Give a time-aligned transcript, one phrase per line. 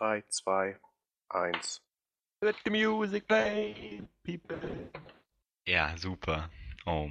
[0.00, 0.76] 3, 2,
[1.34, 1.80] 1.
[2.40, 4.56] Let the music play, people.
[5.66, 6.48] Ja, super.
[6.86, 7.06] Oh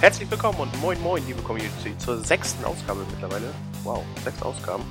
[0.00, 3.54] Herzlich willkommen und moin moin, liebe Community, zur sechsten Ausgabe mittlerweile.
[3.84, 4.84] Wow, sechs Ausgaben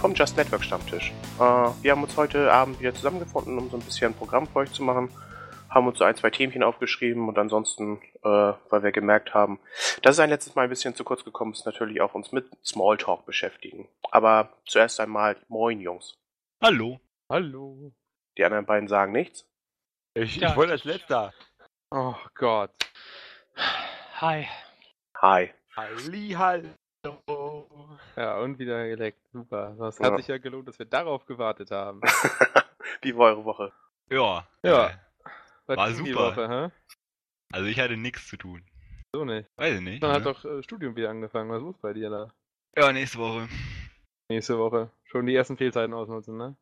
[0.00, 1.12] vom Just Network Stammtisch.
[1.38, 4.60] Äh, wir haben uns heute Abend wieder zusammengefunden, um so ein bisschen ein Programm für
[4.60, 5.10] euch zu machen.
[5.68, 9.60] Haben uns so ein, zwei Themchen aufgeschrieben und ansonsten, äh, weil wir gemerkt haben,
[10.02, 12.50] dass es ein letztes Mal ein bisschen zu kurz gekommen ist, natürlich auch uns mit
[12.64, 13.88] Smalltalk beschäftigen.
[14.10, 16.16] Aber zuerst einmal moin, Jungs.
[16.62, 16.98] Hallo.
[17.28, 17.92] Hallo.
[18.38, 19.46] Die anderen beiden sagen nichts.
[20.14, 21.32] Ich, Ja, ich wollte als letzter.
[21.90, 22.72] Oh Gott.
[24.20, 24.48] Hi.
[25.18, 25.50] Hi.
[25.76, 26.68] Halli, hallo.
[28.16, 29.18] Ja, und wieder geleckt.
[29.32, 29.74] Super.
[29.78, 30.06] Das Ja.
[30.10, 32.00] hat sich ja gelohnt, dass wir darauf gewartet haben.
[33.02, 33.72] Wie war eure Woche?
[34.10, 34.46] Ja.
[34.62, 34.88] Ja.
[35.68, 36.36] äh, War super.
[36.36, 36.70] Woche, hä?
[37.52, 38.62] Also ich hatte nichts zu tun.
[39.14, 39.48] So nicht.
[39.56, 40.02] Weiß ich nicht.
[40.02, 40.32] Dann hat ne?
[40.32, 41.50] doch äh, Studium wieder angefangen.
[41.50, 42.32] Was ist los bei dir da?
[42.76, 43.48] Ja, nächste Woche.
[44.30, 44.90] Nächste Woche.
[45.04, 46.56] Schon die ersten Fehlzeiten ausnutzen, ne?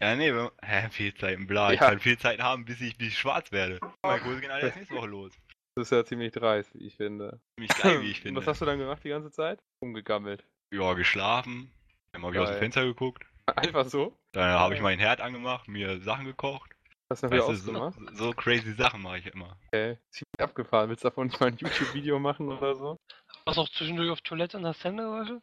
[0.00, 1.72] Ja, nee, wir, hä, Fehlzeiten, bla.
[1.72, 1.88] Ich Ja.
[1.88, 3.80] kann Fehlzeiten haben, bis ich, bis ich schwarz werde.
[4.02, 5.32] Meine Kurse gehen alle erst nächste Woche los.
[5.76, 7.40] Das ist ja ziemlich dreist, wie ich finde.
[7.56, 8.40] Ziemlich geil, wie ich Und finde.
[8.40, 9.60] was hast du dann gemacht die ganze Zeit?
[9.80, 10.44] Umgegammelt.
[10.72, 11.70] Ja, geschlafen.
[12.12, 12.58] Dann habe ich aus dem.
[12.58, 13.24] Fenster geguckt.
[13.46, 14.16] Einfach so?
[14.32, 16.70] Dann habe ich meinen Herd angemacht, mir Sachen gekocht.
[17.08, 19.56] Hast du noch wieder du, so, so crazy Sachen mache ich immer.
[19.66, 19.98] Okay.
[20.10, 20.88] Ziemlich abgefahren.
[20.88, 22.96] Willst du davon nicht mal ein YouTube-Video machen oder so?
[23.44, 25.42] Warst auch zwischendurch auf Toilette und hast Hände gewaschen?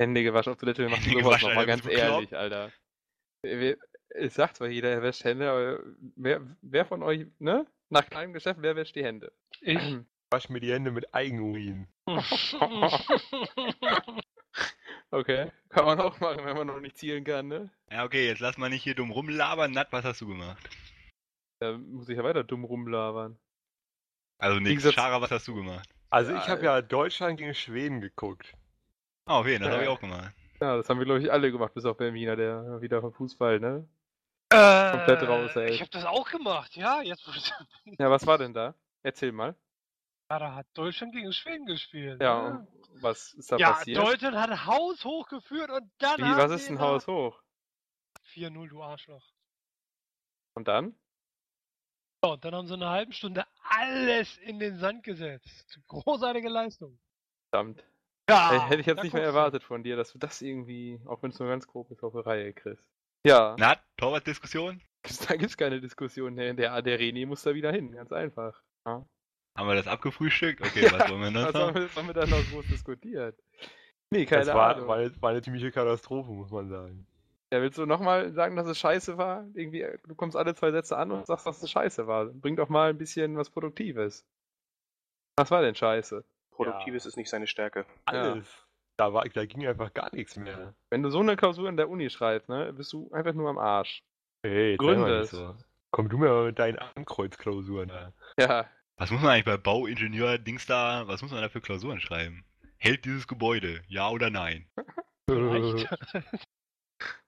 [0.00, 2.70] Hände gewaschen auf Toilette, wir machen Hände sowas nochmal, ganz du ehrlich, Alter.
[4.10, 5.80] Es sagt zwar jeder, er wäscht Hände, aber
[6.14, 7.66] wer, wer von euch, ne?
[7.90, 9.32] Nach kleinem Geschäft, wer wäscht die Hände?
[9.60, 9.78] Ich.
[10.30, 11.88] Wasch mir die Hände mit Eigenurin.
[15.12, 17.70] Okay, kann man auch machen, wenn man noch nicht zielen kann, ne?
[17.90, 19.70] Ja, okay, jetzt lass mal nicht hier dumm rumlabern.
[19.70, 20.70] Nat, was hast du gemacht?
[21.60, 23.38] Da muss ich ja weiter dumm rumlabern.
[24.38, 24.90] Also nichts.
[24.90, 25.88] Schara, was hast du gemacht?
[26.08, 28.54] Also ich habe ja Deutschland gegen Schweden geguckt.
[29.26, 29.74] Ah, okay, das Ja.
[29.74, 30.32] habe ich auch gemacht.
[30.62, 33.60] Ja, das haben wir, glaube ich, alle gemacht, bis auf Berminer, der wieder vom Fußball,
[33.60, 33.86] ne?
[34.50, 35.72] äh, Komplett raus, ey.
[35.72, 37.02] Ich hab das auch gemacht, ja.
[37.02, 37.28] Jetzt
[37.98, 38.74] Ja, was war denn da?
[39.02, 39.54] Erzähl mal.
[40.32, 42.20] Ja, da hat Deutschland gegen Schweden gespielt.
[42.22, 42.58] Ja, ne?
[42.58, 43.98] und was ist da ja passiert?
[43.98, 46.18] Deutschland hat Haus hochgeführt und dann.
[46.18, 47.42] Wie, was ist ein noch- Haus hoch?
[48.34, 49.24] 4-0, du Arschloch.
[50.54, 50.94] Und dann?
[52.24, 55.80] So, und dann haben sie eine halbe Stunde alles in den Sand gesetzt.
[55.88, 56.98] Großartige Leistung.
[57.50, 57.84] Verdammt.
[58.30, 61.22] Ja, Hey, hätte ich jetzt nicht mehr erwartet von dir, dass du das irgendwie, auch
[61.22, 62.86] wenn es nur ganz grob ist, auf die Reihe kriegst.
[63.26, 64.80] Ja, Nat, Torwartdiskussion?
[65.28, 66.36] da gibt's keine Diskussion.
[66.36, 68.62] Der, der, der René muss da wieder hin, ganz einfach.
[68.86, 69.04] Ja.
[69.56, 70.60] Haben wir das abgefrühstückt?
[70.62, 71.74] Okay, was wollen wir noch Was haben sagen?
[71.74, 73.38] wir, was haben wir da noch groß diskutiert?
[74.10, 74.88] Nee, keine das war, Ahnung.
[74.88, 77.06] war, war eine ziemliche Katastrophe, muss man sagen.
[77.52, 79.46] Ja, willst du nochmal sagen, dass es scheiße war?
[79.54, 82.26] Irgendwie, du kommst alle zwei Sätze an und sagst, dass es scheiße war.
[82.26, 84.26] Bring doch mal ein bisschen was Produktives.
[85.36, 86.24] Was war denn scheiße?
[86.50, 87.84] Produktives ist nicht seine Stärke.
[88.06, 88.66] Alles.
[88.98, 90.74] Da, war, da ging einfach gar nichts mehr.
[90.90, 93.58] Wenn du so eine Klausur in der Uni schreibst, ne, bist du einfach nur am
[93.58, 94.02] Arsch.
[94.44, 95.24] Hey, Gründe.
[95.24, 95.54] So.
[95.90, 98.12] Komm du mir mal mit deinen Ankreuzklausuren da.
[98.38, 98.66] Ja,
[99.02, 102.44] Was muss man eigentlich bei Bauingenieur-Dings da, was muss man da für Klausuren schreiben?
[102.78, 103.82] Hält dieses Gebäude?
[103.88, 104.64] Ja oder nein?
[105.28, 105.88] Vielleicht.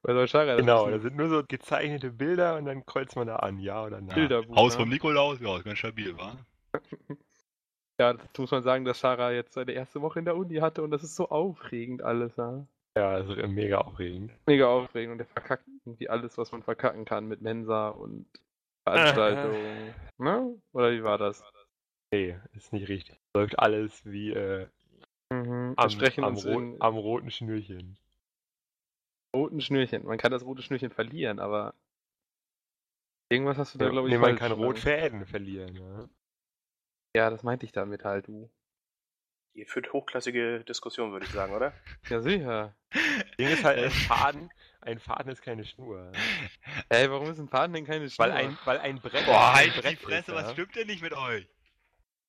[0.02, 3.38] bei Solschara, Genau, das da sind nur so gezeichnete Bilder und dann kreuzt man da
[3.38, 4.14] an, ja oder ein nein.
[4.14, 4.54] Bilderbuch.
[4.54, 4.82] Haus ne?
[4.82, 5.40] vom Nikolaus?
[5.40, 6.36] Ja, ist ganz stabil, wa?
[7.98, 10.80] Ja, dazu muss man sagen, dass Shara jetzt seine erste Woche in der Uni hatte
[10.80, 12.64] und das ist so aufregend alles, ja.
[12.96, 14.30] Ja, das ist mega aufregend.
[14.46, 18.26] Mega aufregend und der verkackt irgendwie alles, was man verkacken kann mit Mensa und
[18.84, 19.92] Veranstaltungen.
[20.18, 20.54] ne?
[20.72, 21.42] Oder wie war das?
[22.14, 23.18] Nee, ist nicht richtig.
[23.34, 24.68] Läuft alles wie äh,
[25.30, 25.74] Mhm.
[25.76, 25.90] Am,
[26.22, 27.96] am, in am roten Schnürchen.
[29.34, 30.04] roten Schnürchen.
[30.04, 31.74] Man kann das rote Schnürchen verlieren, aber
[33.30, 34.52] irgendwas hast du da, Ja, glaube ich, nee, man kann.
[34.52, 35.74] Rotfäden verlieren.
[35.74, 36.08] Ja.
[37.16, 38.48] Ja, das meinte ich damit halt, du.
[39.54, 41.72] Ihr führt hochklassige Diskussionen, würde ich sagen, oder?
[42.10, 42.76] Ja, sicher.
[43.38, 44.50] Ding ist halt, ein Faden,
[44.82, 46.12] ein Faden ist keine Schnur.
[46.88, 48.28] Ey, warum ist ein Faden denn keine Schnur?
[48.28, 49.26] Weil ein, weil ein Brett.
[49.26, 50.52] Boah, ein halt die Brett Fresse, ist, was ja.
[50.52, 51.48] stimmt denn nicht mit euch?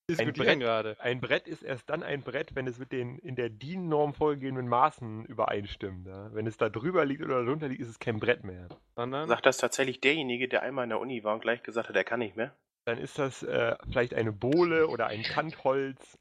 [0.10, 0.98] Diskutieren Brett- gerade.
[1.00, 4.68] Ein Brett ist erst dann ein Brett, wenn es mit den in der DIN-Norm vorgegebenen
[4.68, 6.08] Maßen übereinstimmt.
[6.08, 6.34] Ja?
[6.34, 8.68] Wenn es da drüber liegt oder drunter liegt, ist es kein Brett mehr.
[8.96, 11.96] Sondern, Sagt das tatsächlich derjenige, der einmal in der Uni war und gleich gesagt hat,
[11.96, 12.56] er kann nicht mehr?
[12.88, 16.18] Dann ist das äh, vielleicht eine Bohle oder ein Kantholz.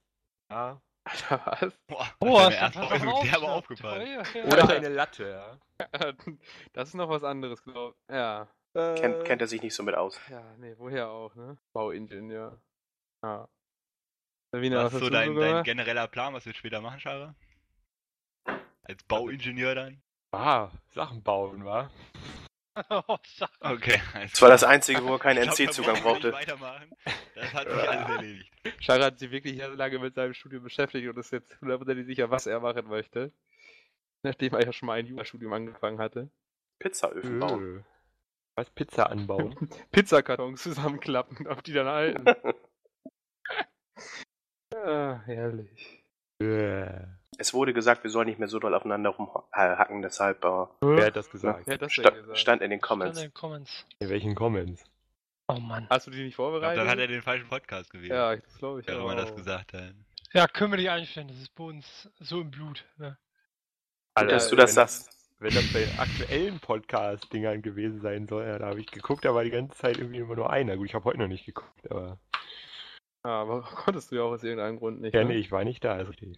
[0.50, 0.80] Ja.
[1.06, 1.78] Alter, was?
[1.87, 4.08] Boah, Oh, das ist mir auf, derbe aufgefallen.
[4.34, 4.44] Ja.
[4.46, 5.28] Oder eine Latte.
[5.28, 5.58] Ja.
[6.72, 8.14] Das ist noch was anderes, glaube ich.
[8.14, 8.48] Ja.
[8.75, 10.19] Kennt, Äh, kennt er sich nicht so mit aus.
[10.30, 11.58] Ja, nee, woher auch, ne?
[11.75, 12.58] Bauingenieur.
[13.22, 13.46] Ja.
[14.54, 17.00] Sabina, Was was ist hast so du dein, dein genereller Plan, was wir später machen,
[17.00, 17.34] Schara?
[18.82, 20.00] Als Bauingenieur dann?
[20.30, 21.90] Ah, Sachen bauen, wa?
[22.88, 24.00] Oh, sag- Okay.
[24.14, 24.62] alles Das war das.
[24.64, 26.32] Einzige, wo er keinen NC-Zugang brauchte.
[26.32, 26.90] weitermachen.
[27.34, 28.52] Das hat sich alles erledigt.
[28.80, 32.46] Schara hat sich wirklich lange mit seinem Studium beschäftigt und ist jetzt hundertprozentig sicher, was
[32.46, 33.32] er machen möchte.
[34.22, 36.30] Nachdem er ja schon mal ein Jurastudium angefangen hatte.
[36.78, 37.78] Pizzaöfen bauen.
[37.80, 37.84] Äh,
[38.56, 39.56] Was Pizza anbauen?
[39.92, 42.24] Pizzakartons zusammenklappen, auf die dann halten.
[44.84, 46.02] Ah, herrlich.
[46.40, 47.06] Äh,
[47.38, 51.16] Es wurde gesagt, wir sollen nicht mehr so doll aufeinander rumhacken, deshalb äh, Wer hat
[51.16, 51.66] das gesagt?
[51.66, 52.38] Wer hat das sta gesagt?
[52.38, 53.20] stand in den Stand in Comments.
[53.20, 53.86] den Comments.
[53.98, 54.84] In welchen Comments?
[55.48, 55.86] Oh Mann.
[55.90, 56.81] Hast du die nicht glaub, vorbereitet?
[56.81, 58.12] dann hat er den falschen Podcast gewählt.
[58.12, 58.86] ja, das glaube ich.
[58.86, 59.04] Wer auch.
[59.04, 59.94] immer das gesagt hat.
[60.32, 61.28] Ja, können wir nicht einstellen.
[61.28, 62.84] Das ist bei uns so im Blut.
[62.96, 63.16] Ne?
[64.16, 65.10] Gut, dass Alter, du das wenn sagst.
[65.40, 69.44] Wenn das bei aktuellen Podcast-Dingern gewesen sein soll, ja, da habe ich geguckt, da war
[69.44, 70.76] die ganze Zeit irgendwie immer nur einer.
[70.76, 72.19] Gut, ich habe heute noch nicht geguckt, aber.
[73.25, 75.15] Ja, aber konntest du ja auch aus irgendeinem Grund nicht.
[75.15, 75.31] Ja, ne?
[75.31, 76.37] nee, ich war nicht da, ist richtig.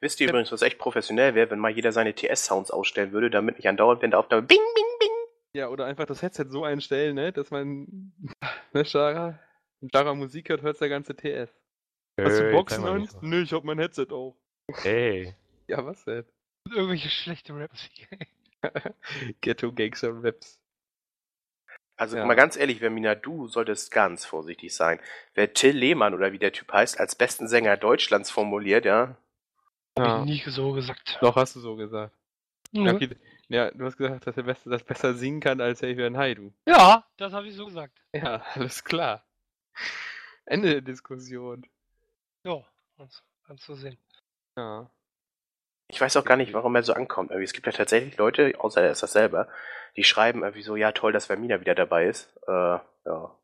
[0.00, 3.56] Wisst ihr übrigens, was echt professionell wäre, wenn mal jeder seine TS-Sounds ausstellen würde, damit
[3.56, 5.10] nicht andauernd, wenn der Aufnahme Bing, Bing, Bing.
[5.56, 8.12] Ja, oder einfach das Headset so einstellen, ne, dass man,
[8.72, 9.38] ne, Schara,
[9.80, 11.48] wenn Schara Musik hört, hört der ganze TS.
[12.20, 13.06] Hast Äh, du jetzt Boxen an?
[13.06, 13.18] so.
[13.22, 14.36] Nö, ich hab mein Headset auch.
[14.84, 15.34] Ey,
[15.68, 16.24] Ja, was denn?
[16.70, 17.88] Irgendwelche schlechte Raps.
[19.40, 20.58] Ghetto Gangster Raps.
[21.96, 22.24] Also Ja.
[22.26, 24.98] mal ganz ehrlich, Vermina, du solltest ganz vorsichtig sein.
[25.34, 29.16] Wer Till Lehmann oder wie der Typ heißt, als besten Sänger Deutschlands formuliert, ja,
[29.96, 31.18] Hab Ja, ich nie so gesagt.
[31.20, 32.12] doch hast du so gesagt.
[32.72, 32.94] Ja, Nö.
[32.96, 33.16] okay.
[33.48, 36.52] ja, du hast gesagt, dass der Beste das besser singen kann als Xavier Haidu.
[36.66, 37.96] Ja, das habe ich so gesagt.
[38.12, 39.24] Ja, alles klar.
[40.46, 41.64] Ende der Diskussion.
[42.42, 42.64] Ja,
[43.46, 43.98] kannst du sehen.
[44.56, 44.90] Ja.
[45.88, 47.30] Ich weiß auch gar nicht, warum er so ankommt.
[47.30, 49.48] Irgendwie, es gibt ja tatsächlich Leute, außer er ist das selber,
[49.96, 52.34] die schreiben irgendwie so, ja toll, dass Vermina wieder dabei ist.
[52.46, 53.38] Äh, ja.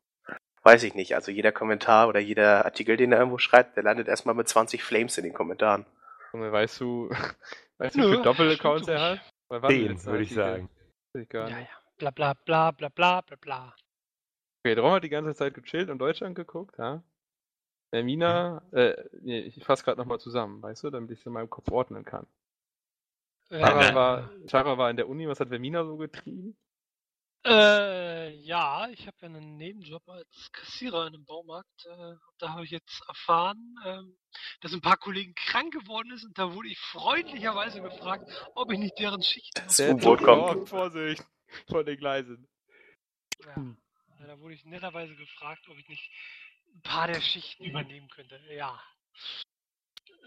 [0.63, 1.15] Weiß ich nicht.
[1.15, 4.83] Also jeder Kommentar oder jeder Artikel, den er irgendwo schreibt, der landet erstmal mit 20
[4.83, 5.85] Flames in den Kommentaren.
[6.33, 7.09] Junge, weißt du,
[7.77, 9.19] weißt du, wie viele Doppelaccounts er hat?
[9.69, 10.69] Den, würde ich sagen.
[11.13, 11.67] Ja, ja.
[11.97, 13.75] Bla bla bla bla bla bla bla.
[14.63, 17.03] Okay, darum hat die ganze Zeit gechillt und Deutschland geguckt, ja?
[17.91, 21.49] Hermina, äh, nee, ich fasse gerade nochmal zusammen, weißt du, damit ich es in meinem
[21.49, 22.25] Kopf ordnen kann.
[23.49, 23.95] Chara Ja.
[23.95, 26.57] war, Chara war in der Uni, was hat Vermina so getrieben?
[27.43, 31.85] Äh, ja, ich habe ja einen Nebenjob als Kassierer in einem Baumarkt.
[31.85, 34.17] Äh, da habe ich jetzt erfahren, ähm,
[34.61, 38.77] dass ein paar Kollegen krank geworden ist und da wurde ich freundlicherweise gefragt, ob ich
[38.77, 39.51] nicht deren Schicht.
[39.55, 40.69] Das U-Boot kommt.
[40.69, 41.25] Vorsicht,
[41.67, 42.47] von den Gleisen.
[43.43, 43.75] Ja,
[44.27, 46.11] da wurde ich netterweise gefragt, ob ich nicht
[46.73, 48.39] ein paar der Schichten übernehmen könnte.
[48.55, 48.79] Ja.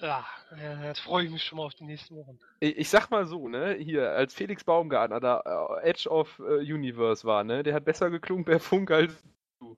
[0.01, 0.27] Ja,
[0.57, 2.39] äh, jetzt freue ich mich schon mal auf die nächsten Wochen.
[2.61, 6.59] Ich, ich sag mal so, ne, hier, als Felix Baumgartner da äh, Edge of äh,
[6.59, 9.23] Universe war, ne, der hat besser geklungen per Funk als
[9.61, 9.77] du.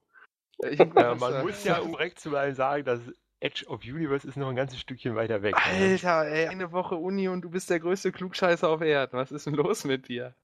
[0.69, 3.01] Ich, Ja, man muss ja, um direkt zu bleiben, sagen, dass
[3.41, 5.55] Edge of Universe ist noch ein ganzes Stückchen weiter weg.
[5.55, 5.91] ne?
[5.93, 9.19] Alter, ey, eine Woche Uni und du bist der größte Klugscheißer auf Erden.
[9.19, 10.35] Was ist denn los mit dir?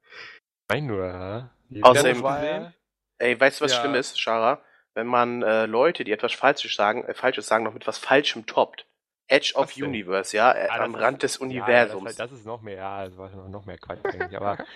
[0.70, 1.50] Mein nur, ja.
[1.70, 2.72] Die- Außerdem-?
[3.18, 3.80] Ey, weißt du, was Ja.
[3.80, 4.62] schlimm ist, Shara?
[4.94, 8.46] Wenn man äh, Leute, die etwas Falsches sagen, äh, Falsches sagen, noch mit was Falschem
[8.46, 8.86] toppt.
[9.28, 9.74] Edge of?
[9.76, 12.04] Universe, ja, äh, Ja, das am ist- Rand des Ja, Universums.
[12.04, 14.36] das, ist halt, das ist noch mehr, ja, das war noch, noch mehr Quatsch eigentlich.
[14.36, 14.66] Aber auf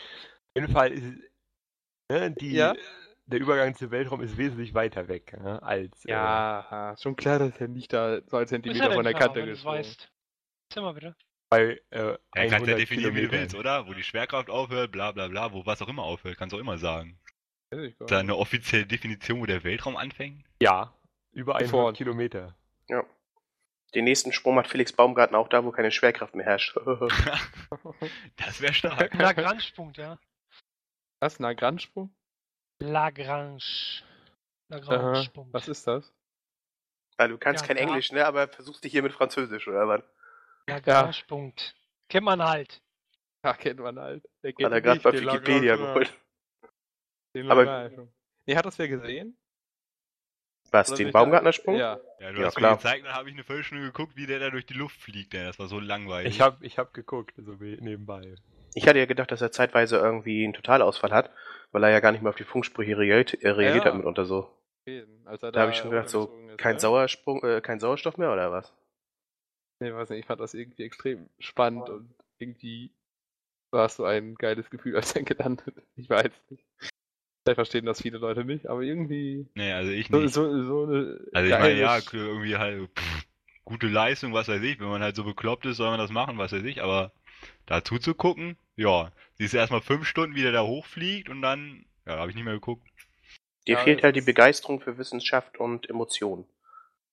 [0.54, 1.20] jeden Fall ist es-
[2.10, 2.74] ne, die, Ja?
[3.26, 6.04] der Übergang zum Weltraum ist wesentlich weiter weg ne, als.
[6.06, 9.12] äh, Ja, ist schon klar, dass er nicht da zwei ist Zentimeter er von der
[9.12, 9.84] Clara, Kante gesprungen?
[10.70, 11.14] Erzähl mal bitte.
[11.50, 13.86] bei äh, Ja, kannst ja 100 definieren, wie du willst, oder?
[13.86, 16.60] Wo die Schwerkraft aufhört, bla bla bla, wo was auch immer aufhört, kannst du auch
[16.60, 17.20] immer sagen.
[17.70, 20.44] Da eine offizielle Definition, wo der Weltraum anfängt?
[20.60, 20.94] Ja,
[21.32, 21.96] über 100 Sofort.
[21.96, 22.54] Kilometer.
[22.88, 23.04] Ja.
[23.94, 26.76] Den nächsten Sprung macht Felix Baumgarten auch da, wo keine Schwerkraft mehr herrscht.
[28.36, 29.14] Das wäre stark.
[29.14, 30.18] Lagrange-Punkt, ja.
[31.20, 32.14] Was, Lagrange-Sprung?
[32.80, 33.62] Lagrange.
[34.70, 35.54] Aha, Lagrange-Punkt.
[35.54, 36.12] was ist das?
[37.16, 37.76] Weil du kannst Ja, kein.
[37.78, 38.26] Englisch, ne?
[38.26, 40.02] Aber versuchst dich hier mit Französisch, oder was?
[40.68, 41.74] Lagrange-Punkt.
[42.08, 42.82] Kennt man halt.
[43.42, 44.24] Ja, kennt man halt.
[44.42, 46.12] Der Hat er gerade bei Wikipedia geholt.
[47.36, 48.08] Den Aber-.
[48.46, 49.36] Nee, hat das wer gesehen?
[50.70, 51.12] Was, Oder den?
[51.12, 51.76] Baumgartner-Sprung?
[51.76, 52.00] Ja.
[52.18, 52.72] Ja, du Ja, hast klar.
[52.72, 55.34] mir gezeigt, dann habe ich eine Viertelstunde geguckt, wie der da durch die Luft fliegt,
[55.34, 56.34] denn das war so langweilig.
[56.34, 58.36] Ich habe ich hab geguckt, so wie nebenbei.
[58.74, 61.30] Ich hatte ja gedacht, dass er zeitweise irgendwie einen Totalausfall hat,
[61.72, 63.90] weil er ja gar nicht mehr auf die Funksprüche reagiert, äh, reagiert Ja.
[63.90, 64.50] hat mitunter so.
[65.24, 66.80] Als er Da habe ich schon gedacht, so, ist, kein, ne?
[66.80, 68.72] Sauersprung, äh, kein Sauerstoff mehr, oder was?
[69.80, 72.94] Nee, weiß nicht, ich fand das irgendwie extrem spannend und irgendwie
[73.70, 75.74] war es so ein geiles Gefühl, als er gelandet.
[75.96, 76.64] Ich weiß nicht.
[77.46, 80.34] Vielleicht verstehen das viele Leute nicht, aber irgendwie Nee, also ich so, nicht.
[80.34, 83.24] so, so eine also ich meine, ja, irgendwie halt pff,
[83.64, 84.80] gute Leistung, was weiß ich.
[84.80, 86.82] Wenn man halt so bekloppt ist, soll man das machen, was weiß ich.
[86.82, 87.12] Aber
[87.66, 89.12] da zuzugucken, ja.
[89.34, 92.44] Siehst du erstmal fünf Stunden, wie der da hochfliegt und dann, ja, habe ich nicht
[92.44, 92.84] mehr geguckt.
[93.68, 96.46] Dir Ja, fehlt halt die ist- Begeisterung für Wissenschaft und Emotionen.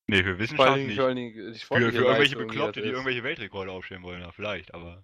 [0.07, 0.95] Nee, für vor allen Wissenschaft Dingen, nicht.
[0.97, 5.03] vor allen Dingen Für, für irgendwelche Bekloppte, die irgendwelche Weltrekorde aufstellen wollen, ja, vielleicht, aber.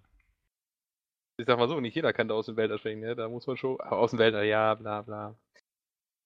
[1.40, 3.16] Ich sag mal so, nicht jeder kann da aus dem Wälder springen, ne?
[3.16, 3.80] Da muss man schon.
[3.80, 5.34] Aber aus dem Wälder, ja, bla bla.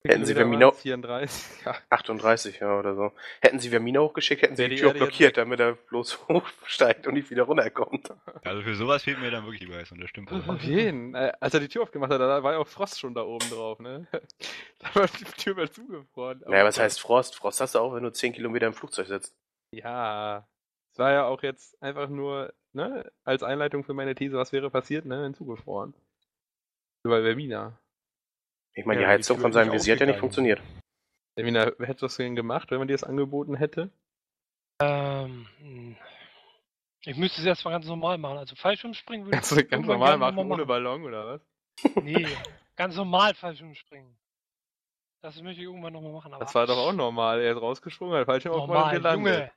[0.06, 0.80] Hätten Sie es?
[0.82, 1.76] 34, ja.
[1.88, 3.12] 38, ja, oder so.
[3.40, 7.14] Hätten sie Vermina hochgeschickt, hätten sie die die Tür blockiert, damit er bloß hochsteigt und
[7.14, 8.12] nicht wieder runterkommt.
[8.44, 10.30] Also für sowas fehlt mir dann wirklich die Begeisterung, das stimmt.
[10.30, 11.14] Auf jeden.
[11.14, 13.48] Äh, als er die Tür aufgemacht hat, da war ja auch Frost schon da oben
[13.48, 14.06] drauf, ne?
[14.80, 16.42] da war die Tür mal zugefroren.
[16.46, 17.34] Naja, was heißt Frost?
[17.34, 19.34] Frost hast du auch, wenn du 10 Kilometer im Flugzeug sitzt.
[19.70, 20.46] Ja.
[20.94, 24.70] Es war ja auch jetzt einfach nur, ne, als Einleitung für meine These, was wäre
[24.70, 25.92] passiert, ne, wenn zugefroren.
[27.04, 27.80] Über Vermina.
[28.74, 30.62] Ich meine, Ja, die Heizung von seinem Visier hat ja nicht funktioniert.
[31.36, 33.90] Vermina, hättest du das denn gemacht, wenn man dir das angeboten hätte?
[34.80, 35.96] Ähm, hm.
[37.06, 38.38] ich müsste es erstmal ganz normal machen.
[38.38, 41.40] Also Fallschirmspringen würde ich Kannst du ganz irgendwann normal machen, mal ohne Ballon oder was?
[42.04, 42.28] Nee,
[42.76, 44.16] ganz normal Fallschirmspringen.
[45.22, 46.34] Das möchte ich irgendwann nochmal machen.
[46.34, 47.40] Aber Das war doch auch normal.
[47.40, 49.34] Er ist rausgesprungen, hat falsch auf normal, gelandet.
[49.34, 49.52] Junge.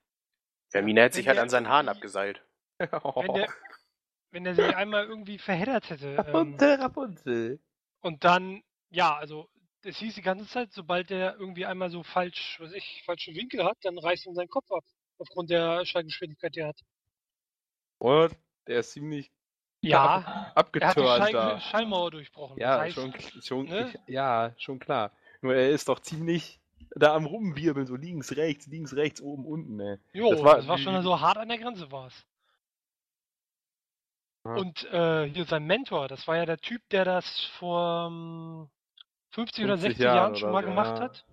[0.70, 2.44] Vermina hätte sich halt an seinen Haaren abgeseilt.
[2.78, 3.48] Wenn der,
[4.32, 6.10] wenn der sich einmal irgendwie verheddert hätte.
[6.10, 7.60] Ähm, Rapunzel, Rapunzel.
[8.02, 9.50] und dann, ja, also
[9.84, 13.64] es hieß die ganze Zeit, sobald der irgendwie einmal so falsch, was ich, falschen Winkel
[13.64, 14.84] hat, dann reißt ihm sein Kopf ab.
[15.20, 16.80] Aufgrund der Schallgeschwindigkeit, die er hat.
[17.98, 18.36] Und
[18.68, 19.32] der ist ziemlich
[19.82, 21.60] Ja, er hat die abgeturnt Schall da.
[21.60, 22.60] Schallmauer durchbrochen.
[22.60, 23.92] Ja, das heißt, schon, schon ne?
[23.92, 25.12] ich, ja, schon klar.
[25.42, 26.60] Nur er ist doch ziemlich
[26.96, 30.00] da am Rumwirbeln, so links, rechts, links, rechts, oben, unten, ne.
[30.14, 32.26] Jo, Das das war war, wie- schon so hart an der Grenze war's.
[34.46, 34.56] Ja.
[34.56, 37.26] Und äh, hier sein Mentor, das war ja der Typ, der das
[37.60, 38.70] vor ähm,
[39.32, 41.04] 50 oder 50 60 Jahren, Jahren schon oder mal so, gemacht ja.
[41.04, 41.26] hat.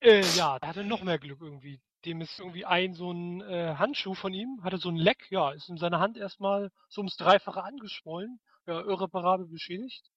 [0.00, 1.80] Äh, ja, der hatte noch mehr Glück irgendwie.
[2.04, 5.50] Dem ist irgendwie ein so ein äh, Handschuh von ihm, hatte so ein Leck, ja,
[5.50, 10.08] ist in seiner Hand erstmal so ums Dreifache angeschwollen, ja, irreparabel beschädigt.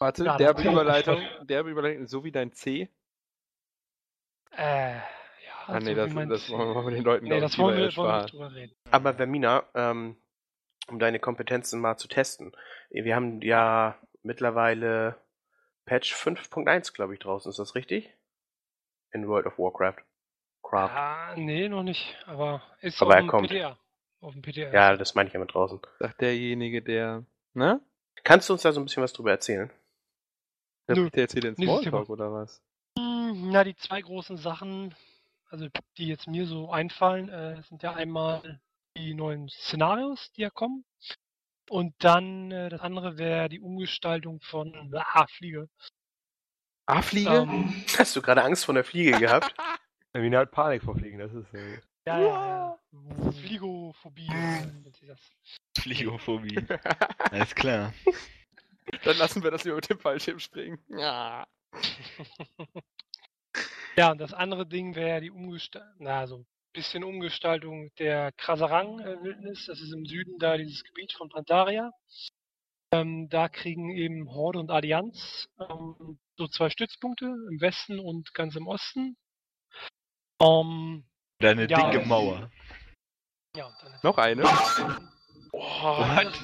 [0.00, 2.90] Warte, Ja, derbe das- Überleitung, derbe Überleitung, so wie dein C.
[4.56, 5.02] Äh, ja,
[5.66, 7.58] Ah, nee, so das, mein das wollen wir mal mit den Leuten Nee, das ich,
[7.58, 8.76] wollen wir, wollen wir nicht drüber reden.
[8.90, 10.16] Aber Vermina, ähm,
[10.88, 12.52] um deine Kompetenzen mal zu testen.
[12.90, 15.16] Wir haben ja mittlerweile
[15.86, 17.48] Patch 5.1, glaube ich, draußen.
[17.50, 18.12] Ist das richtig?
[19.12, 20.02] In World of Warcraft.
[20.62, 20.90] Craft.
[20.94, 23.48] Ah, nee, noch nicht, aber ist Aber auf er dem kommt.
[23.48, 23.78] PDR.
[24.20, 24.72] Auf dem PDR.
[24.72, 25.80] Ja, das meine ich ja mit draußen.
[25.98, 27.80] Sagt derjenige, der, ne?
[28.22, 29.70] Kannst du uns da so ein bisschen was drüber erzählen?
[30.88, 32.62] Der, Nö, der erzählt den Smalltalk oder was?
[33.32, 34.94] Na, die zwei großen Sachen,
[35.48, 38.60] also die jetzt mir so einfallen, äh, sind ja einmal
[38.96, 40.84] die neuen Szenarios, die ja kommen.
[41.70, 45.68] Und dann äh, das andere wäre die Umgestaltung von ah, Fliege.
[46.86, 47.30] Ah, Fliege?
[47.30, 49.54] Ähm, Hast du gerade Angst vor der Fliege gehabt?
[50.12, 51.52] Vermina hat Panik vor Fliegen, das ist.
[51.54, 52.78] Äh, ja, ja, ja.
[55.06, 55.18] Das.
[55.80, 56.56] Fligophobie.
[57.18, 57.92] Alles klar.
[59.02, 60.78] Dann lassen wir das lieber mit dem Fallschirm springen.
[60.88, 61.46] Ja.
[63.96, 69.66] Ja, und das andere Ding wäre die Umgestaltung, na, so ein bisschen Umgestaltung der Krasarang-Wildnis.
[69.66, 71.90] Das ist im Süden da dieses Gebiet von Pandaria.
[72.92, 78.56] Ähm, da kriegen eben Horde und Allianz ähm, so zwei Stützpunkte im Westen und ganz
[78.56, 79.16] im Osten.
[80.42, 81.04] Ähm,
[81.40, 81.90] Deine Ja.
[81.90, 82.50] dicke Mauer.
[83.56, 84.42] ja, und dann Noch eine?
[85.52, 86.40] What?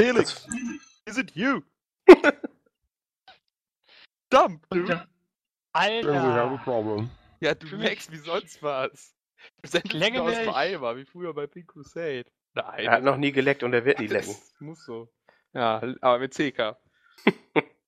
[0.00, 0.46] Felix!
[1.06, 1.62] Is it you?
[4.42, 4.86] Dump, Und dude!
[4.86, 5.08] der-
[6.04, 6.58] we have a Alter!
[6.64, 7.10] problem.
[7.40, 9.14] Ja, du merkst wie sonst was.
[9.62, 12.24] Du bist Länge aus dem Eimer, wie früher bei Pink Crusade.
[12.54, 12.84] Nein.
[12.86, 14.26] Er hat noch nie geleckt und er wird nie lecken.
[14.34, 15.08] Das muss so.
[15.52, 16.76] Ja, aber mit CK.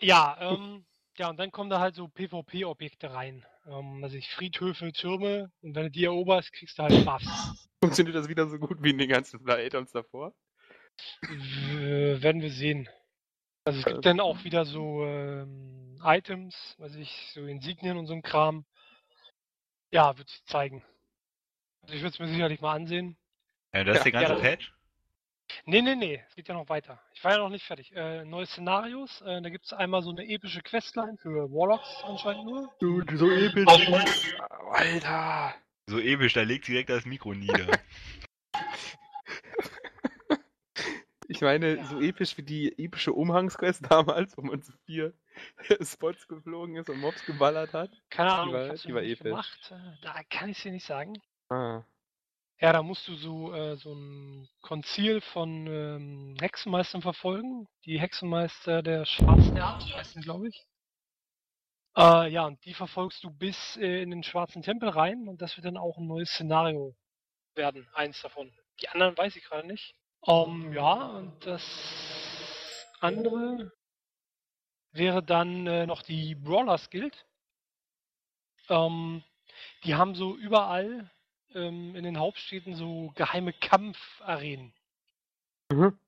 [0.00, 0.84] Ja, ähm,
[1.18, 3.44] ja, und dann kommen da halt so PvP-Objekte rein.
[3.66, 7.68] Ähm, also ich Friedhöfe, Türme und wenn du die eroberst, kriegst du halt Buffs.
[7.82, 10.34] Funktioniert das wieder so gut wie in den ganzen Add-ons davor?
[11.22, 12.88] W- werden wir sehen.
[13.68, 18.14] Also es gibt dann auch wieder so ähm, Items, weiß ich, so Insignien und so
[18.14, 18.64] ein Kram.
[19.90, 20.82] Ja, wird sich zeigen.
[21.82, 23.18] Also ich würde es mir sicherlich mal ansehen.
[23.74, 24.50] Ja, das ist der Ja, ganze ja.
[24.50, 24.72] Patch?
[25.66, 26.98] Nee, nee, nee, es geht ja noch weiter.
[27.12, 27.94] Ich war ja noch nicht fertig.
[27.94, 32.46] Äh, neue Szenarios, äh, da gibt es einmal so eine epische Questline für Warlocks anscheinend
[32.46, 32.74] nur.
[32.80, 33.66] Du, so episch.
[34.70, 35.54] Alter.
[35.86, 37.66] So episch, da legt sie direkt das Mikro nieder.
[41.30, 45.12] Ich meine, so episch wie die epische Umhangsquest damals, wo man zu vier
[45.82, 47.90] Spots geflogen ist und Mobs geballert hat.
[48.10, 49.18] Keine Ahnung, war- ich hab's die war episch.
[49.20, 49.74] gemacht.
[50.02, 51.12] Da kann ich dir nicht sagen.
[51.50, 51.82] Ah.
[52.60, 57.68] Ja, da musst du so, äh, so ein Konzil von ähm, Hexenmeistern verfolgen.
[57.84, 60.66] Die Hexenmeister der Schwarzen Erde heißen, glaube ich.
[61.96, 65.56] Äh, ja, und die verfolgst du bis äh, in den Schwarzen Tempel rein und das
[65.56, 66.96] wird dann auch ein neues Szenario
[67.54, 68.52] werden, eins davon.
[68.80, 69.94] Die anderen weiß ich gerade nicht.
[70.26, 71.62] Ähm, ja, und das
[73.00, 73.72] andere
[74.92, 77.26] wäre dann äh, noch die Brawlers Guild.
[78.68, 79.22] Ähm,
[79.84, 81.10] die haben so überall
[81.54, 84.72] ähm, in den Hauptstädten so geheime Kampfarenen.
[85.70, 85.98] Mhm.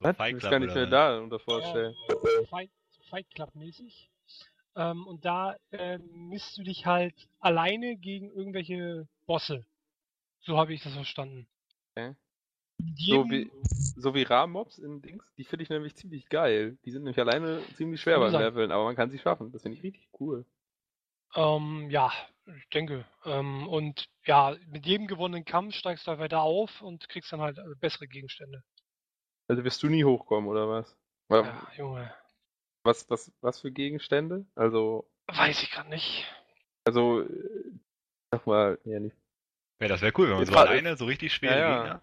[0.00, 0.16] So Was?
[0.16, 1.94] Fight Das Club kann ich mir da unter vorstellen.
[2.08, 2.70] So Fight,
[3.08, 4.10] Fight Club mäßig.
[4.76, 9.64] Ähm, und da äh, misst du dich halt alleine gegen irgendwelche Bosse.
[10.40, 11.46] So habe ich das verstanden.
[11.96, 12.14] Okay.
[12.96, 13.50] So wie,
[13.96, 16.76] so wie Rahmobs in Dings, die finde ich nämlich ziemlich geil.
[16.84, 18.32] Die sind nämlich alleine ziemlich schwer beim.
[18.32, 19.52] Leveln, aber man kann sie schaffen.
[19.52, 20.44] Das finde ich richtig cool.
[21.34, 22.12] Ähm, ja,
[22.46, 23.04] ich denke.
[23.24, 27.40] Ähm, und ja, mit jedem gewonnenen Kampf steigst du halt weiter auf und kriegst dann
[27.40, 28.62] halt äh, bessere Gegenstände.
[29.48, 30.96] Also wirst du nie hochkommen, oder was?
[31.28, 32.14] Weil- Ja, Junge.
[32.84, 34.44] Was, was, was für Gegenstände?
[34.54, 36.26] Also, Weiß ich gerade nicht.
[36.84, 37.72] also, äh,
[38.30, 39.16] sag mal, ja, nicht
[39.80, 41.82] Ja, das wäre cool, wenn man Jetzt so alleine so richtig schwere Ja, ja.
[41.82, 42.02] Gegner.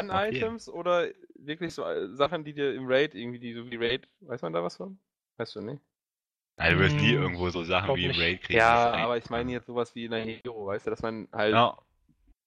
[0.00, 0.36] An Auf jeden.
[0.44, 4.08] Items oder wirklich so äh, Sachen, die dir im Raid irgendwie, die so wie Raid,
[4.20, 4.98] weiß man da was von?
[5.36, 5.80] Weißt du nicht?
[6.56, 8.10] Nein, du wirst nie Hm, irgendwo so Sachen wie im.
[8.12, 8.58] Raid kriegen.
[8.58, 11.54] Ja, aber ich meine jetzt sowas wie in der Hero, weißt du, dass man halt
[11.54, 11.78] Ja.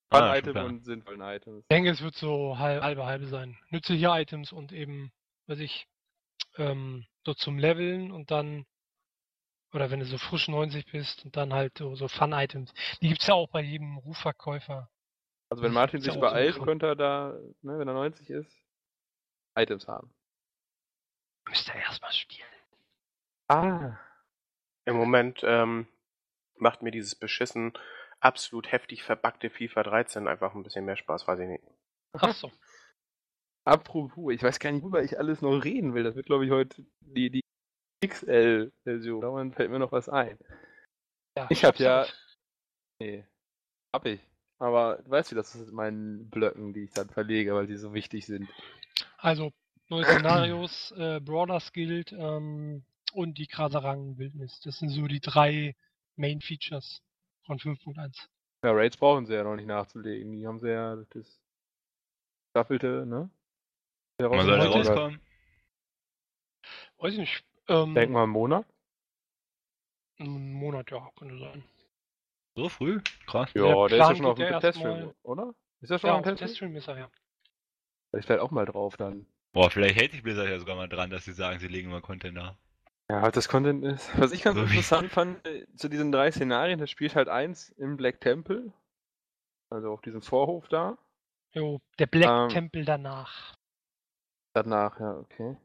[0.10, 0.66] Ah, schon Fun-Item klar.
[0.66, 1.64] und sinnvollen Items.
[1.64, 3.58] Ich denke, es wird so halb, halbe halbe sein.
[3.72, 5.12] Nützliche Items und eben,
[5.48, 5.88] weiß ich,
[6.58, 8.66] ähm, so zum Leveln und dann,
[9.74, 12.72] oder wenn du so frisch 90 bist und dann halt so, so Fun-Items.
[13.02, 14.88] Die gibt's ja auch bei jedem Rufverkäufer.
[15.54, 18.52] Also wenn Martin sich beeilt, könnte er da, ne, wenn er 90 ist,
[19.56, 20.12] Items haben.
[21.48, 22.48] Müsst ihr erstmal spielen.
[23.50, 24.00] Ah.
[24.86, 25.88] Im Moment ähm,
[26.56, 27.74] macht mir dieses beschissen,
[28.20, 31.64] absolut heftig verbackte FIFA 13 einfach ein bisschen mehr Spaß, weiß ich nicht.
[32.14, 32.52] Ach so.
[33.66, 36.04] Apropos, ich weiß gar nicht, worüber ich alles noch reden will.
[36.04, 37.42] Das wird, glaube ich, heute die, die
[38.04, 39.22] XL-Version.
[39.22, 40.40] Dauernd fällt mir noch was ein.
[41.38, 42.08] Ja, Ich hab schreib's ja-.
[43.00, 43.28] Nee.
[43.94, 44.33] Hab ich.
[44.60, 47.76] Aber du weißt wie das ist mit meinen Blöcken, die ich dann verlege, weil die
[47.78, 48.50] so wichtig sind.
[49.18, 49.52] Also,
[49.90, 52.84] neue Szenarios, äh, Brawlers Guild ähm,
[53.14, 54.60] und die Kraserang Wildnis.
[54.62, 55.76] Das sind so die drei
[56.16, 57.02] Main Features
[57.46, 58.28] von 5.1.
[58.64, 60.32] Ja, Raids brauchen sie ja noch nicht nachzulegen.
[60.32, 61.42] Die haben sie ja das
[62.52, 63.30] Staffelte, ne?
[64.20, 65.20] Der Wann soll der Heute- rauskommen?
[67.00, 67.44] Weiß ich nicht.
[67.68, 68.66] Ähm, Denk mal einen Monat.
[70.20, 71.64] Einen Monat, ja, könnte sein.
[72.56, 73.02] So früh?
[73.26, 73.52] Krass.
[73.54, 75.54] Der Ja, der ist ja schon auf dem ja Teststream, oder?
[75.82, 76.76] Ist er schon Ja, auf dem Teststream?
[76.76, 77.10] Ist er ja.
[78.18, 79.26] Ich werde auch mal drauf dann.
[79.54, 82.02] Boah, vielleicht hält sich Blizzard ja sogar mal dran, dass sie sagen, sie legen immer
[82.02, 82.56] Content nach.
[83.10, 84.10] Ja, was das Content ist.
[84.20, 87.70] Was ich ganz So interessant fand, äh, zu diesen drei Szenarien, da spielt halt eins
[87.78, 88.72] im Black Temple.
[89.70, 90.98] Also auf diesem Vorhof da.
[91.54, 93.56] Jo, der Black Ähm, Tempel danach.
[94.54, 95.58] Danach, ja, okay.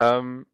[0.00, 0.46] Ähm,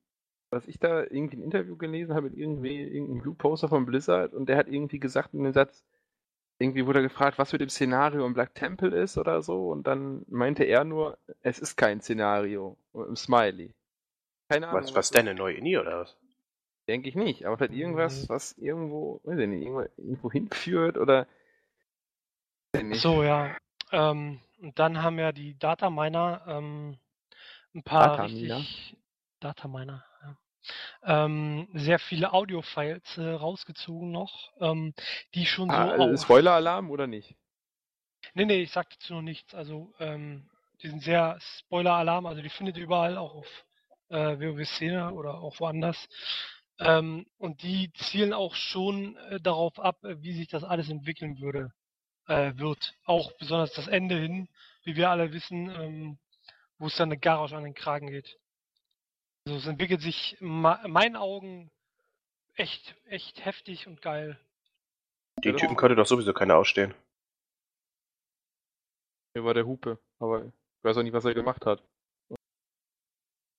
[0.52, 4.34] was ich da irgendwie ein Interview gelesen habe mit irgendwie irgendeinem Blue Poster von Blizzard
[4.34, 5.82] und der hat irgendwie gesagt in dem Satz,
[6.58, 9.86] irgendwie wurde er gefragt, was mit dem Szenario im Black Temple ist oder so und
[9.86, 13.74] dann meinte er nur, es ist kein Szenario im Smiley.
[14.48, 14.82] Keine Ahnung.
[14.82, 16.16] Was, was denn, eine neue Indie oder was?
[16.86, 18.28] Denke ich nicht, aber vielleicht irgendwas, Mhm.
[18.28, 21.26] was irgendwo, weiß ich nicht, irgendwo, irgendwo hinführt oder.
[22.92, 23.56] So, ja.
[23.90, 26.98] Ähm, und dann haben ja die Dataminer ähm,
[27.74, 28.58] ein paar Dataminer?
[28.58, 28.96] richtig
[29.40, 30.04] Dataminer.
[31.04, 34.94] Ähm, sehr viele Audio-Files äh, rausgezogen noch, ähm,
[35.34, 37.36] die schon so Ah, äh, auf- Spoiler-Alarm oder nicht?
[38.34, 39.54] Nee, nee, ich sag dazu noch nichts.
[39.54, 40.48] Also, ähm,
[40.82, 43.64] die sind sehr Spoiler-Alarm, also die findet ihr überall, auch auf
[44.08, 46.08] äh, WoW-Szene oder auch woanders.
[46.78, 51.40] Ähm, und die zielen auch schon äh, darauf ab, äh, wie sich das alles entwickeln
[51.40, 51.72] würde,
[52.28, 52.94] äh, wird.
[53.04, 54.48] Auch besonders das Ende hin,
[54.84, 56.18] wie wir alle wissen, ähm,
[56.78, 58.38] wo es dann eine Garage an den Kragen geht.
[59.46, 61.70] Also es entwickelt sich in meinen Augen
[62.54, 64.38] echt, echt heftig und geil.
[65.42, 66.94] Die Ja, Typen könnte doch sowieso keiner ausstehen.
[69.34, 71.82] Mir war der Hupe, aber ich weiß auch nicht, was er gemacht hat.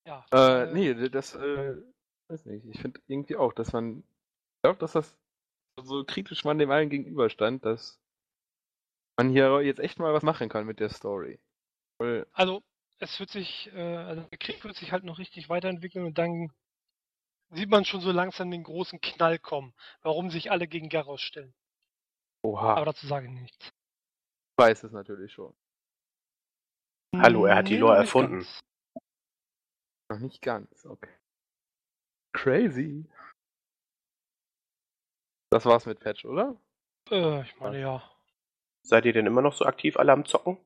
[0.07, 1.75] Ja, Äh, nee, das, äh,
[2.29, 2.65] weiß nicht.
[2.65, 5.17] Ich finde irgendwie auch, dass man, ich glaube, dass das
[5.81, 7.99] so kritisch man dem allen gegenüberstand, dass
[9.17, 11.39] man hier jetzt echt mal was machen kann mit der Story.
[11.99, 12.63] Weil, Also,
[13.03, 16.51] es wird sich, äh, also der Krieg wird sich halt noch richtig weiterentwickeln und dann
[17.51, 21.53] sieht man schon so langsam den großen Knall kommen, warum sich alle gegen Garros stellen.
[22.43, 23.65] oha, Aber dazu sage ich nichts.
[23.67, 23.71] ich
[24.57, 25.53] weiß es natürlich schon.
[27.15, 28.39] Hallo, er hat die Nee, Lore noch nicht erfunden.
[28.39, 28.59] ganz.
[30.09, 31.13] Noch nicht ganz, okay.
[32.33, 33.05] Crazy.
[35.51, 36.59] Das war's mit Patch, oder?
[37.11, 38.03] Äh, ich meine ja.
[38.81, 40.57] Seid ihr denn immer noch so aktiv alle am Zocken?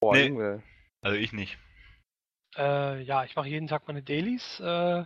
[0.00, 0.28] Boah, Nee.
[0.28, 0.62] Junge.
[1.02, 1.58] Also ich nicht.
[2.56, 4.60] Äh, ja, ich mache jeden Tag meine Dailies.
[4.60, 5.04] Äh,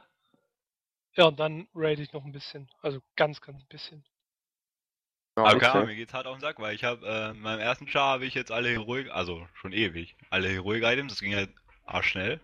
[1.15, 2.71] ja, und dann raid ich noch ein bisschen.
[2.83, 4.05] Also ganz, ganz bisschen.
[5.37, 5.59] Ja, Aber okay.
[5.61, 7.89] keine Ahnung, mir geht's hart auf den Sack, weil ich habe, äh, in meinem ersten
[7.89, 11.51] Char habe ich jetzt alle Heroik, also schon ewig, alle Heroik-Items, das ging halt
[11.85, 12.41] arschschnell.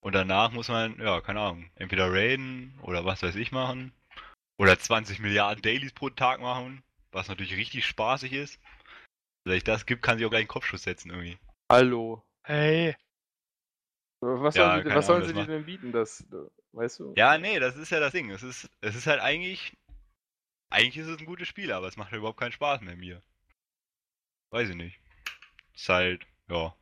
[0.00, 3.92] Und danach muss man, ja, keine Ahnung, entweder raiden oder was weiß ich machen.
[4.58, 8.60] Oder 20 Milliarden Dailies pro Tag machen, was natürlich richtig spaßig ist.
[9.44, 11.38] Wenn ich das gibt, kann sie auch gleich einen Kopfschuss setzen irgendwie.
[11.70, 12.22] Hallo.
[12.42, 12.96] Hey.
[14.24, 16.26] Was Ja, sollen, sie, keine was sollen sie dir denn bieten, das,
[16.72, 17.12] weißt du?
[17.16, 18.30] Ja, nee, das ist ja das Ding.
[18.30, 19.76] Es ist, es ist halt eigentlich.
[20.70, 23.22] Eigentlich ist es ein gutes Spiel, aber es macht halt überhaupt keinen Spaß mehr mir.
[24.50, 24.98] Weiß ich nicht.
[25.74, 26.74] Ist halt, ja.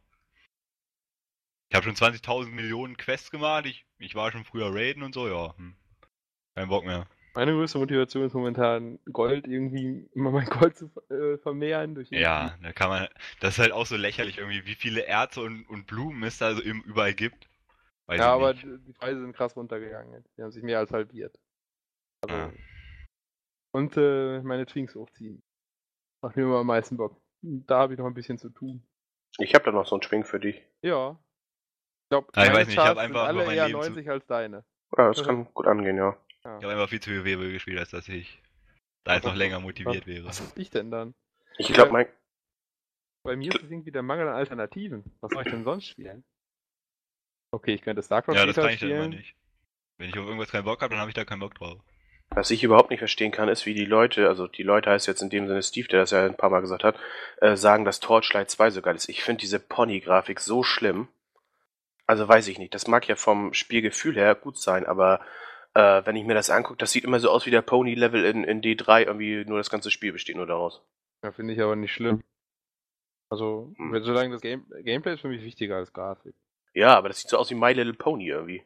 [1.69, 3.67] Ich habe schon 20.000 Millionen Quests gemacht.
[3.67, 5.57] Ich, ich war schon früher Raiden und so, ja.
[5.57, 5.75] Hm.
[6.55, 7.09] Kein Bock mehr.
[7.35, 12.57] Meine größte Motivation ist momentan Gold irgendwie, immer mein Gold zu äh, vermehren durch Ja,
[12.63, 13.09] da kann man.
[13.41, 16.55] Das ist halt auch so lächerlich irgendwie, wie viele Erze und, und Blumen es da
[16.55, 17.49] so im, überall gibt.
[18.07, 18.65] Weiß Ja, aber nicht.
[18.87, 20.13] die Preise sind krass runtergegangen.
[20.13, 20.29] jetzt.
[20.37, 21.39] Die haben sich mehr als halbiert.
[22.23, 22.53] Also, Ja.
[23.75, 25.43] Und äh, meine Twinks hochziehen.
[26.21, 27.19] Macht mir immer am meisten Bock.
[27.41, 28.87] Da habe ich noch ein bisschen zu tun.
[29.39, 30.63] Ich habe da noch so einen Schwing für dich.
[30.83, 31.19] Ja.
[32.05, 34.11] Ich glaube, Ah, ich weiß nicht, ich hab Charts einfach alle eher Leben zu- 90
[34.11, 34.65] als deine.
[34.99, 36.15] Ja, das kann gut angehen, ja.
[36.45, 38.43] Ich habe einfach viel zu viel WoW gespielt, als dass ich
[39.05, 40.25] da jetzt noch länger motiviert wäre.
[40.27, 41.15] Was hab ich denn dann?
[41.59, 42.07] Ich glaube, mein.
[43.25, 45.05] Bei mir ist es irgendwie der Mangel an Alternativen.
[45.21, 46.25] Was soll ich denn sonst spielen?
[47.53, 49.19] Okay, ich könnte StarCraft Ja, das kann ich dann immer spielen.
[49.19, 49.37] nicht.
[49.99, 51.81] Wenn ich auf irgendwas keinen Bock habe, dann habe ich da keinen Bock drauf.
[52.31, 55.21] Was ich überhaupt nicht verstehen kann, ist, wie die Leute, also die Leute heißt jetzt
[55.21, 56.99] in dem Sinne Steve, der das ja ein paar Mal gesagt hat,
[57.43, 59.09] äh, sagen, dass Torchlight 2 so geil ist.
[59.09, 61.09] Ich finde diese Pony-Grafik so schlimm.
[62.07, 62.75] Also weiß ich nicht.
[62.75, 65.21] Das mag ja vom Spielgefühl her gut sein, aber
[65.75, 68.45] äh, wenn ich mir das angucke, das sieht immer so aus wie der Pony-Level in,
[68.45, 70.83] in D3, irgendwie nur das ganze Spiel besteht nur daraus.
[71.23, 72.23] Ja, finde ich aber nicht schlimm.
[73.31, 74.03] Also, Hm.
[74.03, 76.35] solange das Game Gameplay ist für mich wichtiger als Grafik.
[76.75, 78.63] Ja, aber das sieht so aus wie My Little Pony irgendwie.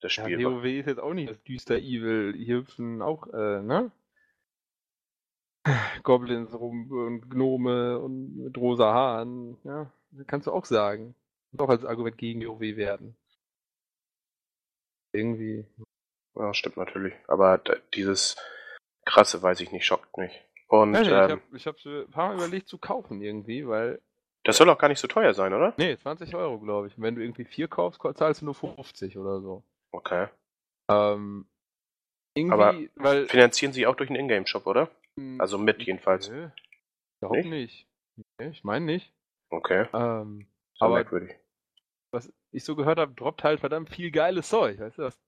[0.00, 0.44] Das Ja, Spiel.
[0.44, 2.34] WoW ist jetzt auch nicht das düster Evil.
[2.36, 3.90] Hier hüpfen auch, äh, ne?
[6.02, 9.56] Goblins rum und Gnome und mit rosa Haaren.
[9.64, 9.92] Ja,
[10.26, 11.14] kannst du auch sagen.
[11.52, 13.16] Und auch als Argument gegen WoW werden.
[15.12, 15.64] Irgendwie.
[16.36, 17.14] ja, stimmt natürlich.
[17.28, 17.58] Aber
[17.94, 18.36] dieses
[19.04, 20.44] krasse, weiß ich nicht, schockt mich.
[20.68, 24.00] Und nicht, ähm, ich habe hab's ein paar Mal überlegt zu kaufen irgendwie, weil.
[24.44, 25.72] das soll auch gar nicht so teuer sein, oder?
[25.78, 26.96] Nee, 20 Euro, glaube ich.
[26.98, 29.62] Und wenn du irgendwie vier kaufst, zahlst du nur 50 oder so.
[29.92, 30.28] Okay.
[30.90, 31.46] Ähm,
[32.34, 33.26] irgendwie, Aber weil.
[33.28, 34.90] Finanzieren sie auch durch einen Ingame-Shop, oder?
[35.16, 36.28] mh, Also mit jedenfalls.
[36.28, 36.50] Nö,
[37.22, 37.86] überhaupt nicht.
[38.38, 39.12] Nee, ich meine nicht.
[39.50, 39.86] Okay.
[39.94, 41.34] Ähm, So Aber- merkwürdig.
[42.12, 45.02] was ich so gehört habe, droppt halt verdammt viel geiles Zeug, weißt du?
[45.02, 45.18] Das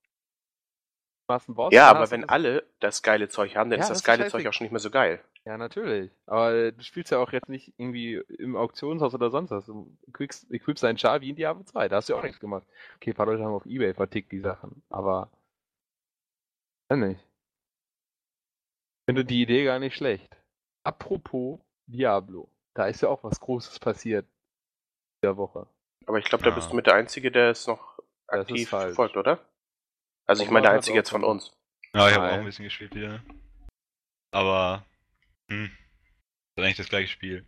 [1.47, 4.29] Boss, Ja, aber wenn alle das geile Zeug haben, dann Ja, ist das das geile.
[4.29, 5.25] Zeug auch schon nicht mehr so geil.
[5.45, 6.11] Ja, natürlich.
[6.27, 9.67] Aber du spielst ja auch jetzt nicht irgendwie im Auktionshaus oder sonst was.
[9.67, 11.89] Du equipst, equipst deinen Char wie in Diablo 2.
[11.89, 12.67] Da hast du ja auch nichts gemacht.
[12.97, 15.31] Okay, ein paar Leute haben auf Ebay vertickt die Sachen, aber.
[16.91, 17.21] Ja, nicht.
[17.21, 20.37] Ich finde die Idee gar nicht schlecht.
[20.85, 22.49] Apropos Diablo.
[22.75, 24.25] Da ist ja auch was Großes passiert.
[24.27, 25.67] in Der Woche.
[26.07, 26.55] Aber ich glaube, da Ah.
[26.55, 29.45] bist du mit der Einzige, der es noch Das ist aktiv verfolgt, oder?
[30.27, 31.53] Also ich meine der Einzige jetzt von uns.
[31.95, 33.23] Ja, ich habe auch ein bisschen gespielt wieder.
[34.33, 34.87] Aber,
[35.51, 35.65] hm,
[36.57, 37.47] ist eigentlich das gleiche Spiel.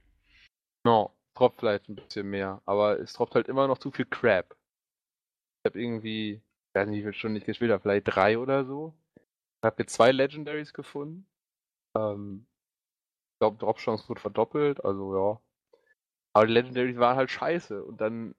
[0.84, 4.56] No, droppt vielleicht ein bisschen mehr, aber es droppt halt immer noch zu viel Crap.
[5.64, 8.64] Ich habe irgendwie, ich weiß nicht, wie viele Stunden ich gespielt habe, vielleicht drei oder
[8.64, 8.94] so.
[9.16, 11.28] Ich habe jetzt zwei Legendaries gefunden.
[11.96, 12.46] Ähm,
[13.34, 15.40] ich glaube, Drop-Chance wurde verdoppelt, also ja.
[16.34, 18.34] Aber die Legendaries waren halt scheiße und dann,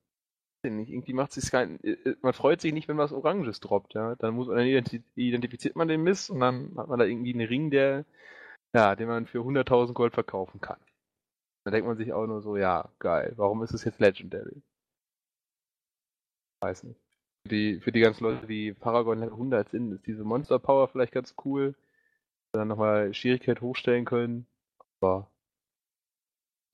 [0.72, 3.94] nicht, irgendwie macht sich kein, äh, äh, man freut sich nicht, wenn was Oranges droppt,
[3.96, 4.16] ja.
[4.16, 7.48] Dann muss, dann identi- identifiziert man den Mist und dann hat man da irgendwie einen
[7.48, 8.06] Ring, der,
[8.76, 10.80] ja, den man für 100.000 Gold verkaufen kann.
[11.66, 14.62] Da denkt man sich auch nur so, ja, geil, warum ist es jetzt Legendary?
[16.62, 17.00] Weiß nicht.
[17.44, 20.88] Für die, für die ganzen Leute, die Paragon Level 100 sind, ist diese Monster Power
[20.88, 21.76] vielleicht ganz cool.
[22.54, 24.48] Dann nochmal Schwierigkeit hochstellen können.
[25.02, 25.30] Aber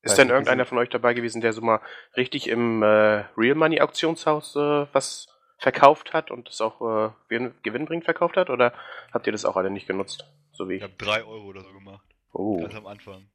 [0.01, 1.81] Ist denn irgendeiner wie von euch dabei gewesen, der so mal
[2.15, 7.53] richtig im äh, Real Money Auktionshaus äh, was verkauft hat und das auch äh, gewinn-
[7.63, 8.49] gewinnbringend verkauft hat?
[8.49, 8.73] Oder
[9.11, 10.25] habt ihr das auch alle nicht genutzt?
[10.53, 10.83] So wie Ich ich.
[10.83, 12.05] habe 3 Euro oder so gemacht.
[12.31, 12.61] Oh.
[12.61, 13.29] Ganz am Anfang.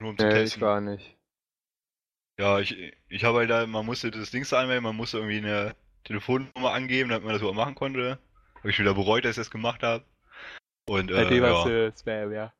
[0.00, 0.60] Nur um zu nee, ich testen.
[0.62, 1.16] gar nicht.
[2.38, 2.76] Ja, ich,
[3.08, 7.10] ich habe halt da, man musste das Ding anmelden, man musste irgendwie eine Telefonnummer angeben,
[7.10, 8.18] damit man das überhaupt machen konnte.
[8.56, 10.04] Habe ich wieder bereut, dass ich das gemacht habe.
[10.88, 11.64] Und, äh, ja.
[11.64, 12.52] du Spam, ja.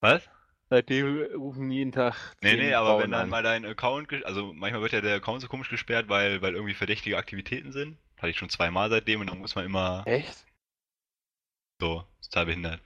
[0.00, 0.28] Was?
[0.70, 2.14] Seitdem rufen jeden Tag.
[2.42, 3.30] Nee, nee, aber Frauen wenn dann an.
[3.30, 6.54] mal dein Account, ges- also manchmal wird ja der Account so komisch gesperrt, weil, weil
[6.54, 7.98] irgendwie verdächtige Aktivitäten sind.
[8.16, 10.46] Hatte ich schon zweimal seitdem und dann muss man immer Echt?
[11.80, 12.80] so, ist total behindert.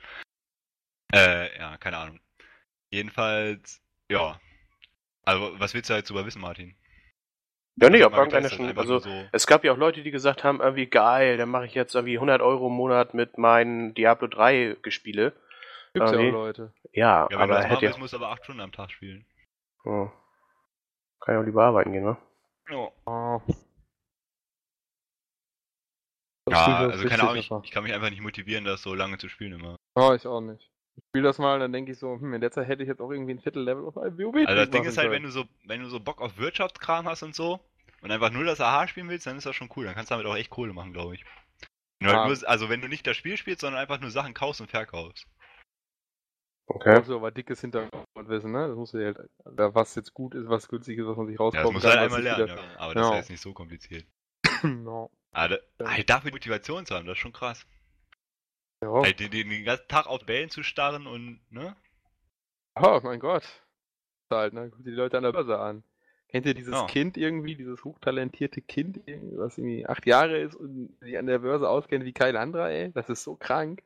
[1.14, 2.20] Äh, ja, keine Ahnung.
[2.90, 4.40] Jedenfalls, ja.
[5.24, 6.74] Also, was willst du jetzt darüber wissen, Martin?
[7.80, 8.76] Ja, nee, ob irgendeiner schon.
[8.76, 9.28] Also, so.
[9.30, 12.18] es gab ja auch Leute, die gesagt haben, irgendwie geil, dann mache ich jetzt irgendwie
[12.18, 15.32] 100 Euro im Monat mit meinen Diablo 3 Gespiele.
[15.94, 16.28] Gibt's ja Okay.
[16.28, 16.72] auch Leute.
[16.98, 19.24] Ja, Ja, aber hätte musst du aber acht Stunden am Tag spielen.
[19.84, 20.10] Oh.
[21.20, 22.16] Kann ja auch lieber arbeiten gehen, ne?
[22.68, 22.88] Ja.
[23.06, 23.40] Oh.
[26.50, 29.28] Ja, also keine Ahnung, ich, ich kann mich einfach nicht motivieren, das so lange zu
[29.28, 29.76] spielen immer.
[29.94, 30.72] Oh, ich auch nicht.
[30.96, 33.00] Ich spiele das mal, dann denke ich so, hm, in der Zeit hätte ich jetzt
[33.00, 35.44] auch irgendwie ein Viertel-Level auf einem WoW Also das Ding ist halt, wenn du so,
[35.66, 37.60] wenn du so Bock auf Wirtschaftskram hast und so
[38.00, 39.84] und einfach nur das AHA spielen willst, dann ist das schon cool.
[39.84, 41.24] Dann kannst du damit auch echt Kohle machen, glaube ich.
[42.00, 42.24] Wenn Ah.
[42.24, 44.70] halt nur, also wenn du nicht das Spiel spielst, sondern einfach nur Sachen kaufst und
[44.70, 45.26] verkaufst.
[46.70, 46.96] Okay.
[46.98, 48.68] musst du aber dickes Hintergrundwissen, ne?
[48.68, 49.18] Das musst du dir halt,
[49.74, 51.72] was jetzt gut ist, was günstig ist, was man sich Ja, das rauskommt.
[51.74, 52.56] musst du halt einmal lernen, Wieder...
[52.56, 52.78] ja.
[52.78, 53.12] aber das ist Ja.
[53.14, 54.06] ja jetzt nicht so kompliziert.
[54.62, 55.10] no.
[55.32, 55.90] Aber da, Ja.
[55.96, 57.66] halt dafür die Motivation zu haben, das ist schon krass.
[58.82, 58.92] Ja.
[58.92, 61.74] Halt den, den, den ganzen Tag auf Bällen zu starren und, ne?
[62.76, 63.44] Oh mein Gott.
[64.30, 64.68] Halt, ne?
[64.70, 65.82] Guck dir die Leute an der Börse an.
[66.28, 66.86] Kennt ihr dieses Ja.
[66.86, 68.98] Kind irgendwie, dieses hochtalentierte Kind,
[69.36, 72.92] was irgendwie acht Jahre ist und sich an der Börse auskennt wie kein anderer, ey?
[72.92, 73.82] Das ist so krank.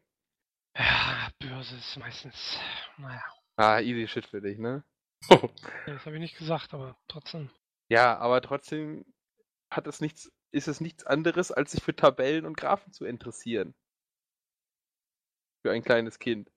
[0.76, 2.58] Ja, Börse ist meistens.
[2.96, 3.22] Naja,
[3.56, 4.84] Ah, easy shit für dich, ne?
[5.86, 7.50] das habe ich nicht gesagt, aber trotzdem.
[7.90, 9.04] Ja, aber trotzdem
[9.70, 13.74] hat es nichts, ist es nichts anderes, als sich für Tabellen und Graphen zu interessieren.
[15.64, 16.50] Für ein kleines Kind.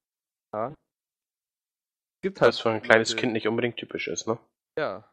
[0.54, 0.70] Ja.
[0.70, 4.40] Es gibt halt Was für ein kleines Leute- Kind nicht unbedingt typisch ist, ne?
[4.80, 5.12] Ja.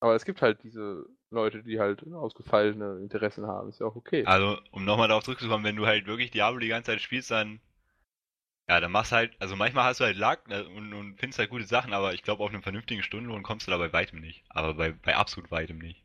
[0.00, 3.68] Aber es gibt halt diese Leute, die halt ausgefallene Interessen haben.
[3.68, 4.24] Ist ja auch okay.
[4.24, 7.60] Also, um nochmal darauf zurückzukommen, wenn du halt wirklich Diablo die ganze Zeit spielst, dann.
[8.68, 11.38] Ja, dann machst du halt, also manchmal hast du halt Luck ne, und, und findest
[11.38, 14.20] halt gute Sachen, aber ich glaube, auf einen vernünftigen Stundenlohn kommst du da bei weitem
[14.20, 14.44] nicht.
[14.50, 16.04] Aber bei, bei absolut weitem nicht.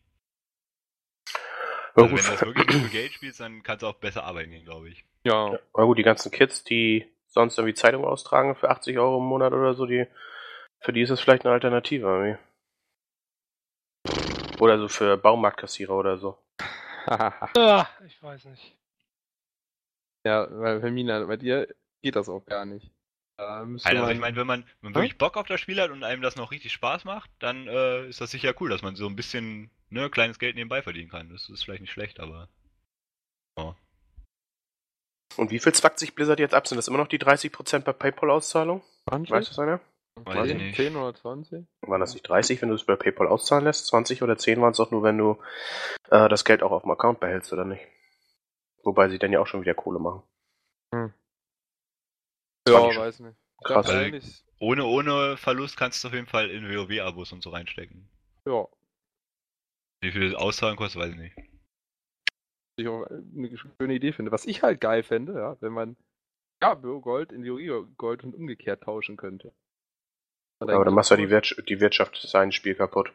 [1.96, 4.52] Also, wenn du das wirklich nur für Geld spielst, dann kannst du auch besser arbeiten
[4.52, 5.06] gehen, glaube ich.
[5.26, 5.52] Ja.
[5.52, 9.26] Ja, aber gut, die ganzen Kids, die sonst irgendwie Zeitung austragen für 80 Euro im
[9.26, 10.08] Monat oder so, die,
[10.80, 12.08] für die ist das vielleicht eine Alternative.
[12.08, 12.38] Irgendwie.
[14.60, 16.38] Oder so für Baumarktkassierer oder so.
[17.56, 18.78] Ah, ich weiß nicht.
[20.26, 21.68] ja, weil Hermina, bei dir
[22.04, 22.92] geht das auch gar nicht.
[23.38, 25.90] Da Also, man, ich meine, wenn man, wenn man wirklich Bock auf das Spiel hat
[25.90, 28.96] und einem das noch richtig Spaß macht, dann äh, ist das sicher cool, dass man
[28.96, 31.30] so ein bisschen, ne, kleines Geld nebenbei verdienen kann.
[31.30, 32.48] Das ist vielleicht nicht schlecht, aber.
[35.36, 36.68] Und wie viel zwackt sich Blizzard jetzt ab?
[36.68, 38.84] Sind das immer noch die 30% bei PayPal-Auszahlung?
[39.10, 39.32] 20?
[39.32, 39.80] Weiß das einer?
[40.24, 40.76] Weiß ich nicht.
[40.76, 41.66] 10 oder 20?
[41.82, 43.88] Waren das nicht 30%, wenn du es bei PayPal auszahlen lässt?
[43.88, 45.40] 20 oder 10 waren es doch nur, wenn du
[46.12, 47.82] äh, das Geld auch auf dem Account behältst, oder nicht?
[48.84, 50.22] Wobei sie dann ja auch schon wieder Kohle machen.
[52.68, 53.00] Ja, 20.
[53.00, 53.38] weiß nicht.
[53.64, 53.88] Krass.
[53.88, 58.10] Wahrscheinlich, Ohne, ohne Verlust kannst du auf jeden Fall in WoW-Abos und so reinstecken.
[58.48, 58.68] ja.
[60.02, 61.36] Wie viel Auszahlen kostet, weiß ich nicht.
[62.76, 64.34] ich auch eine schöne Idee finde.
[64.34, 65.96] Was ich halt geil fände, ja, wenn man
[66.62, 67.88] ja, Gold in Yu-Gi-Oh!
[67.98, 69.54] Gold und umgekehrt tauschen könnte.
[70.60, 73.14] Aber dann machst du ja die, Wirtschaft, die Wirtschaft seines Spiel kaputt.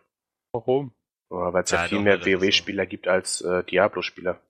[0.53, 0.93] Warum?
[1.31, 2.31] Weil es ja, Ja, viel mehr ist so.
[2.31, 4.41] WoW-Spieler gibt als äh, Diablo-Spieler.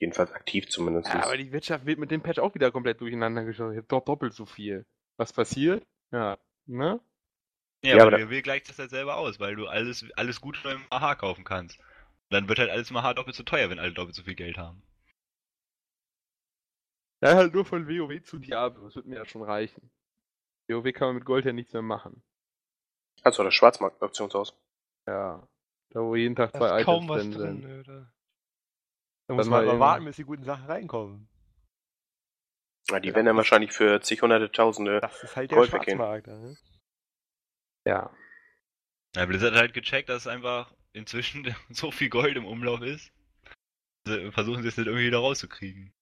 [0.00, 1.08] Jedenfalls aktiv zumindest.
[1.08, 3.74] Ja, aber die Wirtschaft wird mit dem Patch auch wieder komplett durcheinander geschaut.
[3.74, 4.84] Jetzt doch doppelt so viel.
[5.16, 5.86] Was passiert?
[6.10, 7.00] Ja, ne?
[7.82, 10.56] Ja, Ja, aber aber WoW gleicht das halt selber aus, weil du alles, alles gut
[10.56, 11.78] schon im AH kaufen kannst.
[11.78, 11.86] Und
[12.30, 14.58] dann wird halt alles im AH doppelt so teuer, wenn alle doppelt so viel Geld
[14.58, 14.82] haben.
[17.22, 18.84] Ja, halt nur von WoW zu Diablo.
[18.84, 19.90] Das wird mir ja schon reichen.
[20.68, 22.22] WoW kann man mit Gold ja nichts mehr machen.
[23.22, 24.54] Also das Schwarzmarkt-Auktionshaus.
[25.06, 25.46] Ja.
[25.90, 27.62] Da wo jeden Tag Da zwei ist kaum Items was drin drin.
[27.62, 27.86] sind.
[27.86, 28.06] nö,
[29.28, 31.28] da- muss man mal warten, bis die guten Sachen reinkommen.
[32.90, 35.00] Ja, die werden dann wahrscheinlich für zig hunderte Tausende.
[35.00, 35.70] Das ist halt der Gold.
[35.70, 36.26] Schwarzmarkt.
[36.26, 36.56] Ne?
[37.86, 38.14] Ja.
[39.16, 43.10] Ja, Blizzard hat halt gecheckt, dass einfach inzwischen so viel Gold im Umlauf ist.
[44.06, 45.92] Also versuchen sie es nicht irgendwie wieder rauszukriegen.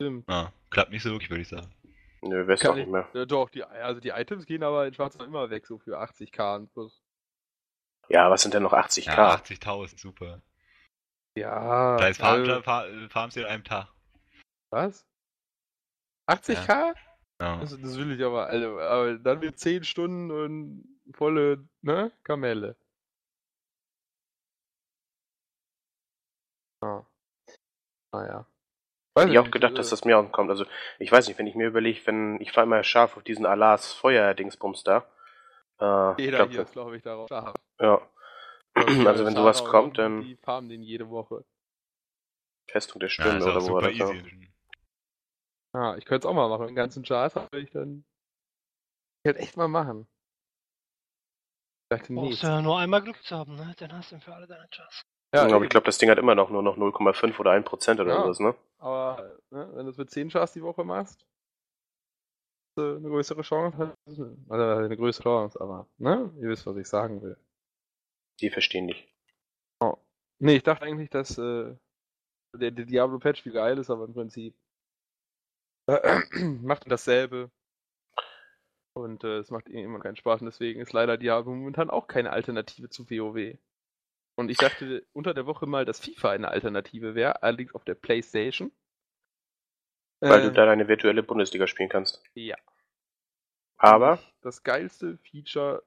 [0.00, 0.28] Stimmt.
[0.28, 1.72] Ah, klappt nicht so wirklich, würde ich sagen.
[2.22, 3.08] Nö, wär's doch ich- nicht mehr.
[3.14, 6.00] Ja, doch, die, also die Items gehen aber in Schwarz noch immer weg, so für
[6.00, 7.00] 80k und plus.
[8.08, 9.04] Ja, was sind denn noch 80k?
[9.16, 10.42] Ja, 80.000, super.
[11.36, 11.96] Ja.
[11.96, 13.88] Da heißt also- Farm, Farm, Farms sie in einem Tag.
[14.70, 15.06] Was?
[16.28, 16.94] 80k?
[17.40, 17.58] Ja.
[17.58, 22.76] Also, das will ich aber, also, aber dann wird 10 Stunden und volle, ne, Kamelle.
[26.82, 27.04] Ah.
[28.12, 28.46] Naja.
[29.18, 30.50] Hätte ich auch nicht, gedacht, äh, dass das mir auch kommt.
[30.50, 30.66] Also,
[30.98, 33.92] ich weiß nicht, wenn ich mir überlege, wenn ich fahre immer scharf auf diesen Alas
[33.94, 35.06] Feuer-Dingsbums da.
[35.80, 37.54] Äh, Jeder glaub, hier ist, glaube ich, darauf scharf.
[37.80, 38.00] ja.
[38.76, 41.44] Also, wenn sowas kommt, dann Die farmen den jede Woche.
[42.68, 44.10] Festung der Ja, ist auch oder wo war super das?
[44.14, 44.48] easy.
[45.72, 45.80] Ja.
[45.80, 46.66] Ah, ich könnte es auch mal machen.
[46.66, 48.04] Den ganzen Chars habe ich dann.
[49.22, 50.06] Ich hätte echt mal machen.
[51.84, 52.20] Ich dachte, nee.
[52.20, 53.74] Brauchst du ja nur einmal Glück zu haben, ne?
[53.78, 55.02] Dann hast du für alle deine Chance.
[55.34, 58.14] Ja, aber ich glaube, das Ding hat immer noch nur noch 0,5 oder 1% oder
[58.14, 58.22] Ja.
[58.22, 58.54] sowas, ne?
[58.78, 61.26] Aber ne, wenn du es mit 10 Chars die Woche machst,
[62.68, 63.94] hast du eine größere Chance.
[64.48, 66.32] Also eine größere Chance, aber, ne?
[66.40, 67.36] Ihr wisst, was ich sagen will.
[68.40, 69.08] Die verstehen dich.
[70.38, 71.74] Nee, ich dachte eigentlich, dass äh,
[72.54, 74.54] der, der Diablo-Patch viel geil ist, aber im Prinzip
[75.88, 76.20] äh,
[76.62, 77.50] macht dasselbe.
[78.94, 82.30] Und äh, es macht immer keinen Spaß und deswegen ist leider Diablo momentan auch keine
[82.30, 83.58] Alternative zu WoW.
[84.38, 87.94] Und ich dachte unter der Woche mal, dass FIFA eine Alternative wäre, allerdings auf der
[87.94, 88.72] Playstation.
[90.20, 92.22] Weil Äh, du da deine virtuelle Bundesliga spielen kannst.
[92.34, 92.56] Ja.
[93.78, 95.82] Aber, Das geilste Feature.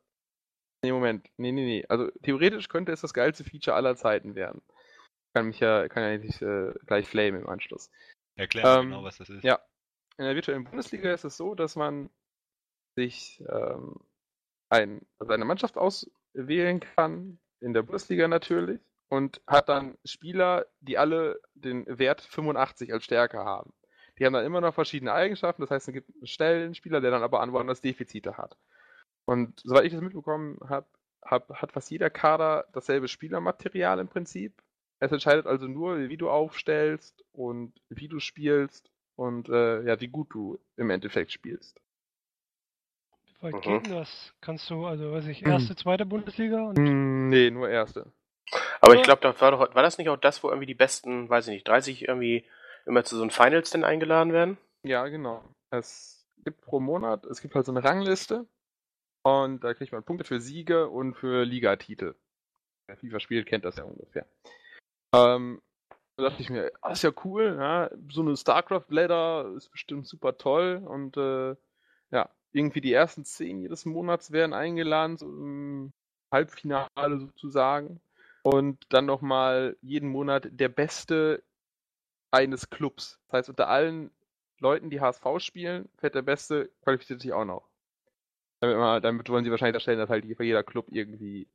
[0.84, 1.30] Nee, Moment.
[1.38, 1.86] Nee, nee, nee.
[1.90, 4.62] Also theoretisch könnte es das geilste Feature aller Zeiten werden.
[5.34, 7.92] Kann mich ja, kann ja nicht äh, gleich flamen im Anschluss.
[8.36, 9.44] Erklär Ähm, genau, was das ist.
[9.44, 9.60] ja.
[10.18, 12.10] In der virtuellen Bundesliga ist es so, dass man
[12.96, 13.96] sich ähm,
[14.70, 20.98] ein, also eine Mannschaft auswählen kann, in der Bundesliga natürlich, und hat dann Spieler, die
[20.98, 23.74] alle den Wert 85 als Stärke haben.
[24.18, 27.12] Die haben dann immer noch verschiedene Eigenschaften, das heißt, es gibt einen schnellen Spieler, der
[27.12, 28.58] dann aber an woanders Defizite hat.
[29.30, 30.88] Und soweit ich das mitbekommen habe,
[31.22, 34.54] hab, hat fast jeder Kader dasselbe Spielermaterial im Prinzip.
[35.00, 40.08] Es entscheidet also nur, wie du aufstellst und wie du spielst und äh, ja, wie
[40.08, 41.80] gut du im Endeffekt spielst.
[43.28, 44.34] Wie weit geht das?
[44.42, 45.52] Kannst du, also weiß ich, Mhm.
[45.52, 48.12] erste, zweite Bundesliga und Hm, nee, nur erste.
[48.82, 51.30] aber ich glaube, da war, doch, war das nicht auch das, wo irgendwie die besten,
[51.30, 52.46] weiß ich nicht, 30 irgendwie
[52.88, 54.58] immer zu so einem Finals denn eingeladen werden?
[54.82, 55.44] Ja, genau.
[55.70, 58.48] Es gibt pro Monat, es gibt halt so eine Rangliste
[59.30, 62.16] und da kriegt man Punkte für Siege und für Ligatitel.
[62.88, 64.26] Wer FIFA spielt, kennt das ja ungefähr.
[65.14, 65.62] Ähm,
[66.18, 70.38] da dachte ich mir, ah, ist ja cool, ja, so eine StarCraft-Blätter ist bestimmt super
[70.38, 71.56] toll und äh,
[72.12, 75.28] ja, irgendwie die ersten zehn jedes Monats werden eingeladen, so
[76.32, 78.02] Halbfinale sozusagen.
[78.44, 81.44] Und dann nochmal jeden Monat der Beste
[82.32, 83.20] eines Clubs.
[83.28, 84.12] Das heißt, unter allen
[84.60, 87.69] Leuten, die HSV spielen, fährt der Beste, qualifiziert sich auch noch.
[88.62, 91.48] Damit, man, damit wollen sie wahrscheinlich darstellen, dass halt jeder Club irgendwie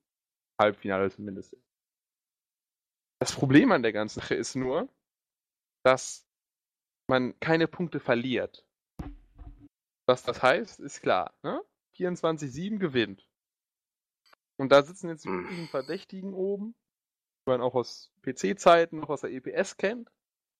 [0.60, 1.62] Halbfinale zumindest ist.
[3.20, 4.88] Das Problem an der ganzen Sache ist nur,
[5.84, 6.26] dass
[7.08, 8.64] man keine Punkte verliert.
[10.06, 11.34] Was das heißt, ist klar.
[11.42, 11.62] Ne?
[11.96, 13.26] 24-7 gewinnt.
[14.56, 15.44] Und da sitzen jetzt die Hm.
[15.44, 16.74] üblichen Verdächtigen oben,
[17.46, 20.10] die man auch aus PC-Zeiten, noch aus der EPS kennt.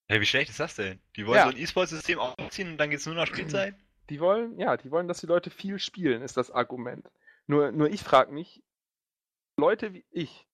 [0.09, 1.01] Hey, wie schlecht ist das denn?
[1.17, 1.45] Die wollen Ja.
[1.45, 3.75] so ein E-Sport-System aufziehen und dann geht's nur nach Spielzeit?
[4.11, 7.11] Die wollen, ja, die wollen, dass die Leute viel spielen, ist das Argument.
[7.47, 8.63] Nur, nur ich frage mich,
[9.57, 10.47] Leute wie ich,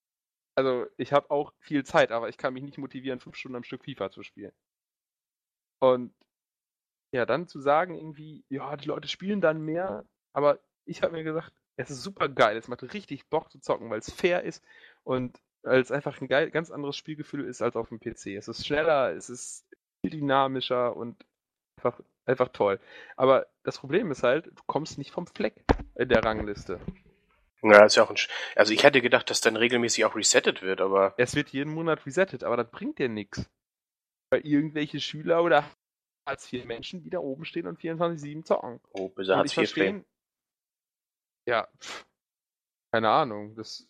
[0.56, 3.64] also ich habe auch viel Zeit, aber ich kann mich nicht motivieren, fünf Stunden am
[3.64, 4.52] Stück FIFA zu spielen.
[5.80, 6.14] Und
[7.12, 11.24] ja, dann zu sagen irgendwie, ja, die Leute spielen dann mehr, aber ich habe mir
[11.24, 14.62] gesagt, es ist super geil, es macht richtig Bock zu zocken, weil es fair ist
[15.02, 18.36] und weil es einfach ein geil, ganz anderes Spielgefühl ist als auf dem PC.
[18.36, 19.66] Es ist schneller, es ist
[20.02, 21.24] viel dynamischer und
[21.84, 22.80] einfach, einfach toll.
[23.16, 25.64] Aber das Problem ist halt, du kommst nicht vom Fleck
[25.94, 26.80] in der Rangliste.
[27.62, 28.16] Ja, ist ja auch ein.
[28.16, 31.72] Sch also ich hätte gedacht, dass dann regelmäßig auch resettet wird, aber Es wird jeden
[31.72, 33.50] Monat resettet, aber das bringt dir nichts.
[34.30, 35.64] Weil irgendwelche Schüler oder
[36.26, 38.80] Hartz IV Menschen wieder oben stehen und 24-7 zocken.
[38.92, 40.04] oh, böse Hartz IV verstehe.
[41.46, 42.06] Ja, pff,
[42.92, 43.56] keine Ahnung.
[43.56, 43.86] Das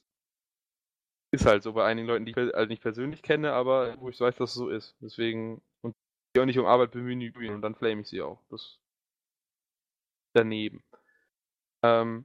[1.33, 4.21] ist halt so bei einigen Leuten, die ich also nicht persönlich kenne, aber wo ich
[4.21, 4.97] weiß, dass es so ist.
[5.01, 5.63] Deswegen,
[6.35, 8.41] die auch nicht um Arbeit bemühen und dann flame ich sie auch.
[8.51, 8.79] Das
[10.35, 10.83] daneben.
[11.83, 12.25] Ähm,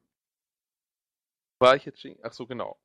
[1.59, 2.77] war ich jetzt schon, ach so, genau.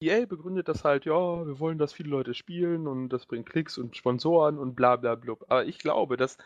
[0.00, 3.78] EA begründet das halt, ja, wir wollen, dass viele Leute spielen und das bringt Klicks
[3.78, 5.44] und Sponsoren und bla bla blub.
[5.48, 6.36] Aber ich glaube, dass,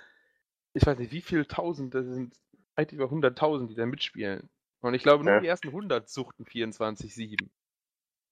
[0.75, 2.37] ich weiß nicht, wie viele Tausend, das sind
[2.77, 4.49] weit über 100.000, die da mitspielen.
[4.83, 5.41] Und ich glaube, nur Ja.
[5.41, 7.51] die ersten 100 suchten 24-7.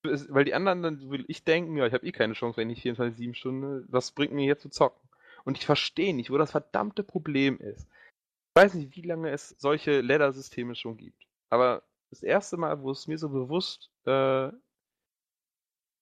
[0.05, 2.71] Es- Weil die anderen, dann will ich denken, ja, ich habe eh keine Chance, wenn
[2.71, 5.08] ich 24-7 Stunden, was bringt mir jetzt zu zocken?
[5.49, 7.89] Und ich verstehe nicht, wo das verdammte Problem ist.
[7.89, 11.27] Ich weiß nicht, wie lange es solche Ladder-Systeme schon gibt.
[11.49, 14.11] Aber das erste Mal, wo es mir so bewusst, äh,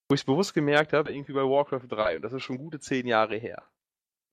[0.08, 2.80] wo ich es bewusst gemerkt habe, irgendwie bei Warcraft 3, und das ist schon gute
[2.80, 3.62] zehn Jahre her.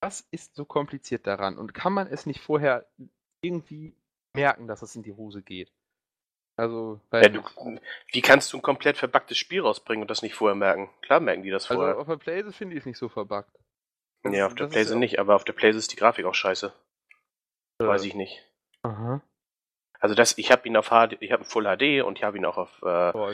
[0.02, 1.60] Was ist so kompliziert daran?
[1.60, 2.89] Und kann man es nicht vorher
[3.43, 3.95] irgendwie
[4.36, 5.71] merken, dass es in die Hose geht?
[6.58, 7.43] Also, Ja, du,
[8.12, 10.89] wie kannst du ein komplett verbacktes Spiel rausbringen und das nicht vorher merken?
[11.04, 11.99] Klar merken die das also vorher.
[11.99, 13.56] auf der Playsee finde ich es nicht so verbuggt.
[14.23, 16.73] Ist- auf der das ja- nicht, aber auf der Playsee ist die Grafik auch scheiße.
[17.81, 18.41] Äh, Weiß ich nicht.
[18.83, 19.21] Aha.
[19.99, 22.43] Also das, ich habe ihn auf HD, ich habe Full HD und ich habe ihn
[22.43, 22.86] auch auf äh,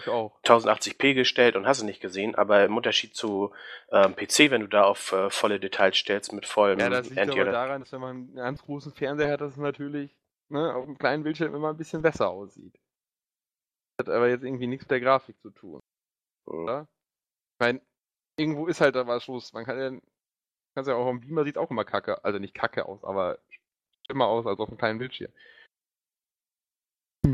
[0.09, 0.39] auch.
[0.43, 3.51] 1080p gestellt und hast du nicht gesehen, aber im Unterschied zu
[3.91, 7.19] ähm, PC, wenn du da auf äh, volle Details stellst mit vollem Ja, das liegt
[7.19, 10.15] aber daran, dass wenn man einen ganz großen Fernseher hat, dass es natürlich
[10.49, 12.79] ne, auf einem kleinen Bildschirm immer ein bisschen besser aussieht.
[13.99, 15.79] Hat aber jetzt irgendwie nichts mit der Grafik zu tun.
[16.45, 16.63] Mhm.
[16.63, 16.81] oder?
[16.81, 17.81] Ich meine,
[18.37, 19.53] irgendwo ist halt da was Schluss.
[19.53, 19.99] Man kann ja,
[20.73, 23.39] kannst ja auch am Beamer sieht auch immer kacke, also nicht kacke aus, aber
[24.07, 25.31] immer aus als auf einem kleinen Bildschirm.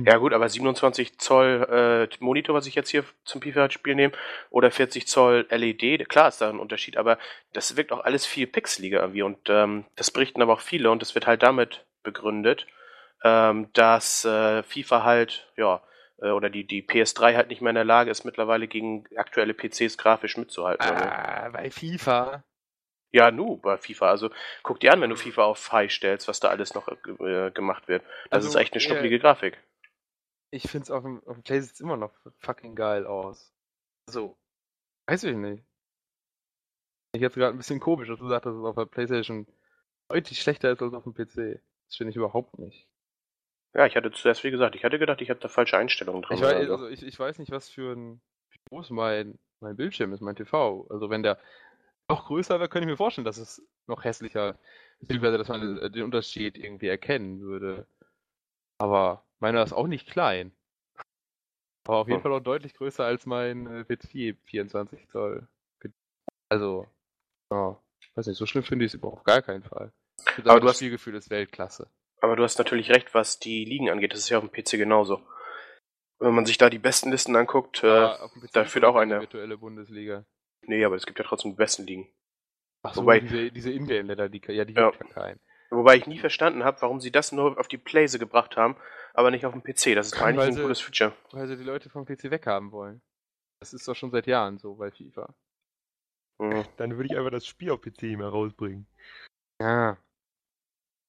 [0.03, 4.13] Ja gut, aber 27 Zoll äh, Monitor, was ich jetzt hier zum FIFA-Spiel nehme,
[4.49, 7.19] oder 40 Zoll LED, klar ist da ein Unterschied, aber
[7.53, 11.01] das wirkt auch alles viel pixeliger irgendwie und ähm, das berichten aber auch viele und
[11.01, 12.65] das wird halt damit begründet,
[13.23, 15.83] ähm, dass äh, FIFA halt, ja,
[16.19, 19.53] äh, oder die, die PS3 halt nicht mehr in der Lage ist, mittlerweile gegen aktuelle
[19.53, 20.85] PCs grafisch mitzuhalten.
[20.85, 22.43] Also, Ah, bei FIFA.
[23.15, 24.09] Ja, nu, bei FIFA.
[24.09, 24.29] Also
[24.61, 27.87] guck dir an, wenn du FIFA auf High stellst, was da alles noch äh, gemacht
[27.87, 28.03] wird.
[28.29, 29.57] Das Also, ist echt eine äh, stuppelige Grafik.
[30.51, 33.53] Ich find's auf dem, auf dem Play sieht's immer noch fucking geil aus.
[34.09, 34.35] Also,
[35.07, 35.63] weiß ich nicht.
[37.13, 39.47] Ich jetzt gerade ein bisschen komisch, dass du sagst, dass es auf der Playstation
[40.09, 41.61] deutlich schlechter ist als auf dem PC.
[41.87, 42.85] Das finde ich überhaupt nicht.
[43.73, 46.35] Ja, ich hatte zuerst, wie gesagt, ich hatte gedacht, ich habe da falsche Einstellungen drin.
[46.35, 46.73] Ich weiß, so.
[46.73, 50.35] also ich, ich weiß nicht, was für ein wie groß mein, mein Bildschirm ist, mein
[50.35, 50.85] TV.
[50.89, 51.39] Also wenn der
[52.09, 54.57] noch größer wäre, könnte ich mir vorstellen, dass es noch hässlicher,
[54.99, 57.87] beziehungsweise dass man äh, den Unterschied irgendwie erkennen würde.
[58.79, 60.55] Aber meiner ist auch nicht klein.
[61.87, 62.23] Aber auf jeden Hm.
[62.23, 65.47] Fall auch deutlich größer als mein äh, PC 24 Zoll.
[66.49, 66.87] Also,
[67.51, 67.81] ja,
[68.15, 69.91] weiß nicht, so schlimm finde ich es überhaupt auf gar keinen Fall.
[70.37, 71.89] Aber aber du das hast- Spielgefühl ist Weltklasse.
[72.21, 74.13] Aber du hast natürlich recht, was die Ligen angeht.
[74.13, 75.21] Das ist ja auf dem PC genauso.
[76.19, 79.19] Wenn man sich da die besten Listen anguckt, äh, dem PC da führt auch eine.
[79.19, 80.25] virtuelle Bundesliga.
[80.67, 82.07] Nee, aber es gibt ja trotzdem die besten Ligen.
[82.83, 84.91] Ach so, Wobei- diese, diese Ingame-Letter, die, ja, die Ja.
[84.91, 85.39] gibt ja keinen.
[85.71, 88.77] Wobei ich nie verstanden habe, warum sie das nur auf die Playse gebracht haben,
[89.13, 89.95] aber nicht auf dem PC.
[89.95, 91.13] Das ist doch eigentlich ein sie- cooles Feature.
[91.31, 93.01] Weil sie die Leute vom PC weghaben wollen.
[93.59, 95.33] Das ist doch schon seit Jahren so bei FIFA.
[96.39, 96.65] Mhm.
[96.77, 98.85] Dann würde ich einfach das Spiel auf PC mehr rausbringen.
[99.61, 99.97] Ja.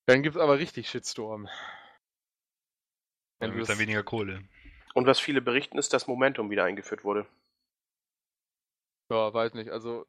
[0.08, 1.48] Dann gibt's aber richtig Shitstorm.
[3.40, 4.42] Dann du gibt's dann weniger Kohle.
[4.94, 7.26] Und was viele berichten, ist, dass Momentum wieder eingeführt wurde.
[9.10, 10.06] Ja, weiß nicht, also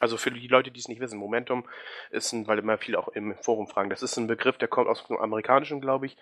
[0.00, 1.68] Also für die Leute, die es nicht wissen, Momentum
[2.10, 4.88] ist ein, weil immer viele auch im Forum fragen, das ist ein Begriff, der kommt
[4.88, 6.16] aus dem Amerikanischen, glaube ich.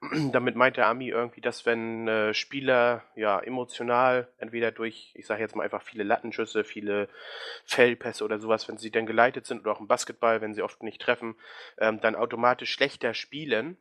[0.32, 5.42] Damit meint der Ami irgendwie, dass wenn äh, Spieler ja emotional, entweder durch, ich sage
[5.42, 7.08] jetzt mal einfach viele Lattenschüsse, viele
[7.66, 10.82] Feldpässe oder sowas, wenn sie dann geleitet sind oder auch im Basketball, wenn sie oft
[10.82, 11.36] nicht treffen,
[11.78, 13.76] ähm, dann automatisch schlechter spielen,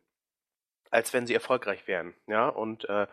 [0.91, 2.13] als wenn sie erfolgreich wären.
[2.27, 3.07] Ja, und äh,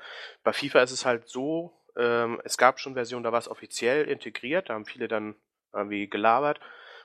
[0.44, 4.08] bei FIFA ist es halt so, ähm, es gab schon Versionen, da war es offiziell
[4.08, 5.34] integriert, da haben viele dann
[5.72, 6.60] irgendwie gelabert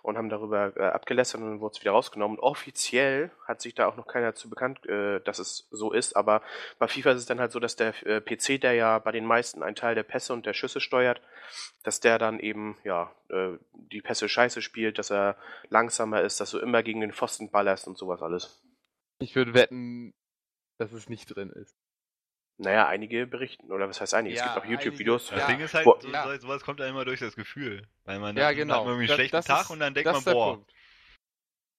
[0.06, 2.40] und haben darüber äh, abgelästert und dann wurde es wieder rausgenommen.
[2.40, 6.44] Offiziell hat sich da auch noch keiner zu bekannt, äh, dass es so ist, aber
[6.78, 9.26] bei FIFA ist es dann halt so, dass der äh, PC, der ja bei den
[9.26, 11.22] meisten einen Teil der Pässe und der Schüsse steuert,
[11.84, 15.38] dass der dann eben, ja, äh, die Pässe scheiße spielt, dass er
[15.70, 18.64] langsamer ist, dass du immer gegen den Pfosten ballerst und sowas alles.
[19.20, 20.14] ich würde wetten,
[20.78, 21.76] dass es nicht drin ist.
[22.58, 24.36] Naja, einige berichten, oder was heißt einige?
[24.36, 25.28] Ja, es gibt auch YouTube-Videos.
[25.28, 25.48] Das Ja.
[25.48, 26.24] Ding ist halt, so, Ja.
[26.26, 27.86] so- sowas kommt dann immer durch das Gefühl.
[28.06, 28.76] Weil man Ja, dann genau.
[28.76, 30.28] hat man irgendwie einen Das- schlechten das Tag ist- und dann denkt das man, ist
[30.28, 30.72] der boah, Punkt.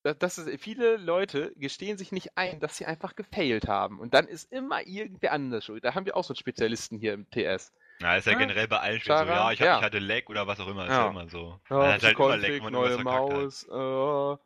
[0.02, 3.98] Das, das ist, viele Leute gestehen sich nicht ein, dass sie einfach gefailt haben.
[3.98, 5.82] Und dann ist immer irgendwer anders schuld.
[5.82, 7.72] Da haben wir auch so einen Spezialisten hier im TS.
[8.00, 8.38] na, ist ja Ja.
[8.38, 9.78] generell bei allen Spielen so, ja, ich, hab, ja.
[9.78, 11.04] ich hatte Lag oder was auch immer, ist Ja.
[11.06, 11.58] ja immer so.
[11.70, 12.98] Ja, man hat halt immer Lag, wenn man neue.
[12.98, 13.64] Maus.
[13.64, 14.36] Äh,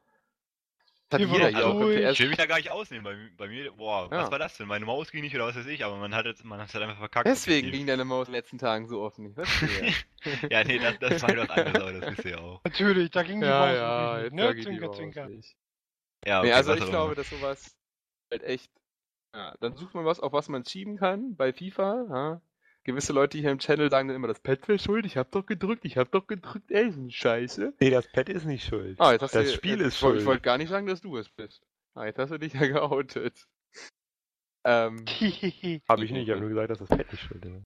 [1.15, 1.99] hat jeder hier auch im ruhig.
[1.99, 2.19] Ich PS.
[2.21, 3.05] will mich da gar nicht ausnehmen.
[3.05, 4.19] Bei, bei mir, boah, Ja.
[4.23, 4.67] was war das denn?
[4.69, 6.85] Meine Maus ging nicht oder was weiß ich, aber man hat es man hat's halt
[6.85, 7.27] einfach verkackt.
[7.27, 9.37] Deswegen ging deine Maus in den letzten Tagen so oft nicht.
[10.51, 12.61] Ja, nee, das, das war halt was anderes, aber das wisst ihr ja auch.
[12.65, 14.63] Natürlich, da ging die ja, Maus ja, nicht, ne?
[14.63, 15.29] Zwinker, zwinker.
[15.29, 15.57] nicht.
[16.27, 17.77] Ja, Nee, okay, also was ich glaube, dass sowas
[18.31, 18.71] halt echt.
[19.35, 22.07] Ja, dann sucht man was, auf was man schieben kann bei FIFA.
[22.11, 22.41] Ja.
[22.85, 25.45] Gewisse Leute hier im Channel sagen dann immer, das Pad wäre schuld, ich hab doch
[25.45, 27.75] gedrückt, ich hab doch gedrückt, ey, eine Scheiße.
[27.79, 28.99] Nee, das Pad ist nicht schuld.
[28.99, 30.21] Ah, jetzt hast das du, Spiel jetzt, ist ich schuld.
[30.21, 31.63] Ich wollte gar nicht sagen, dass du es bist.
[31.95, 33.47] Ah, jetzt hast du dich ja geoutet.
[34.65, 35.05] Ähm,
[35.89, 37.63] Habe ich nicht, ich habe nur gesagt, dass das Pad nicht schuld ist.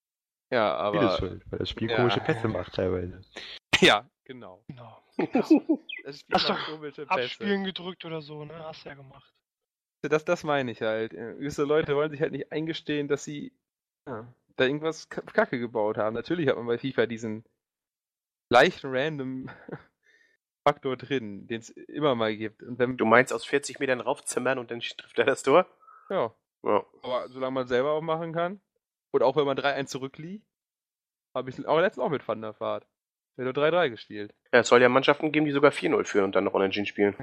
[0.53, 1.19] ja, Das Spiel ist aber.
[1.19, 1.97] schuld, weil das Spiel Ja.
[1.97, 3.21] komische Pässe macht teilweise.
[3.81, 4.65] Ja, genau.
[4.69, 5.05] genau.
[5.17, 7.11] Das Spiel Hast macht komische Pässe.
[7.11, 8.55] Abspielen gedrückt oder so, ne?
[8.65, 9.35] Hast du ja gemacht.
[10.03, 11.13] Das, das meine ich halt.
[11.13, 13.53] Äh, Gewisse Leute wollen sich halt nicht eingestehen, dass sie
[14.09, 16.15] ja, da irgendwas Kacke gebaut haben.
[16.15, 17.45] Natürlich hat man bei FIFA diesen
[18.51, 19.51] leicht random
[20.67, 22.63] Faktor drin, den es immer mal gibt.
[22.63, 25.67] Du meinst aus 40 Metern raufzimmern und dann trifft er das Tor?
[26.11, 26.85] ja, Ja.
[27.03, 28.61] aber solange man selber auch machen kann
[29.11, 30.47] und auch wenn man 3-1 zurückliegt,
[31.35, 32.87] habe ich auch letztens auch mit Van der Vaart.
[33.37, 34.35] Der hat nur 3-3 gespielt.
[34.53, 37.17] Ja, es soll ja Mannschaften geben, die sogar 4-0 führen und dann noch unentschieden spielen.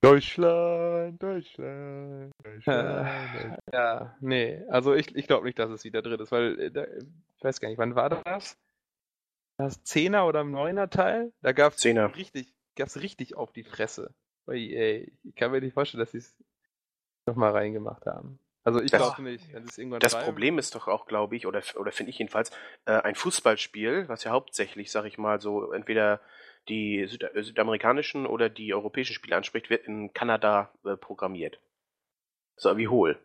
[0.00, 3.58] Deutschland, Deutschland, Deutschland.
[3.72, 6.84] Ja, nee, also ich, ich glaube nicht, dass es wieder drin ist, weil, äh, da,
[6.84, 8.56] ich weiß gar nicht, wann war das?
[9.56, 11.32] Das 10er oder 9er Teil?
[11.42, 12.14] Da gab es Zehner.
[12.14, 14.14] richtig, gab's richtig auf die Fresse.
[14.46, 15.08] Bei EA.
[15.24, 16.36] Ich kann mir nicht vorstellen, dass sie es
[17.26, 18.38] nochmal reingemacht haben.
[18.64, 20.26] Also ich glaube nicht, wenn sie es irgendwann Das treiben.
[20.26, 22.50] Problem ist doch auch, glaube ich, oder, oder finde ich jedenfalls,
[22.84, 26.20] äh, ein Fußballspiel, was ja hauptsächlich, sag ich mal, so entweder
[26.68, 31.60] die Süd äh, südamerikanischen oder die europäischen Spiele anspricht, wird in Kanada äh, programmiert.
[32.56, 33.18] So wie hohl.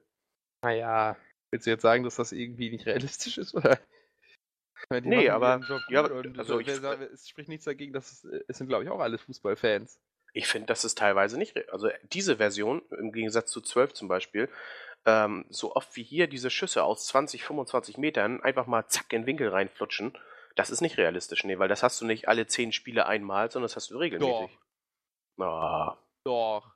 [0.63, 1.17] Naja,
[1.51, 3.79] willst du jetzt sagen, dass das irgendwie nicht realistisch ist, oder?
[4.91, 8.57] Die Nee, aber- ja, und also ich- sagt, es spricht nichts dagegen, dass es, es
[8.57, 9.99] sind, glaube ich, auch alles Fußballfans.
[10.33, 11.69] Ich finde, das ist teilweise nicht.
[11.71, 14.49] Also diese Version, im Gegensatz zu 12 zum Beispiel,
[15.05, 19.21] ähm, so oft wie hier diese Schüsse aus 20, 25 Metern einfach mal zack in
[19.21, 20.17] den Winkel reinflutschen,
[20.55, 23.65] Das ist nicht realistisch, nee, weil das hast du nicht alle zehn Spiele einmal, sondern
[23.65, 24.57] das hast du regelmäßig.
[25.39, 26.75] Ah, Doch.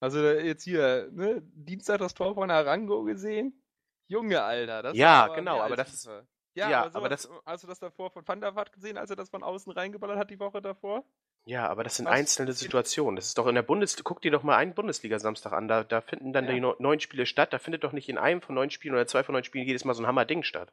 [0.00, 1.40] Also jetzt hier, ne?
[1.42, 3.64] Dienstag das Tor von Arango gesehen?
[4.10, 4.82] Junge, Alter.
[4.82, 6.26] Das Ja, war genau, aber das- FIFA.
[6.56, 9.10] Ja, ja, aber, aber sowas, hast du das davor von Van der Vaart gesehen, als
[9.10, 11.04] er das von außen reingeballert hat die Woche davor?
[11.46, 12.12] ja, aber das sind Was?
[12.14, 13.16] einzelne Situationen.
[13.16, 14.02] Das ist doch in der Bundesliga.
[14.06, 15.66] Guck dir doch mal einen Bundesliga-Samstag an.
[15.68, 16.52] Da, da finden dann Ja.
[16.52, 17.52] die neu- neun Spiele statt.
[17.52, 19.84] Da findet doch nicht in einem von neun Spielen oder zwei von neun Spielen jedes
[19.84, 20.72] Mal so ein Hammerding statt.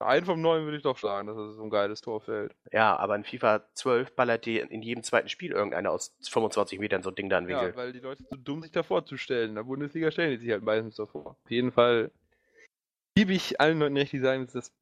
[0.00, 2.54] Einen vom Neuen würde ich doch sagen, dass es so ein geiles Tor fällt.
[2.72, 7.02] Ja, aber in FIFA 12 ballert dir in jedem zweiten Spiel irgendeiner aus 25 Metern
[7.02, 7.70] so ein Ding da in Winkel.
[7.70, 9.50] Ja, weil die Leute zu dumm sich davor zu stellen.
[9.50, 11.36] In der Bundesliga stellen die sich halt meistens davor.
[11.42, 12.10] Auf jeden Fall
[13.16, 14.72] liebe ich allen Leuten recht, die sagen, das ist das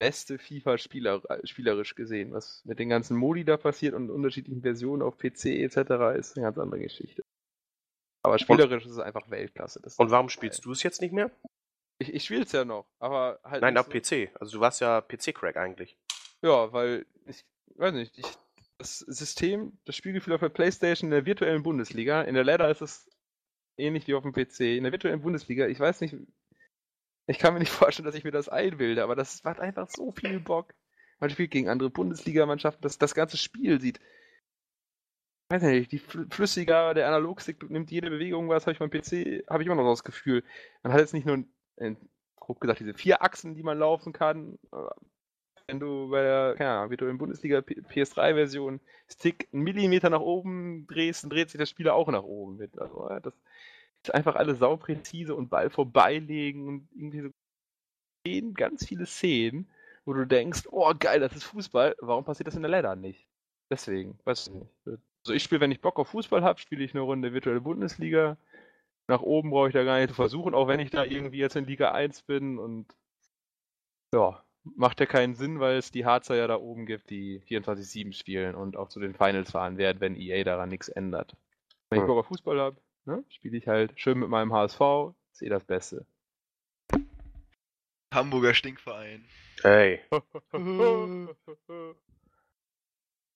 [0.00, 2.32] beste FIFA Spieler, spielerisch gesehen.
[2.32, 5.76] Was mit den ganzen Modi da passiert und unterschiedlichen Versionen auf PC etc.
[6.18, 7.22] ist eine ganz andere Geschichte.
[8.24, 9.80] Aber spielerisch ist es einfach Weltklasse.
[9.96, 11.30] Und warum spielst du es jetzt nicht mehr?
[11.98, 13.62] Ich, ich spiele es ja noch, aber halt.
[13.62, 14.30] Nein, auf so- PC.
[14.40, 15.96] Also du warst ja PC-Crack eigentlich.
[16.42, 17.44] Ja, weil ich
[17.76, 18.26] weiß nicht, ich,
[18.78, 22.80] das System, das Spielgefühl auf der Playstation in der virtuellen Bundesliga, in der Ladder ist
[22.82, 23.08] es
[23.76, 24.60] ähnlich wie auf dem PC.
[24.76, 26.14] In der virtuellen Bundesliga, ich weiß nicht,
[27.26, 30.12] ich kann mir nicht vorstellen, dass ich mir das einbilde, aber das macht einfach so
[30.12, 30.74] viel Bock.
[31.18, 33.98] Man spielt gegen andere Bundesligamannschaften, das, das ganze Spiel sieht.
[35.50, 38.90] Ich weiß nicht, die fl- flüssiger, der Analogstick nimmt jede Bewegung was, habe ich beim
[38.90, 40.44] PC, habe ich immer noch das Gefühl.
[40.82, 41.44] Man hat jetzt nicht nur, äh,
[42.36, 44.58] grob gesagt, diese vier Achsen, die man laufen kann,
[45.66, 51.22] wenn du bei der, Ahnung, virtuellen Bundesliga P- PS3-Version Stick einen Millimeter nach oben drehst,
[51.22, 52.78] dann dreht sich der Spieler auch nach oben mit.
[52.78, 53.34] Also, ja, das
[54.02, 57.28] ist einfach alles saupräzise und Ball vorbeilegen und irgendwie so
[58.26, 59.68] Szenen, ganz viele Szenen,
[60.04, 63.28] wo du denkst, oh geil, das ist Fußball, warum passiert das in der Ladder nicht?
[63.70, 64.70] Deswegen, weiß ich nicht.
[64.86, 68.38] Also ich spiele, wenn ich Bock auf Fußball habe, spiele ich eine Runde virtuelle Bundesliga.
[69.08, 71.56] Nach oben brauche ich da gar nicht zu versuchen, auch wenn ich da irgendwie jetzt
[71.56, 72.86] in Liga 1 bin und
[74.14, 78.12] ja, macht ja keinen Sinn, weil es die Harzer ja da oben gibt, die 24-7
[78.12, 81.34] spielen und auch zu den Finals fahren werden, wenn EA daran nichts ändert.
[81.88, 82.06] Wenn ich.
[82.06, 85.64] Bock auf Fußball habe, ne, spiele ich halt schön mit meinem HSV, ist eh das
[85.64, 86.06] Beste.
[88.12, 89.24] Hamburger Stinkverein.
[89.62, 90.00] Ey.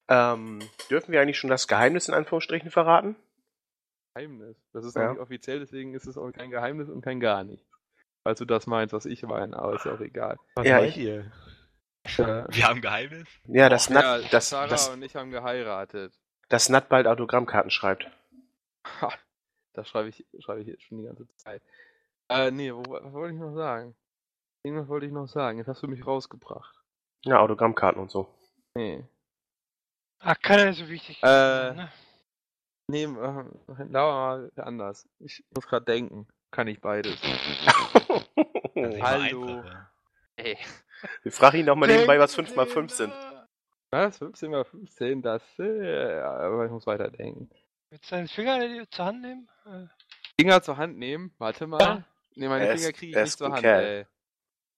[0.09, 0.59] Ähm,
[0.91, 3.17] dürfen wir eigentlich schon das Geheimnis in Anführungsstrichen verraten?
[4.15, 4.57] Geheimnis.
[4.73, 5.11] Das ist Ja.
[5.11, 7.67] nicht offiziell, deswegen ist es auch kein Geheimnis und kein gar nichts.
[8.25, 10.37] Falls du das meinst, was ich meine, aber ist ja auch egal.
[10.55, 11.31] Was Ja, ich- ihr?
[12.05, 13.29] Äh, Wir haben Geheimnis.
[13.47, 16.13] Ja, das Nat, ja, das, Sarah das, und ich haben geheiratet.
[16.49, 18.09] das Nat bald Autogrammkarten schreibt.
[19.01, 19.13] Ha,
[19.73, 21.63] das schreibe ich, schreibe ich jetzt schon die ganze Zeit.
[22.29, 23.95] Äh, nee, wo, was wollte ich noch sagen?
[24.65, 25.59] Irgendwas wollte ich noch sagen.
[25.59, 26.75] Jetzt hast du mich rausgebracht.
[27.25, 28.29] Ja, Autogrammkarten und so.
[28.75, 29.05] Nee.
[30.21, 31.21] Ach, keiner ist so wichtig.
[31.23, 31.27] Äh,
[31.75, 31.93] ne?
[32.89, 33.45] Nee, äh,
[33.89, 35.09] lauer mal anders.
[35.21, 36.27] Ich muss gerade denken.
[36.51, 37.17] Kann ich beides.
[39.01, 39.63] Hallo.
[40.37, 40.59] Ey.
[41.23, 43.13] Wir fragen ihn nochmal nebenbei, was 5 mal 5 sind.
[43.91, 44.19] Was?
[44.19, 45.23] 15 mal 15?
[45.23, 47.51] Das, äh, aber ich muss weiter denken.
[47.91, 49.49] Willst du deinen Finger zur Hand nehmen?
[49.67, 49.87] Äh,
[50.41, 51.33] Finger zur Hand nehmen.
[51.39, 51.81] Warte mal.
[51.81, 52.05] Ja.
[52.35, 53.85] Nee, meine Er Finger kriege ich nicht zur Hand, Kerl.
[53.85, 54.07] ey.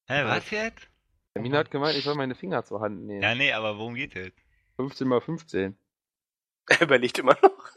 [0.08, 0.88] Hä, was jetzt?
[1.34, 3.22] Der Mina hat gemeint, ich soll meine Finger zur Hand nehmen.
[3.22, 4.38] Ja, nee, aber worum geht's jetzt?
[4.76, 5.76] 15 mal 15.
[6.68, 7.68] Er überlegt immer noch.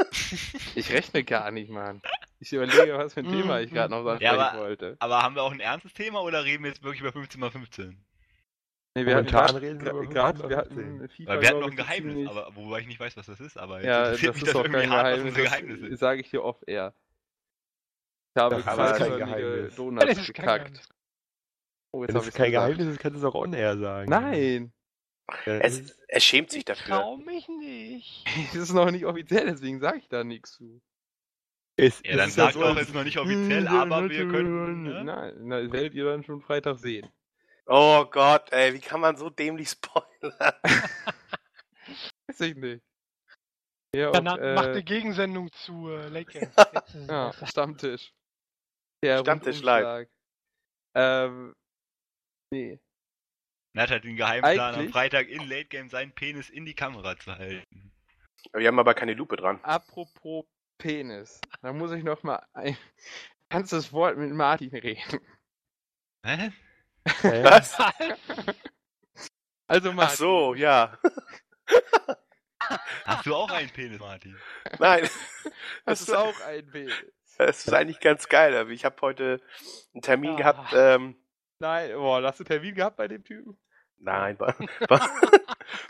[0.75, 2.01] Ich rechne gar nicht, Mann.
[2.39, 4.95] Ich überlege, was für ein Thema ich gerade noch Ja, ansprechen aber- wollte.
[4.99, 7.51] Aber haben wir auch ein ernstes Thema oder reden wir jetzt wirklich über 15 mal
[7.51, 8.05] 15?
[8.95, 11.09] Nee, wir hatten Momentan grad- reden wir über grad- 15 wir hatten 15.
[11.09, 13.39] FIFA, Weil wir hatten noch ein Geheimnis, ziemlich- aber wobei ich nicht weiß, was das
[13.41, 15.35] ist, aber Ja, jetzt das ist doch irgendwie kein hart, Geheimnis.
[15.35, 16.93] Geheimnis Das sage ich dir off air.
[18.35, 19.75] Ich habe Das ist zwei kein förmige Geheimnis.
[19.75, 20.63] Donuts das ist kein gekackt.
[20.65, 20.89] Geheimnis.
[21.91, 22.67] Oh, jetzt Wenn es ich kein gesagt.
[22.75, 24.09] Geheimnis ist, kannst du es auch on-air sagen.
[24.09, 24.73] Nein!
[25.45, 26.95] Ja, Es, er schämt sich Ich dafür.
[26.95, 28.25] trau mich nicht.
[28.53, 30.82] Es ist noch nicht offiziell, deswegen sage ich da nichts zu.
[31.75, 34.28] es, Ja, es dann ist sagt so, doch als- jetzt noch nicht offiziell, aber wir
[34.30, 34.84] könnten.
[34.84, 35.03] Ne?
[35.03, 37.09] Nein, na, das werdet ihr dann schon Freitag sehen.
[37.65, 40.53] Oh Gott, ey, wie kann man so dämlich spoilern?
[42.28, 42.84] Weiß ich nicht.
[43.95, 46.57] Ja, Dann und, hat- macht äh, eine Gegensendung zu äh, Lake ist
[46.95, 47.34] es Ja.
[47.45, 48.13] Stammtisch.
[49.03, 50.09] Der Stammtisch Rundumschlag.
[50.95, 51.53] Ähm,
[52.51, 52.80] nee.
[53.78, 57.17] Nat hat den Geheimplan, am Eigentlich- Freitag in Late Game seinen Penis in die Kamera
[57.17, 57.63] zu halten.
[58.53, 59.59] Wir haben aber keine Lupe dran.
[59.63, 60.45] Apropos
[60.78, 61.39] Penis.
[61.61, 62.78] Da muss ich noch mal ein
[63.49, 65.19] ganzes Wort mit Martin reden.
[66.25, 66.51] Hä?
[67.43, 67.78] Was?
[69.67, 70.17] Also Ach Martin.
[70.17, 70.97] so, ja.
[73.05, 74.38] Hast du auch einen Penis, Martin?
[74.80, 75.01] Nein.
[75.03, 75.13] Das
[75.86, 76.93] Hast ist, du auch ein Penis?
[77.38, 78.55] das ist eigentlich ganz geil.
[78.55, 79.41] aber Ich habe heute
[79.93, 80.36] einen Termin Ah.
[80.38, 80.73] gehabt.
[80.73, 81.15] Ähm,
[81.59, 83.57] Nein, boah, hast du Termin gehabt bei dem Typen?
[84.00, 84.54] Nein, bei,
[84.88, 85.00] bei,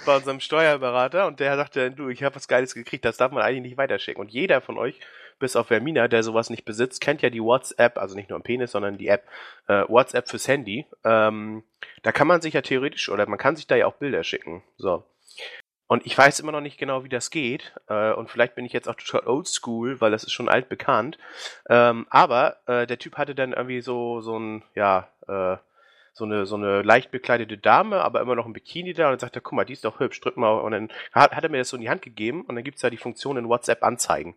[0.05, 3.43] bei unserem Steuerberater und der sagte, du, ich habe was Geiles gekriegt, das darf man
[3.43, 4.21] eigentlich nicht weiterschicken.
[4.21, 4.99] Und jeder von euch
[5.39, 8.43] bis auf Vermina, der sowas nicht besitzt, kennt ja die WhatsApp, also nicht nur im
[8.43, 9.27] Penis, sondern die App
[9.67, 10.85] äh, WhatsApp fürs Handy.
[11.03, 11.63] Ähm,
[12.03, 14.63] da kann man sich ja theoretisch, oder man kann sich da ja auch Bilder schicken.
[14.77, 15.03] So.
[15.87, 17.73] Und ich weiß immer noch nicht genau, wie das geht.
[17.87, 21.17] Äh, und vielleicht bin ich jetzt auch total oldschool, weil das ist schon altbekannt.
[21.69, 25.57] Ähm, aber äh, der Typ hatte dann irgendwie so, so ein, ja, äh,
[26.17, 29.19] so eine, so eine leicht bekleidete Dame, aber immer noch ein Bikini da und dann
[29.19, 30.59] sagt er, guck mal, die ist doch hübsch, drück mal.
[30.59, 32.81] Und dann hat, hat er mir das so in die Hand gegeben und dann gibt's
[32.81, 34.35] da die Funktion in WhatsApp anzeigen.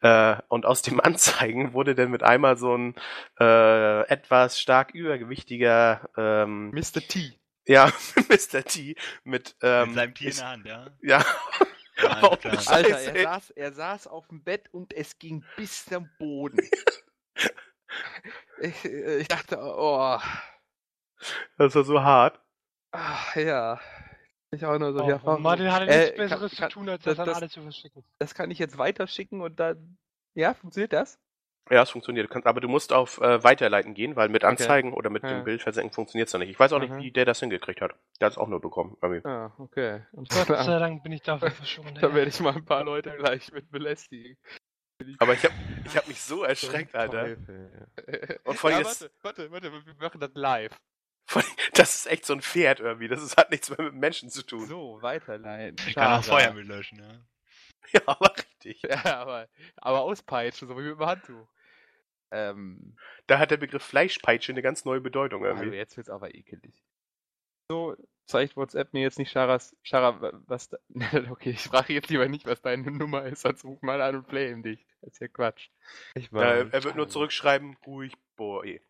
[0.00, 2.94] Äh, und aus dem Anzeigen wurde dann mit einmal so ein
[3.40, 7.00] äh, etwas stark übergewichtiger ähm, Mr.
[7.00, 7.34] T.
[7.66, 7.90] ja,
[8.28, 8.62] Mr.
[8.62, 8.94] T
[9.24, 10.86] mit, ähm, Mit seinem Tier in der Hand, ja.
[11.02, 11.24] ja,
[12.00, 12.54] Ja, klar.
[12.54, 16.58] Scheiße, Alter, er saß, er saß auf dem Bett und es ging bis zum Boden.
[18.60, 20.18] ich, äh, ich dachte, oh,
[21.56, 22.40] das war so hart.
[22.92, 23.80] ach, ja.
[24.50, 26.74] Ich auch nur so, Oh, ja, warum- Martin hatte Äh, nichts kann- Besseres kann- zu
[26.78, 28.02] tun, als das- das, an alle zu verschicken.
[28.18, 29.98] das kann ich jetzt weiterschicken und dann,
[30.34, 31.18] ja, funktioniert das?
[31.70, 32.24] Ja, es funktioniert.
[32.26, 35.28] Du kannst, aber du musst auf äh, Weiterleiten gehen, weil mit Anzeigen oder mit Ja.
[35.34, 36.48] dem Bild versenken funktioniert's noch nicht.
[36.48, 36.98] Ich weiß auch nicht, Mhm.
[37.00, 37.94] wie der das hingekriegt hat.
[38.20, 38.96] Der hat es auch nur bekommen.
[39.02, 39.22] Irgendwie.
[39.28, 40.00] Ah, okay.
[40.12, 42.02] Und Gott sei Dank bin ich dafür verschont.
[42.02, 44.38] da werde ich mal ein paar Leute gleich mit belästigen.
[45.18, 45.54] Aber ich habe
[45.84, 46.42] ich hab mich so
[46.86, 47.36] erschreckt, Alter.
[48.44, 50.74] Und vor allem ja, warte, warte, warte, wir machen das live.
[51.74, 53.08] Das ist echt so ein Pferd irgendwie.
[53.08, 54.66] Das ist, hat nichts mehr mit Menschen zu tun.
[54.66, 55.76] So, weiterleiten.
[55.86, 56.24] Ich kann auch.
[56.24, 57.20] Feuer mit löschen, ja.
[57.92, 58.82] Ja, aber richtig.
[58.82, 61.48] Ja, aber, aber auspeitschen, so wie mit dem Handtuch.
[62.30, 65.76] Ähm, Da hat der Begriff Fleischpeitsche eine ganz neue Bedeutung also irgendwie.
[65.76, 66.84] jetzt wird's aber ekelig.
[67.70, 70.76] So, zeigt WhatsApp mir jetzt nicht Charas, Chara, wa- was da,
[71.30, 74.26] okay, ich frage jetzt lieber nicht, was deine Nummer ist, als ruf mal an und
[74.28, 74.86] play in dich.
[75.00, 75.68] Das ist ja Quatsch.
[76.14, 78.82] Ich Äh, meine, er wird nur zurückschreiben, ruhig, boy.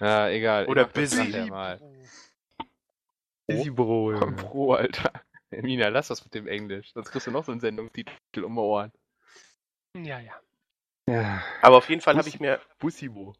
[0.00, 0.66] Ja, egal.
[0.66, 1.50] Oder busy.
[3.48, 4.42] Easy Bro, Komm Junge.
[4.42, 5.12] pro, Alter.
[5.50, 8.60] Mina, lass das mit dem Englisch, sonst kriegst du noch so einen Sendungstitel um die
[8.60, 8.92] Ohren.
[9.96, 10.32] Ja, ja.
[11.08, 11.42] Ja.
[11.62, 13.34] Aber auf jeden Fall habe ich mir, Bussibo.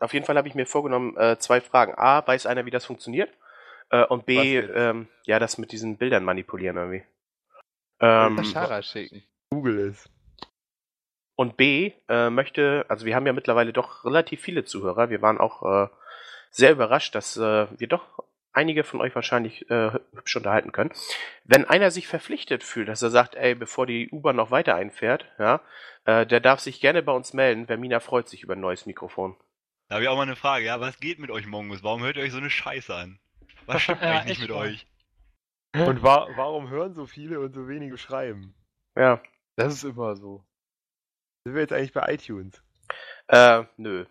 [0.00, 1.94] auf jeden Fall habe ich mir vorgenommen, äh, zwei Fragen.
[1.96, 3.32] A, weiß einer, wie das funktioniert?
[3.90, 7.04] Äh, und B, ähm, ja, das mit diesen Bildern manipulieren irgendwie.
[8.00, 9.22] Ähm, Das Chara schicken.
[9.50, 10.10] Google ist.
[11.38, 15.08] Und B äh, möchte, also wir haben ja mittlerweile doch relativ viele Zuhörer.
[15.08, 15.88] Wir waren auch äh,
[16.50, 20.90] sehr überrascht, dass äh, wir doch einige von euch wahrscheinlich äh, hübsch unterhalten können.
[21.44, 25.26] Wenn einer sich verpflichtet fühlt, dass er sagt, ey, bevor die U-Bahn noch weiter einfährt,
[25.38, 25.60] ja,
[26.06, 27.68] äh, der darf sich gerne bei uns melden.
[27.68, 29.36] Vermina freut sich über ein neues Mikrofon.
[29.86, 31.84] Da habe ich auch mal eine Frage, ja, was geht mit euch Mongos?
[31.84, 33.20] Warum hört ihr euch so eine Scheiße an?
[33.66, 34.56] Was stimmt Ja, eigentlich mit mal.
[34.56, 34.88] euch?
[35.72, 38.56] Und wa warum hören so viele und so wenige schreiben?
[38.96, 39.22] Ja,
[39.54, 40.42] Das ist immer so.
[41.48, 42.62] Sind wir jetzt eigentlich bei iTunes?
[43.28, 44.04] äh, nö,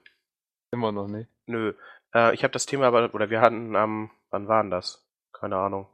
[0.72, 1.30] Immer noch nicht.
[1.46, 1.76] nö.
[2.16, 5.08] Äh, ich habe das Thema aber, oder wir hatten am, wann waren das?
[5.34, 5.88] Keine Ahnung.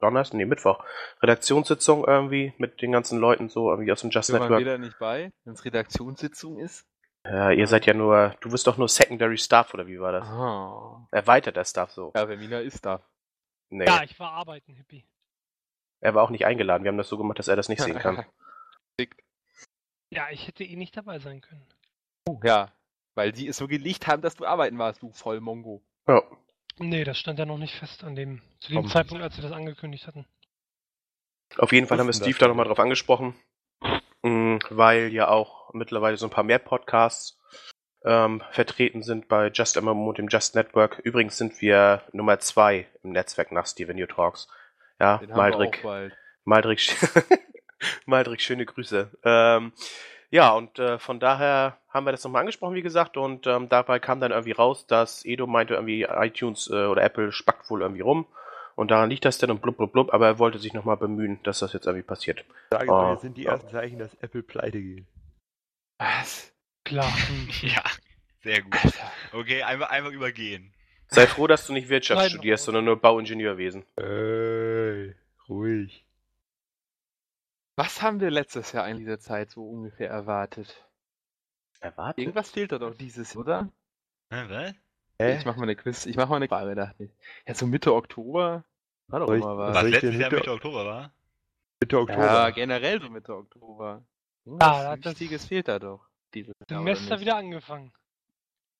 [0.00, 0.36] Donnerstag?
[0.36, 0.84] Nee, Mittwoch.
[1.22, 4.60] Redaktionssitzung irgendwie mit den ganzen Leuten so irgendwie aus dem Just Wir waren Network.
[4.60, 6.86] wieder nicht bei, wenn es Redaktionssitzung ist.
[7.24, 10.26] Ja, ihr seid ja nur, du bist doch nur Secondary Staff oder wie war das?
[10.28, 11.06] Ah.
[11.12, 12.12] Erweiterter Staff so.
[12.14, 13.00] Ja, Vermina ist da.
[13.70, 15.06] Nee, Ja, ich war arbeiten, Hippie.
[16.02, 16.84] er war auch nicht eingeladen.
[16.84, 18.24] Wir haben das so gemacht, dass er das nicht sehen kann.
[20.10, 21.64] Ja, ich hätte eh nicht dabei sein können.
[22.28, 22.72] Oh, ja,
[23.14, 25.82] weil die es so gelegt haben, dass du arbeiten warst, du Vollmongo.
[26.06, 26.22] Ja.
[26.78, 28.90] Nee, das stand ja noch nicht fest an dem, zu dem Komm.
[28.90, 30.26] Zeitpunkt, als sie das angekündigt hatten.
[31.58, 33.34] Auf jeden Fall haben wir Steve da nochmal drauf angesprochen,
[34.22, 37.38] mh, weil ja auch mittlerweile so ein paar mehr Podcasts
[38.04, 40.98] ähm, vertreten sind bei Just MMO und dem Just Network.
[41.00, 44.48] Übrigens sind wir Nummer zwei im Netzwerk nach Steven New Talks.
[44.98, 45.84] Ja, Den Maldrick.
[46.44, 46.80] Maldrick,
[48.06, 49.10] Maldrick, schöne Grüße.
[49.24, 49.72] Ähm,
[50.30, 53.98] ja, und äh, von daher haben wir das nochmal angesprochen, wie gesagt, und ähm, dabei
[53.98, 58.02] kam dann irgendwie raus, dass Edo meinte, irgendwie iTunes äh, oder Apple spackt wohl irgendwie
[58.02, 58.26] rum.
[58.76, 61.40] Und daran liegt das dann und blub, blub, blub, aber er wollte sich nochmal bemühen,
[61.42, 62.44] dass das jetzt irgendwie passiert.
[62.70, 63.02] Sagen Oh.
[63.02, 65.04] wir, jetzt sind die ersten Zeichen, dass Apple pleite geht.
[65.98, 66.52] Was?
[66.84, 67.12] Klar.
[67.62, 67.82] Ja,
[68.42, 68.72] sehr gut.
[69.32, 70.72] Okay, einfach, einfach übergehen.
[71.08, 73.84] Sei froh, dass du nicht Wirtschaft Nein, studierst, sondern nur Bauingenieurwesen.
[73.96, 75.14] Ey,
[75.48, 76.04] ruhig.
[77.80, 80.86] Was haben wir letztes Jahr in dieser Zeit so ungefähr erwartet?
[81.80, 82.18] Erwartet?
[82.18, 83.70] Irgendwas fehlt da doch dieses, oder?
[84.30, 84.74] Hä, was?
[85.18, 85.38] Hä?
[85.38, 87.10] Ich mach mal eine Quiz, ich mach mal eine Frage, dachte ich.
[87.46, 88.64] Ja, so Mitte Oktober
[89.06, 91.14] war doch ich- immer Was Was letztes Jahr Mitte- Mitte Oktober war?
[91.80, 92.22] Mitte Oktober.
[92.26, 94.04] Ja, generell so Mitte Oktober.
[94.44, 96.06] Irgendwas Ja, das- Wichtiges fehlt da doch.
[96.34, 97.94] Dieses Jahr, Semester wieder angefangen.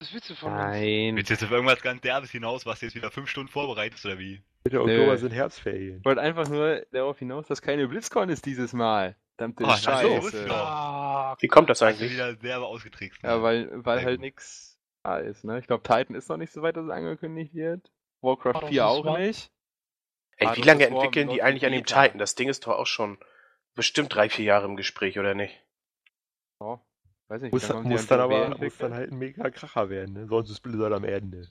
[0.01, 0.61] Was willst du von uns?
[0.63, 1.17] Nein.
[1.17, 4.05] Willst du jetzt auf irgendwas ganz Derbes hinaus, was du jetzt wieder fünf Stunden vorbereitest,
[4.07, 4.43] oder wie?
[4.65, 4.81] Mitte.
[4.81, 5.99] Oktober sind Herbstferien.
[5.99, 9.15] Ich wollte einfach nur darauf hinaus, dass keine BlizzCon ist dieses Mal.
[9.37, 10.47] Verdammte Oh, Scheiße.
[10.49, 10.55] ja.
[10.55, 12.13] Ah, Wie kommt das eigentlich?
[12.13, 13.23] wieder selber ausgetrickst.
[13.23, 13.43] Ja, ne?
[13.43, 15.59] weil, weil Sehr halt nix da ist, ne?
[15.59, 17.91] Ich glaube, Titan ist noch nicht so weit, dass es angekündigt wird.
[18.23, 19.51] Warcraft War doch 4 das auch war- nicht.
[20.37, 21.85] Ey, wie das lange entwickeln die eigentlich an dem.
[21.85, 22.19] Titan?
[22.19, 23.19] Das Ding ist doch auch schon
[23.75, 25.63] bestimmt drei, vier Jahre im Gespräch, oder nicht?
[27.31, 30.27] Weiß nicht, Muss, dann muss, dann aber muss dann halt ein mega Kracher werden, ne?
[30.27, 31.47] Sonst ist Blizzard am Ende.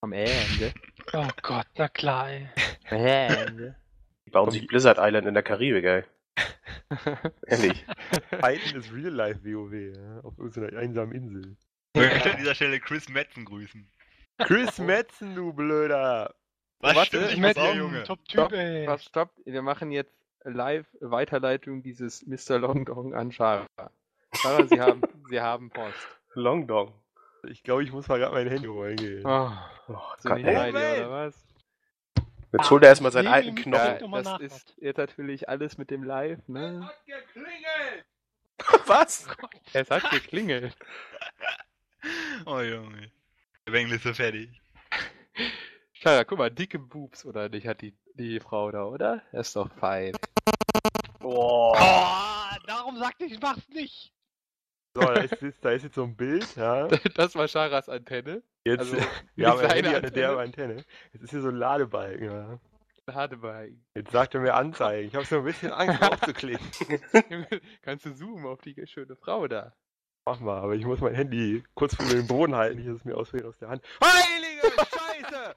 [0.00, 0.72] am Ende.
[1.12, 2.48] Oh Gott, na klar, ey.
[2.90, 3.76] Ende.
[4.26, 6.04] Die bauen sich Blizzard Island in der Karibik, ey.
[7.46, 7.84] Ehrlich.
[8.30, 10.20] Titan ist Real Life WoW, ja?
[10.22, 11.56] auf irgendeiner einsamen Insel.
[11.94, 13.90] Ich möchte an dieser Stelle Chris Metzen grüßen.
[14.38, 16.34] Chris Metzen, du Blöder!
[16.80, 18.04] Was warte, stimmt nicht ich mit dir, Junge?
[18.04, 18.86] Top Typ, Stopp, ey.
[18.86, 20.14] was, stopp, wir machen jetzt
[20.44, 22.58] live Weiterleitung dieses Mr.
[22.60, 23.66] Longdong an Shara.
[24.34, 25.96] Shara, Sie haben, Sie haben Post.
[26.34, 26.92] Long Dong.
[27.48, 29.24] Ich glaube, ich muss mal gerade mein Handy holen gehen.
[29.24, 29.50] Oh,
[29.88, 31.48] Oh sind nicht bei dir, oder was?
[32.52, 34.12] Jetzt holt er erstmal seinen alten Knochen.
[34.12, 36.90] Ja, das ist jetzt natürlich alles mit dem Live, ne?
[38.86, 39.26] Was?
[39.72, 40.76] Es hat geklingelt.
[42.46, 43.10] Oh Junge.
[43.66, 44.50] Der Bengel ist so fertig.
[45.92, 49.22] Shara, guck mal, dicke Boobs, oder nicht, hat die, die Frau da, oder?
[49.32, 50.12] Das ist doch fein.
[51.22, 51.74] Oh.
[51.76, 54.12] Oh, darum sagte ich, ich mach's nicht.
[55.00, 56.88] So, da ist, jetzt, da ist jetzt so ein Bild, ja.
[57.14, 58.42] Das war Sharas Antenne.
[58.64, 58.96] Jetzt, Also,
[59.36, 60.84] wir haben Handy seine an der Antenne.
[61.12, 62.58] Jetzt ist hier so ein Ladebalken, ja.
[63.06, 63.84] Ladebalken.
[63.94, 65.06] Jetzt sagt er mir Anzeigen.
[65.06, 66.66] Ich habe so ein bisschen Angst aufzuklicken.
[67.82, 69.72] Kannst du zoomen auf die schöne Frau da?
[70.26, 73.04] Mach mal, aber ich muss mein Handy kurz vor den Boden halten, nicht, dass es
[73.04, 73.82] mir ausfällt aus der Hand.
[74.02, 75.54] Heilige Scheiße!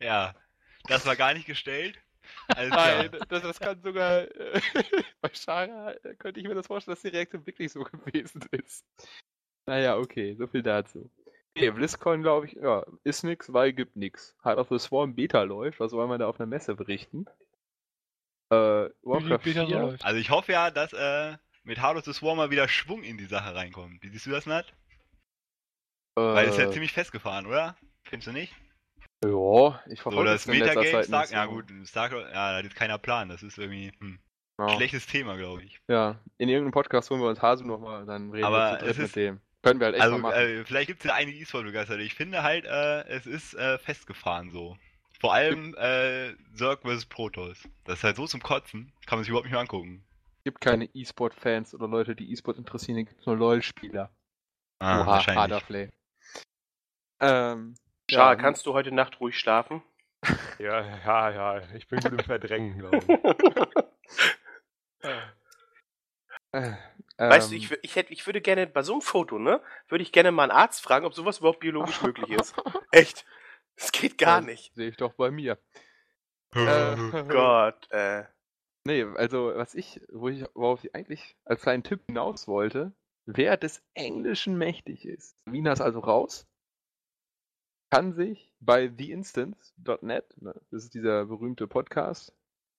[0.00, 0.34] Ja.
[0.88, 1.96] Das war gar nicht gestellt.
[2.56, 4.60] Nein, das, das kann sogar äh,
[5.20, 8.84] bei Shara äh, könnte ich mir das vorstellen, dass die Reaktion wirklich so gewesen ist.
[9.66, 11.10] Naja, okay, so viel dazu.
[11.56, 14.36] Nee, BlizzCon, glaube ich, ja, ist nix, weil gibt nix.
[14.44, 17.26] Heart of the Swarm Beta läuft, was wollen wir da auf einer Messe berichten?
[18.50, 18.56] Äh,
[19.02, 20.04] Warcraft Wie die Beta 4, so läuft.
[20.04, 23.18] Also ich hoffe ja, dass äh, mit Heart of the Swarm mal wieder Schwung in
[23.18, 24.02] die Sache reinkommt.
[24.02, 24.72] Wie siehst du das, Nat?
[26.14, 27.76] Weil das ist ja äh, ziemlich festgefahren, oder?
[28.02, 28.54] Findest du nicht?
[29.24, 32.64] Ja, ich verfolge das es in letzter Metagame nicht ja gut, Stark, ja, da hat
[32.64, 33.28] jetzt keiner Plan.
[33.28, 34.18] Das ist irgendwie hm,
[34.58, 34.68] Ja.
[34.70, 35.78] schlechtes Thema, glaube ich.
[35.88, 38.90] Ja, in irgendeinem Podcast holen wir uns Hasu nochmal, dann reden Aber wir zu dritt
[38.92, 39.40] es mit ist- dem.
[39.62, 40.40] Können wir halt echt Also mal machen.
[40.40, 42.02] äh, vielleicht gibt es ja einige E-Sport-Begeisterte.
[42.02, 44.78] Ich finde halt, äh, es ist äh, festgefahren so.
[45.20, 47.04] Vor allem äh, Zerg vs.
[47.04, 47.68] Protoss.
[47.84, 48.90] Das ist halt so zum Kotzen.
[49.04, 50.02] Kann man sich überhaupt nicht mehr angucken.
[50.44, 54.10] gibt keine E-Sport-Fans oder Leute, die E-Sport interessieren, hier gibt nur LOL-Spieler.
[54.78, 55.42] Ah, Oha, wahrscheinlich.
[55.42, 55.88] Haderplay.
[57.20, 57.74] Ähm,
[58.10, 59.82] Schar, ja, kannst du heute Nacht ruhig schlafen?
[60.58, 61.62] Ja, ja, ja.
[61.74, 63.08] Ich bin gut im Verdrängen, glaube ich.
[66.52, 66.72] äh,
[67.18, 69.62] Weißt du, ähm, ich, wür- ich, hätte, ich würde gerne bei so einem Foto, ne,
[69.88, 72.54] würde ich gerne mal einen Arzt fragen, ob sowas überhaupt biologisch möglich ist.
[72.90, 73.24] Echt.
[73.76, 74.74] Das geht gar das nicht.
[74.74, 75.56] Sehe ich doch bei mir.
[76.54, 78.24] Äh, äh, Gott, äh.
[78.84, 82.92] Nee, also was ich, wo ich, worauf ich eigentlich als kleinen Tipp hinaus wollte,
[83.26, 86.46] wer des Englischen mächtig ist, Wiener ist also raus,
[87.90, 92.34] kann sich bei theinstance.net, ne, das ist dieser berühmte Podcast,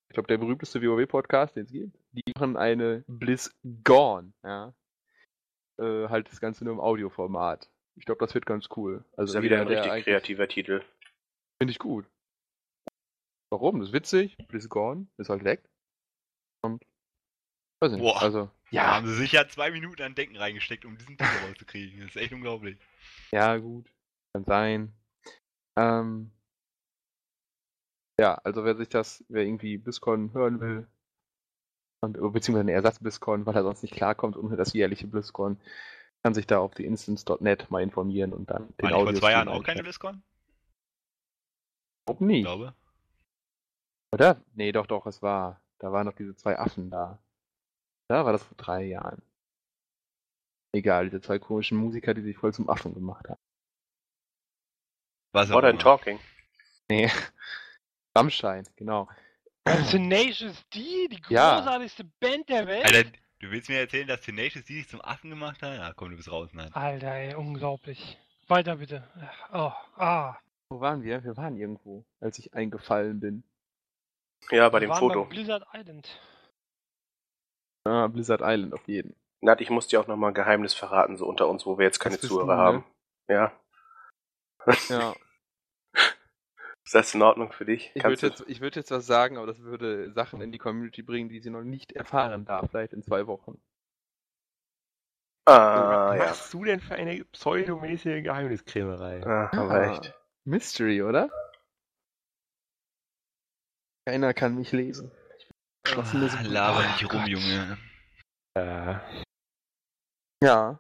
[0.09, 4.74] ich glaube der berühmteste WoW-Podcast, den es gibt, die machen eine BlizzGone, ja.
[5.80, 7.70] Äh, halt das Ganze nur im Audioformat.
[7.95, 9.03] Ich glaube, das wird ganz cool.
[9.12, 10.84] Das Also ist ja wieder ein richtig kreativer Titel.
[11.59, 12.05] Finde ich gut.
[13.51, 13.80] Warum?
[13.80, 14.38] Das ist witzig.
[14.47, 15.64] BlizzCon ist halt weg.
[16.62, 16.86] Und.
[17.82, 18.01] Weiß nicht.
[18.01, 18.22] Boah.
[18.22, 18.49] Also.
[18.70, 21.99] Ja, haben sie sich ja zwei Minuten an Denken reingesteckt, um diesen Titel rauszukriegen.
[22.01, 22.78] Das ist echt unglaublich.
[23.32, 23.91] ja, gut.
[24.34, 24.93] Kann sein.
[25.78, 26.32] Ähm.
[28.20, 30.88] Ja, also wer sich das, wer irgendwie BlizzCon hören will,
[32.04, 35.60] und, beziehungsweise eine Ersatz-BlizzCon, weil er sonst nicht klarkommt ohne das jährliche BlizzCon,
[36.24, 39.20] kann sich da auf die instance.net mal informieren und dann den War nicht vor Audio.
[39.20, 40.24] zwei Jahren auch keine BlizzCon?
[42.08, 42.40] Ob nie.
[42.40, 42.76] Ich glaube.
[44.14, 44.42] Oder?
[44.54, 45.62] Nee, doch, doch, es war.
[45.80, 47.20] Da waren noch diese zwei Affen da.
[48.08, 49.22] Da war das vor drei Jahren.
[50.74, 53.42] Egal, diese zwei komischen Musiker, die sich voll zum Affen gemacht haben.
[55.34, 55.80] Was auch Modern.
[55.80, 56.20] Talking.
[56.90, 57.10] Nee.
[58.18, 59.08] Rammstein, genau.
[59.90, 61.60] Tenacious D, die Ja.
[61.60, 62.86] großartigste Band der Welt.
[62.86, 63.10] Alter,
[63.40, 65.78] du willst mir erzählen, dass Tenacious D sich zum Affen gemacht hat?
[65.78, 66.74] Ja, komm, du bist raus, nein.
[66.74, 68.18] Alter, ey, unglaublich.
[68.48, 69.08] Weiter bitte.
[69.54, 70.36] Oh, ah.
[70.70, 71.24] Wo waren wir?
[71.24, 73.44] Wir waren irgendwo, als ich eingefallen bin.
[74.50, 75.24] Ja, bei Wir dem waren Foto.
[75.24, 76.20] Bei Blizzard Island.
[77.86, 79.16] Ah, Blizzard Island auf jeden.
[79.42, 81.86] Nat, ich muss dir auch noch mal ein Geheimnis verraten, so unter uns, wo wir
[81.86, 82.58] jetzt keine Zuhörer du, ne?
[82.58, 82.84] haben.
[83.28, 83.52] Ja.
[84.90, 85.14] Ja,
[86.92, 87.89] Ist das in Ordnung für dich?
[87.96, 91.02] ich würde jetzt, ich würd jetzt was sagen, aber das würde Sachen in die Community
[91.02, 93.62] bringen, die sie noch nicht erfahren darf, vielleicht in zwei Wochen.
[95.48, 96.26] Ah, Was ja.
[96.26, 99.26] machst du denn für eine pseudomäßige Geheimniskrämerei?
[99.26, 100.14] Ah, aber echt.
[100.44, 101.30] Mystery, oder?
[104.06, 105.14] Keiner kann mich lesen.
[105.86, 106.50] Geschlossenes Ah, Buch.
[106.52, 107.28] Laber nicht rum, Gott.
[107.30, 107.78] Junge.
[108.58, 108.96] Äh,
[110.44, 110.78] Ja.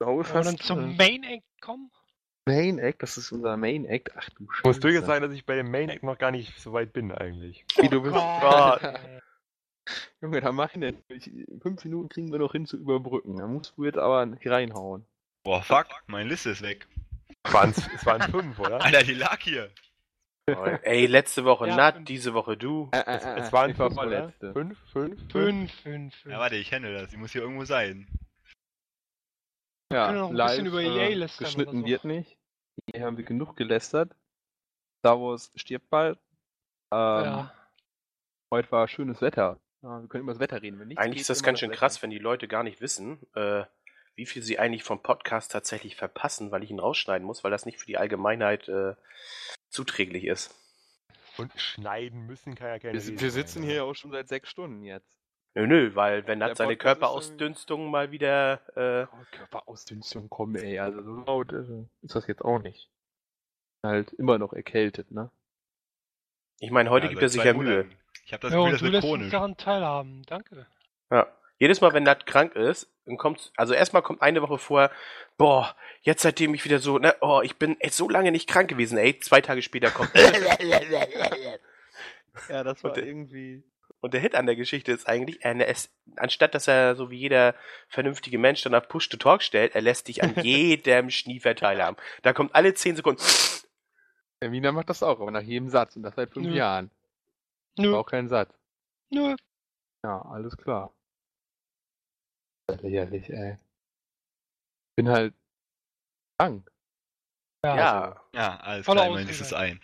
[0.00, 1.90] Wollen Wollen wir dann zum Main Act kommen?
[2.48, 4.10] Main Act, das ist unser Main Act.
[4.16, 4.80] Ach du ich muss Scheiße.
[4.80, 7.64] durchaus sagen, dass ich bei dem Main Act noch gar nicht so weit bin eigentlich.
[7.78, 8.16] Wie du bist.
[8.16, 8.94] Ey.
[10.20, 10.98] Junge, da mach ich nicht.
[11.08, 11.30] Ich,
[11.62, 13.36] fünf Minuten kriegen wir noch hin zu überbrücken.
[13.36, 15.04] Da musst du jetzt aber nicht reinhauen.
[15.44, 16.86] Boah, fuck, meine Liste ist weg.
[17.44, 18.80] Waren's, es waren fünf, oder?
[18.84, 19.70] Alter, die lag hier.
[20.82, 22.88] Ey, letzte Woche Ja, Nat, diese Woche du.
[22.92, 24.10] Äh, äh, Es, äh, es waren war fünf, oder?
[24.18, 24.52] vorletzte.
[24.54, 25.30] Fünf, fünf, fünf.
[25.32, 26.32] Fünf, fünf, fünf.
[26.32, 27.10] Ja, warte, ich kenne das.
[27.10, 28.06] Die muss hier irgendwo sein.
[29.92, 31.86] Ja, können noch ein live, bisschen über äh, EA lästern Geschnitten oder so.
[31.86, 32.37] wird nicht.
[32.92, 34.14] Hier haben wir genug gelästert.
[35.00, 36.18] Star Wars stirbt bald.
[36.92, 37.54] Ähm, Ja.
[38.50, 39.60] Heute war schönes Wetter.
[39.82, 40.78] Ja, wir können über das Wetter reden.
[40.80, 41.78] Wenn nichts Eigentlich geht, ist das ganz schön Wetter.
[41.78, 43.64] krass, wenn die Leute gar nicht wissen, äh,
[44.16, 47.66] wie viel sie eigentlich vom Podcast tatsächlich verpassen, weil ich ihn rausschneiden muss, weil das
[47.66, 48.94] nicht für die Allgemeinheit äh,
[49.68, 50.54] zuträglich ist.
[51.36, 53.76] Und schneiden müssen kann ja keine Wir, wir sitzen sein, hier ne?
[53.76, 55.17] ja auch schon seit sechs Stunden jetzt.
[55.54, 61.02] Nö, nö, weil wenn Nat seine Körperausdünstung mal wieder äh, Oh, Körperausdünstung, komm ey, also
[61.02, 62.88] so laut äh, ist das jetzt auch nicht.
[63.82, 65.30] Halt immer noch erkältet, ne?
[66.60, 67.88] Ich meine, heute Ja, gibt er sich ja Mühe.
[68.24, 69.30] Ich habe das ja, Gefühl, und das du lässt uns chronisch.
[69.30, 70.22] daran teilhaben.
[70.26, 70.66] Danke.
[71.10, 71.26] Ja.
[71.60, 74.92] Jedes Mal, wenn Nat krank ist, dann kommt, also erstmal kommt eine Woche vorher,
[75.38, 78.68] boah, jetzt seitdem ich wieder so, ne, oh, ich bin ey, so lange nicht krank
[78.68, 80.10] gewesen, ey, zwei Tage später kommt.
[82.48, 83.64] Ja, das war irgendwie.
[84.00, 87.18] Und der Hit an der Geschichte ist eigentlich, er, es, anstatt dass er so wie
[87.18, 87.54] jeder
[87.88, 91.96] vernünftige Mensch dann auf Push to Talk stellt, er lässt dich an jedem Schniefer teilhaben.
[92.22, 93.22] Da kommt alle zehn Sekunden.
[94.40, 96.54] Der Wiener macht das auch, aber nach jedem Satz und das seit fünf Nö.
[96.56, 96.90] Jahren.
[97.76, 98.52] Nö, War auch kein Satz.
[99.10, 99.34] nö.
[100.04, 100.92] Ja, alles klar.
[102.70, 103.56] Lächerlich, ey.
[104.96, 105.34] Bin halt
[106.38, 106.70] krank.
[107.64, 109.38] Ja, Ja, alles Volle klar, ich meine, Ausrede.
[109.38, 109.80] das ist ein.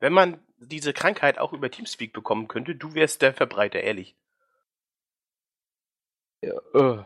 [0.00, 4.16] wenn man diese Krankheit auch über Teamspeak bekommen könnte, du wärst der Verbreiter, ehrlich.
[6.42, 7.04] Ja, äh.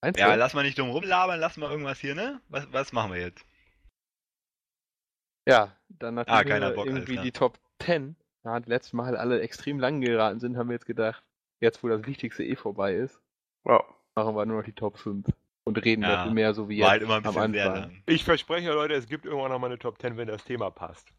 [0.00, 2.40] Meinst Ja, lass mal nicht drum rumlabern, lass mal irgendwas hier, ne?
[2.48, 3.44] Was, was machen wir jetzt?
[5.48, 9.78] Ja, dann nachdem Ah, Bock, irgendwie die Top 10, ja, die letzten Mal alle extrem
[9.78, 11.22] lang geraten sind, haben wir jetzt gedacht,
[11.60, 13.20] jetzt wo das Wichtigste eh vorbei ist,
[13.64, 13.84] Wow.
[14.14, 15.26] machen wir nur noch die Top 5
[15.64, 17.74] und reden Ja, dafür mehr so wie War jetzt halt immer ein am Anfang.
[17.74, 18.02] lang.
[18.06, 21.12] Ich verspreche, Leute, es gibt irgendwann noch mal eine Top 10, wenn das Thema passt.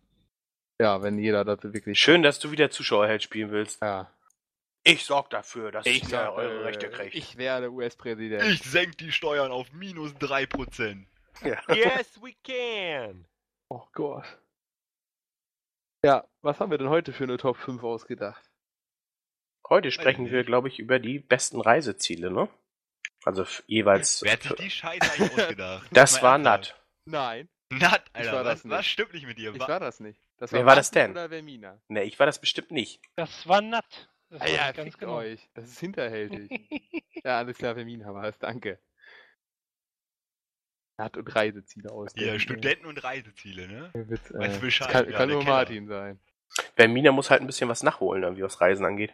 [0.82, 2.00] Ja, wenn jeder das wirklich.
[2.00, 3.82] Schön, dass du wieder Zuschauerheld spielen willst.
[3.82, 4.12] Ja.
[4.84, 7.16] Ich sorg dafür, dass Ich ihr eure äh, Rechte kriegt.
[7.16, 8.44] Ich werde US-Präsident.
[8.44, 11.06] Ich senk die Steuern auf minus 3%.
[11.44, 11.62] Ja.
[11.74, 13.26] Yes, we can!
[13.70, 14.26] Oh Gott.
[16.06, 18.44] Ja, was haben wir denn heute für eine Top 5 ausgedacht?
[19.70, 22.50] Heute sprechen ich wir, glaube ich, über die besten Reiseziele, ne?
[23.24, 24.22] Also jeweils.
[24.22, 25.88] Wer hat sich die Scheiße eigentlich ausgedacht?
[25.92, 26.38] Das war.
[26.38, 26.78] Nat.
[27.06, 28.74] Nein, Nat, Ich Alter, war das was, nicht.
[28.74, 29.54] was stimmt nicht mit dir?
[29.54, 30.20] ich Wa- war das nicht.
[30.38, 31.12] Das Wer war das Martin denn?
[31.12, 31.82] Oder Vermina?
[31.88, 33.02] Ne, ich war das bestimmt nicht.
[33.16, 34.10] Das war natt.
[34.30, 35.18] Das Ah ja, ganz genau.
[35.18, 35.48] euch.
[35.54, 36.50] Das ist hinterhältig.
[37.24, 38.38] ja, alles klar, Vermina war es.
[38.40, 38.80] Danke.
[40.98, 42.12] Er hat und Reiseziele aus.
[42.16, 43.92] Hier, Studenten und Reiseziele, ne?
[43.94, 45.52] Witz, äh, Weißt du Bescheid, das kann, ja, kann nur Keller.
[45.52, 46.20] Martin sein.
[46.76, 49.14] Vermina muss halt ein bisschen was nachholen, irgendwie was Reisen angeht.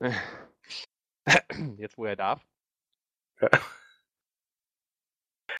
[1.78, 2.42] Jetzt, wo er darf.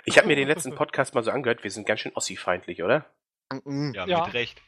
[0.04, 3.04] Ich habe mir den letzten Podcast mal so angehört, wir sind ganz schön Ossi-feindlich, oder?
[3.52, 4.24] Ja, Ja.
[4.26, 4.60] mit Recht.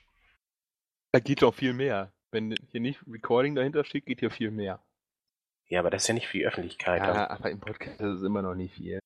[1.12, 2.12] Da geht doch viel mehr.
[2.30, 4.84] Wenn hier nicht Recording dahinter steht, geht hier viel mehr.
[5.68, 7.00] Ja, aber das ist ja nicht für die Öffentlichkeit.
[7.02, 9.00] Ja, aber im Podcast ist es immer noch nicht viel.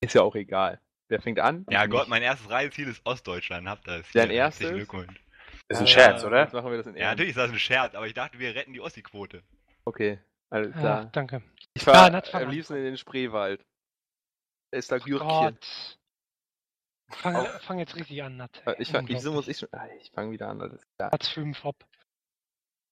[0.00, 0.80] Ist ja auch egal.
[1.08, 1.66] Wer fängt an?
[1.70, 2.08] Ja Gott, nicht.
[2.10, 4.06] mein erstes Reiseziel ist Ostdeutschland, habt das.
[4.12, 4.70] Dein Hier, erstes?
[4.70, 5.22] Glückwunsch.
[5.68, 6.42] Ist ein Ah, Scherz, oder?
[6.42, 7.12] Jetzt machen wir das in Ja, Ernst.
[7.18, 9.42] natürlich ist das ein Scherz, aber ich dachte, wir retten die Ossi-Quote.
[9.84, 10.18] Okay,
[10.50, 11.04] alles Ja, klar.
[11.12, 11.42] danke.
[11.74, 13.64] Ich war Ja, Nat, fang am liebsten in den Spreewald.
[14.72, 15.28] Da ist da Gürkchen.
[15.28, 15.98] Gott.
[17.12, 18.62] Fang, fang jetzt richtig an, Nat.
[18.66, 19.68] Äh, Ich, fang- wieso muss ich schon.
[19.72, 21.10] Ah, Ich fange wieder an, alles klar.
[21.10, 21.84] Platz 5 hopp.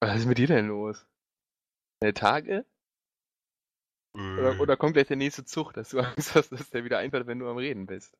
[0.00, 1.06] Was ist mit dir denn los?
[2.00, 2.64] Deine Tage?
[4.14, 6.98] Oder, Äh, oder kommt gleich der nächste Zug, dass du Angst hast, dass der wieder
[6.98, 8.16] einfällt, wenn du am Reden bist?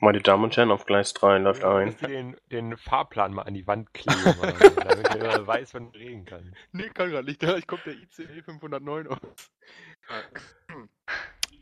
[0.00, 1.86] Meine Damen und Herren, auf Gleis 3 läuft ein.
[1.88, 4.42] Dass die den, den Fahrplan mal an die Wand kleben, so,
[4.76, 6.54] damit man weiß, wann du reden kann.
[6.70, 7.42] Nee, kann gerade nicht.
[7.42, 9.18] Da kommt der ICE 509 aus.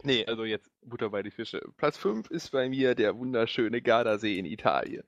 [0.03, 1.61] Nee, also jetzt Butter bei die Fische.
[1.77, 5.05] Platz 5 ist bei mir der wunderschöne Gardasee in Italien.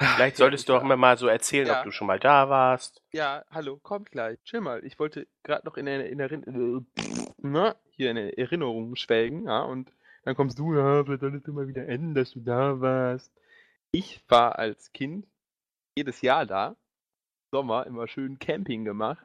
[0.00, 1.78] Vielleicht solltest du auch immer mal so erzählen, Ja.
[1.78, 3.02] ob du schon mal da warst.
[3.12, 4.42] Ja, hallo, kommt gleich.
[4.42, 4.84] Chill mal.
[4.84, 6.86] Ich wollte gerade noch in, der- in, Erin-
[7.38, 9.92] na, hier in der Erinnerung schwelgen, ja, und
[10.24, 13.32] dann kommst du, ja, vielleicht solltest du mal wieder enden, dass du da warst.
[13.92, 15.26] Ich war als Kind
[15.96, 16.76] jedes Jahr da.
[17.52, 19.24] Sommer immer schön Camping gemacht.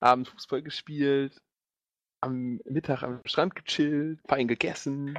[0.00, 1.40] Abends Fußball gespielt.
[2.24, 5.18] Am Mittag am Strand gechillt, fein gegessen,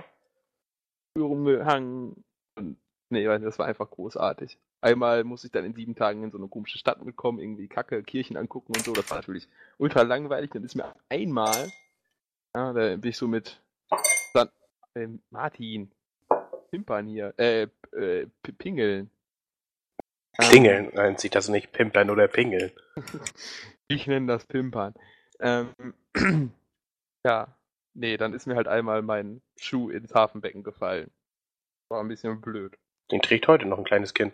[1.18, 2.24] rumgehangen.
[2.56, 2.78] Und
[3.10, 4.58] nee, das war einfach großartig.
[4.82, 8.04] Einmal musste ich dann in sieben Tagen in so eine komische Stadt mitkommen, irgendwie Kacke,
[8.04, 8.94] Kirchen angucken und so.
[8.94, 9.48] Das war natürlich
[9.78, 10.52] ultra langweilig.
[10.52, 11.72] Dann ist mir einmal,
[12.56, 13.62] ja, da bin ich so mit
[14.34, 14.50] dann,
[14.96, 15.92] ähm, Martin,
[16.72, 19.10] Pimpern hier, äh, äh, P- Pingeln.
[20.38, 22.72] Klingeln nennt sich das nicht Pimpern oder Pingeln.
[23.88, 24.96] Ich nenne das Pimpern.
[25.40, 25.70] Ähm,
[27.26, 27.58] ja,
[27.94, 31.12] nee, dann ist mir halt einmal mein Schuh ins Hafenbecken gefallen.
[31.90, 32.78] War ein bisschen blöd.
[33.12, 34.34] Den trägt heute noch ein kleines Kind.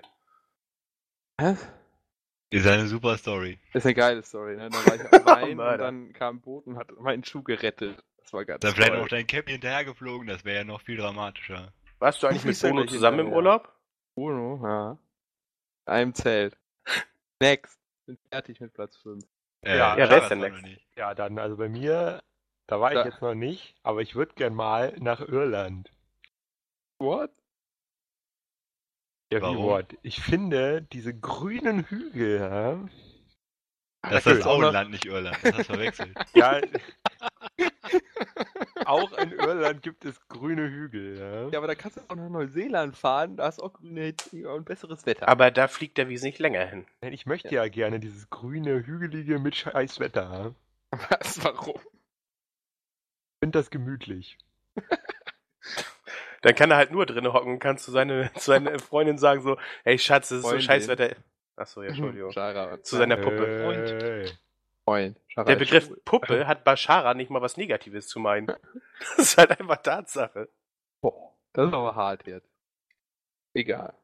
[1.37, 1.67] Was?
[2.51, 3.59] Ist eine super Story.
[3.73, 4.69] Ist eine geile Story, ne?
[4.69, 8.03] Dann war ich am Rhein und dann kam ein Boot und hat meinen Schuh gerettet.
[8.17, 9.01] Das war ganz Da vielleicht toll.
[9.01, 11.73] auch dein Cap hinterhergeflogen, das wäre ja noch viel dramatischer.
[11.99, 13.37] Warst du eigentlich mit ja gleich zusammen im hinterher.
[13.37, 13.75] Urlaub?
[14.15, 14.91] Uno, ja.
[15.87, 16.57] In einem Zelt.
[17.41, 17.79] Next.
[18.05, 19.23] Bin fertig mit Platz 5.
[19.63, 20.63] Äh, Ja, wer ist denn next?
[20.95, 22.21] Ja, dann, also bei mir,
[22.71, 25.91] da war ich Da- jetzt noch nicht, aber ich würde gern mal nach Irland.
[26.99, 27.29] What?
[29.31, 29.63] Ja, wie Warum?
[29.65, 29.97] what?
[30.03, 32.79] Ich finde, diese grünen Hügel, ja,
[34.09, 34.31] Das cool.
[34.33, 35.37] ist auch ein Land, nicht Irland.
[35.43, 36.17] Das hast du verwechselt.
[36.33, 36.61] ja
[38.85, 41.49] auch in Irland gibt es grüne Hügel, ja.
[41.49, 44.49] Ja, aber da kannst du auch nach Neuseeland fahren, da hast du auch grüne Hitze
[44.49, 45.27] und besseres Wetter.
[45.27, 46.85] Aber da fliegt er wesentlich länger hin.
[47.01, 50.53] Ich möchte ja gerne dieses grüne, hügelige mit scheiß Wetter.
[50.93, 50.99] ja.
[51.09, 51.43] Was?
[51.43, 51.79] Warum?
[53.41, 54.37] Ich finde das gemütlich.
[56.43, 59.41] Dann kann er halt nur drinnen hocken und kann zu seiner, zu seiner Freundin sagen
[59.41, 60.67] so, hey Schatz, das ist so Freundin.
[60.67, 61.15] Scheißwetter.
[61.55, 62.31] Achso, ja, Entschuldigung.
[62.33, 62.83] Schara.
[62.83, 63.47] Zu seiner Puppe.
[63.47, 64.31] Hey.
[64.85, 65.19] Freund.
[65.27, 65.91] Schara Der Begriff.
[66.05, 68.45] Puppe hat bei Shara nicht mal was Negatives zu meinen.
[68.45, 70.47] Das ist halt einfach Tatsache.
[71.01, 72.47] Boah, das ist aber hart jetzt.
[73.55, 73.95] Egal.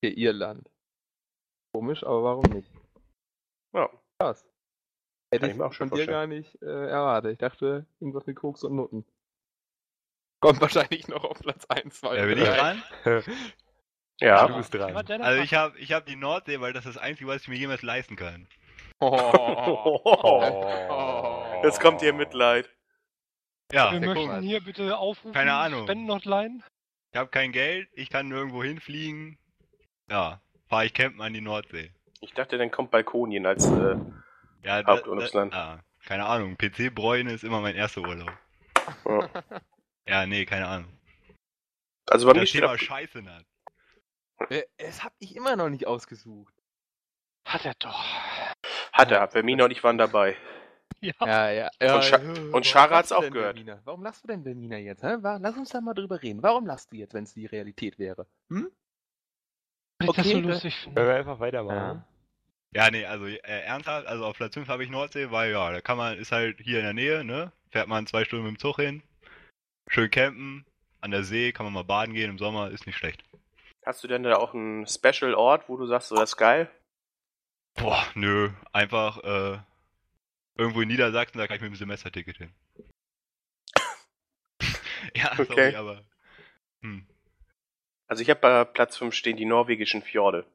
[0.00, 0.68] Hier Irland.
[1.72, 2.68] Komisch, aber warum nicht?
[3.74, 3.88] Ja.
[4.18, 4.44] Krass.
[5.32, 7.32] Hätte ich ich mir auch schon von dir gar nicht äh, erwartet.
[7.32, 9.04] Ich dachte, irgendwas mit Koks und Nutten.
[10.40, 12.56] Kommt wahrscheinlich noch auf Platz 1, 2, Ja, bin ich 3.
[12.56, 12.82] dran?
[14.20, 14.46] Ja.
[14.46, 14.94] Du bist dran.
[14.94, 17.56] Also ich habe ich hab die Nordsee, weil das ist das Einzige, was ich mir
[17.56, 18.46] jemals leisten kann.
[19.00, 20.00] Oh.
[21.64, 22.68] Jetzt kommt ihr Mitleid.
[23.72, 24.40] Ja, Wir möchten Guck mal.
[24.42, 25.84] hier bitte aufrufen, Keine Ahnung.
[25.84, 26.62] Spendenhotline.
[27.10, 29.38] ich habe kein Geld, ich kann nirgendwo hinfliegen.
[30.08, 31.90] Ja, fahre ich campen an die Nordsee.
[32.20, 33.96] Ich dachte, dann kommt Balkonien als äh,
[34.62, 35.52] Ja, da, Haupturlaubsland.
[35.52, 36.56] da, ja, keine Ahnung.
[36.56, 38.32] PC-Bräune ist immer mein erster Urlaub.
[39.04, 39.28] Ja.
[40.06, 40.92] Ja, nee, keine Ahnung.
[42.08, 43.44] Also bei mir Das steht Thema auf, Scheiße nass.
[44.50, 46.52] Äh, Das hab ich immer noch nicht ausgesucht.
[47.46, 48.04] Hat er doch.
[48.92, 50.36] hat er, Vermina und ich waren dabei.
[51.00, 51.12] Ja.
[51.20, 51.70] Ja, ja.
[51.82, 53.54] ja Und Scha- äh, und Schara hat's auch gehört.
[53.54, 53.80] Berliner?
[53.84, 55.02] Warum lachst du denn Berliner jetzt?
[55.02, 55.16] Hä?
[55.20, 56.42] Lass uns da mal drüber reden.
[56.44, 58.26] Warum lachst du jetzt, wenn es die Realität wäre?
[58.50, 58.70] Hm?
[59.98, 61.06] Weil ich das so Okay, lustig Wenn finde.
[61.08, 61.76] wir einfach weitermachen.
[61.76, 62.06] Ja,
[62.90, 65.98] nee, also äh, ernsthaft, also auf Platz 5 habe ich Nordsee, weil ja, da kann
[65.98, 67.52] man, ist halt hier in der Nähe, ne?
[67.70, 69.02] Fährt man zwei Stunden mit dem Zug hin,
[69.88, 70.64] schön campen,
[71.00, 73.22] an der See, kann man mal baden gehen im Sommer, ist nicht schlecht.
[73.84, 76.70] Hast du denn da auch einen Special-Ort, wo du sagst, so das ist geil?
[77.74, 79.58] Boah, nö, einfach äh,
[80.56, 82.54] irgendwo in Niedersachsen, da kann ich mit dem Semesterticket hin.
[85.14, 85.74] ja, sorry, Okay.
[85.74, 86.04] aber.
[86.82, 87.06] Hm.
[88.06, 90.46] Also ich habe bei Platz 5 stehen die norwegischen Fjorde.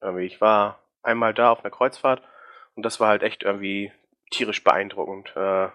[0.00, 2.22] Irgendwie, Ich war einmal da auf einer Kreuzfahrt
[2.74, 3.92] und das war halt echt irgendwie
[4.30, 5.32] tierisch beeindruckend.
[5.36, 5.68] Äh,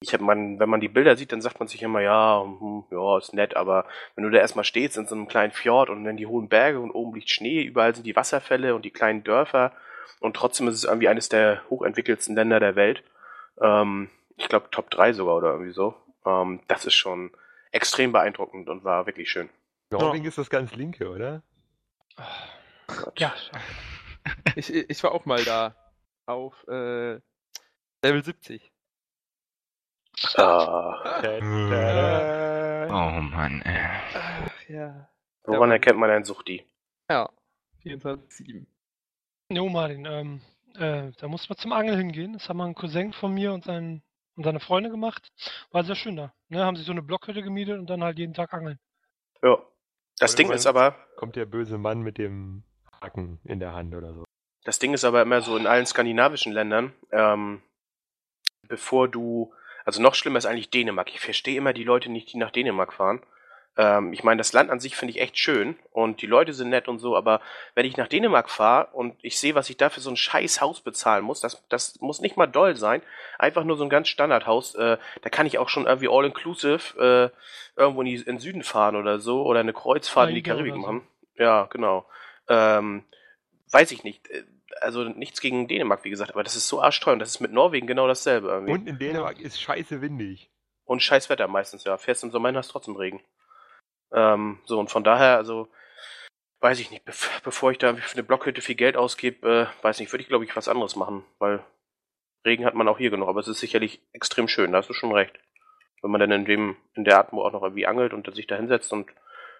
[0.00, 2.84] Ich hab man, wenn man die Bilder sieht, dann sagt man sich immer, ja, hm,
[2.90, 6.04] ja, ist nett, aber wenn du da erstmal stehst in so einem kleinen Fjord und
[6.04, 9.24] dann die hohen Berge und oben liegt Schnee, überall sind die Wasserfälle und die kleinen
[9.24, 9.72] Dörfer
[10.20, 13.02] und trotzdem ist es irgendwie eines der hochentwickelsten Länder der Welt.
[13.60, 15.94] Ähm, ich glaube Top 3 sogar oder irgendwie so.
[16.26, 17.30] Ähm, das ist schon
[17.72, 19.48] extrem beeindruckend und war wirklich schön.
[19.90, 21.42] Norwegen ist das ganz linke, oder?
[22.86, 23.18] Gott.
[23.18, 23.32] Ja,
[24.54, 25.74] Ich, ich war auch mal da.
[26.26, 27.20] Auf äh,
[28.02, 28.72] Level 70.
[30.36, 32.88] Ah, Tada.
[32.88, 33.86] Oh Mann, ey.
[34.14, 35.08] Ach ja.
[35.44, 36.64] woran erkennt man einen Suchti?
[37.08, 37.28] Ja.
[37.84, 38.66] 24-7.
[39.50, 40.40] Jo, Martin, ähm,
[40.74, 42.32] äh, da muss man zum Angeln hingehen.
[42.32, 44.02] Das haben mal ein Cousin von mir und, sein,
[44.36, 45.30] und seine Freunde gemacht.
[45.70, 46.32] War sehr schön da.
[46.48, 48.78] Ne, haben sich so eine Blockhütte gemietet und dann halt jeden Tag angeln.
[49.42, 49.58] Ja.
[50.18, 52.62] Das Ding ist aber, Kommt der böse Mann mit dem
[53.06, 54.24] Haken in der Hand oder so.
[54.64, 57.62] Das Ding ist aber immer so in allen skandinavischen Ländern, ähm,
[58.62, 59.52] bevor du,
[59.84, 61.10] also noch schlimmer ist eigentlich Dänemark.
[61.10, 63.22] Ich verstehe immer die Leute nicht, die nach Dänemark fahren.
[63.76, 66.70] Ähm, ich meine, das Land an sich finde ich echt schön und die Leute sind
[66.70, 67.40] nett und so, aber
[67.74, 70.60] wenn ich nach Dänemark fahre und ich sehe, was ich da für so ein scheiß
[70.60, 73.02] Haus bezahlen muss, das, das muss nicht mal doll sein,
[73.38, 77.32] einfach nur so ein ganz Standardhaus, äh, da kann ich auch schon irgendwie all-inclusive
[77.76, 80.42] äh, irgendwo in, die, in den Süden fahren oder so oder eine Kreuzfahrt in die
[80.42, 81.06] Karibik machen.
[81.36, 82.06] Ja, genau.
[82.48, 83.04] Ähm,
[83.72, 84.28] weiß ich nicht.
[84.30, 84.44] Äh,
[84.80, 87.52] Also nichts gegen Dänemark, wie gesagt, aber das ist so arschteuer und das ist mit
[87.52, 88.72] Norwegen genau dasselbe irgendwie.
[88.72, 90.50] Und, Und in Dänemark ist scheiße windig.
[90.98, 91.96] scheiß Wetter meistens, ja.
[91.96, 93.22] Fährst im Sommer hin, hast trotzdem Regen.
[94.12, 95.68] Ähm, so, und von daher, also,
[96.60, 99.98] weiß ich nicht, bev bevor ich da für eine Blockhütte viel Geld ausgebe, äh, weiß
[100.00, 101.64] nicht, würde ich, glaube ich, was anderes machen, weil
[102.44, 104.94] Regen hat man auch hier genug, aber es ist sicherlich extrem schön, da hast du
[104.94, 105.38] schon recht.
[106.02, 108.56] Wenn man dann in dem, in der Atmo auch noch irgendwie angelt und sich da
[108.56, 109.10] hinsetzt und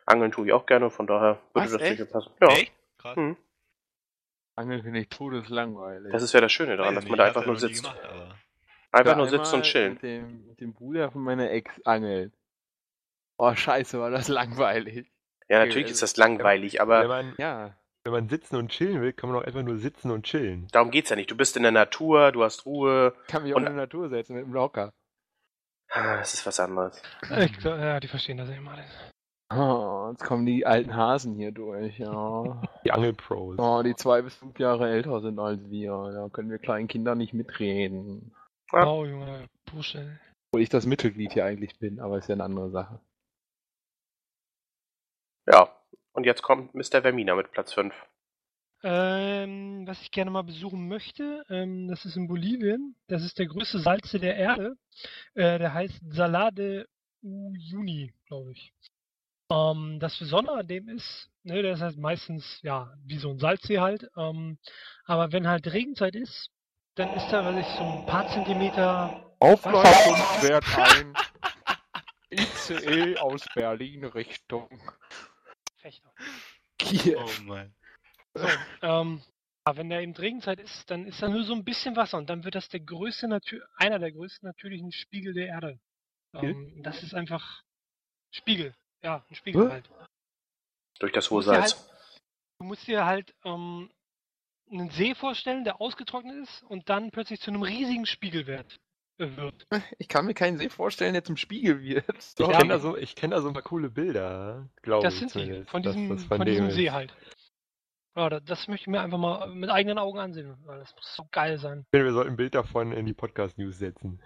[0.07, 1.99] angeln tue ich auch gerne, von daher würde Was, das echt?
[1.99, 2.31] sicher passen.
[2.41, 2.49] Ja.
[2.49, 2.73] Echt?
[2.99, 3.17] Krass.
[3.17, 3.37] Hm.
[4.55, 6.13] Angeln finde ich todeslangweilig.
[6.13, 7.83] Das ist ja das Schöne daran, dass man da ich einfach ja nur sitzt.
[7.83, 8.01] Gemacht,
[8.93, 9.93] Einfach nur sitzt und chillen.
[9.95, 12.33] Mit dem, mit dem Bruder von meiner Ex angeln.
[13.37, 15.13] Oh, scheiße, war das langweilig.
[15.49, 17.77] Ja, natürlich also- ist das langweilig, Wenn aber man, Ja.
[18.05, 20.69] wenn man sitzen und chillen will, kann man auch einfach nur sitzen und chillen.
[20.73, 21.31] darum geht's ja nicht.
[21.31, 23.15] Du bist in der Natur, du hast Ruhe.
[23.29, 24.95] Kann mich auch Und- in die Natur setzen mit dem Locker.
[25.91, 27.03] Ah, Das ist was anderes.
[27.39, 28.77] Ich, glaub, ja, die verstehen das immer.
[29.49, 32.63] Oh, jetzt kommen die alten Hasen hier durch, ja.
[32.85, 33.57] Die Angelpros.
[33.59, 35.91] Oh, die zwei bis fünf Jahre älter sind als wir.
[36.13, 38.35] Da können wir kleinen Kinder nicht mitreden.
[38.73, 38.87] Ja.
[38.87, 40.19] Oh, Junge, Bursche.
[40.51, 43.01] Obwohl ich das Mittelglied hier eigentlich bin, aber ist ja eine andere Sache.
[45.47, 45.71] Ja.
[46.13, 47.03] Und jetzt kommt Mr.
[47.03, 47.95] Vermina mit Platz 5.
[48.83, 52.97] Ähm, was ich gerne mal besuchen möchte, ähm, das ist in Bolivien.
[53.07, 54.77] Das ist der größte Salze der Erde.
[55.35, 56.89] Äh, der heißt Salade
[57.23, 58.73] Uyuni, glaube ich.
[59.51, 63.39] Ähm, das Besondere an dem ist, ne, der ist halt meistens, ja, wie so ein
[63.39, 64.11] Salzsee halt.
[64.17, 64.59] Ähm,
[65.05, 66.51] aber wenn halt Regenzeit ist,
[66.97, 71.15] dann ist da, weiß ich, so ein paar Zentimeter Aufleitung fährt ein
[72.31, 74.69] ICE aus Berlin Richtung
[75.77, 76.11] Fechter.
[76.79, 77.19] Kiew.
[77.19, 77.75] oh mein.
[78.35, 78.49] So,
[78.83, 79.23] ähm,
[79.65, 82.31] aber wenn da eben Regenzeit ist, dann ist da nur so ein bisschen Wasser und
[82.31, 85.79] dann wird das der größte Natür einer der größten natürlichen Spiegel der Erde.
[86.35, 87.63] Ähm, das ist einfach
[88.31, 88.75] Spiegel.
[89.07, 89.71] Ja, ein Spiegel Hä?
[89.71, 89.91] halt.
[90.99, 91.77] Durch das hohe Salz.
[91.77, 91.91] halt,
[92.59, 93.89] du musst dir halt ähm,
[94.69, 98.81] einen See vorstellen, der ausgetrocknet ist und dann plötzlich zu einem riesigen Spiegel wird.
[99.19, 99.65] Äh, wird.
[99.99, 102.05] Ich kann mir keinen See vorstellen, der zum Spiegel wird.
[102.19, 105.21] Ich kenne da, so, ich kenn da so ein paar coole Bilder, glaube Das ich.
[105.21, 106.71] sind sie, von diesem, das von dem diesem.
[106.73, 107.15] See halt.
[108.17, 111.15] Ja, das, das möchte ich mir einfach mal mit eigenen Augen ansehen, weil das muss
[111.15, 111.83] so geil sein.
[111.85, 114.21] Ich finde, wir sollten ein Bild davon in die Podcast-News setzen.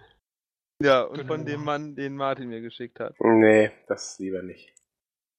[0.81, 1.27] Ja, und Genau.
[1.35, 3.15] von dem Mann, den Martin mir geschickt hat.
[3.21, 4.73] Nee, das lieber nicht.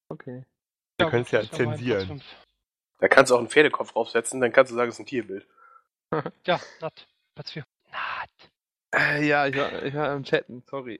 [0.09, 0.45] Okay.
[0.97, 2.21] Wir können es ja zensieren.
[2.99, 5.47] Da kannst du auch einen Pferdekopf draufsetzen, dann kannst du sagen, es ist ein Tierbild.
[6.45, 7.07] Ja, Nat.
[7.33, 7.65] Platz 4.
[7.91, 8.51] Nat.
[8.93, 10.99] Äh, ja, ich war, ich war am Chatten, sorry.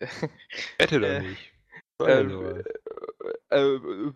[0.79, 1.53] Wette doch Äh, nicht.
[1.99, 2.65] Ähm, sowas?
[3.49, 4.13] äh, äh,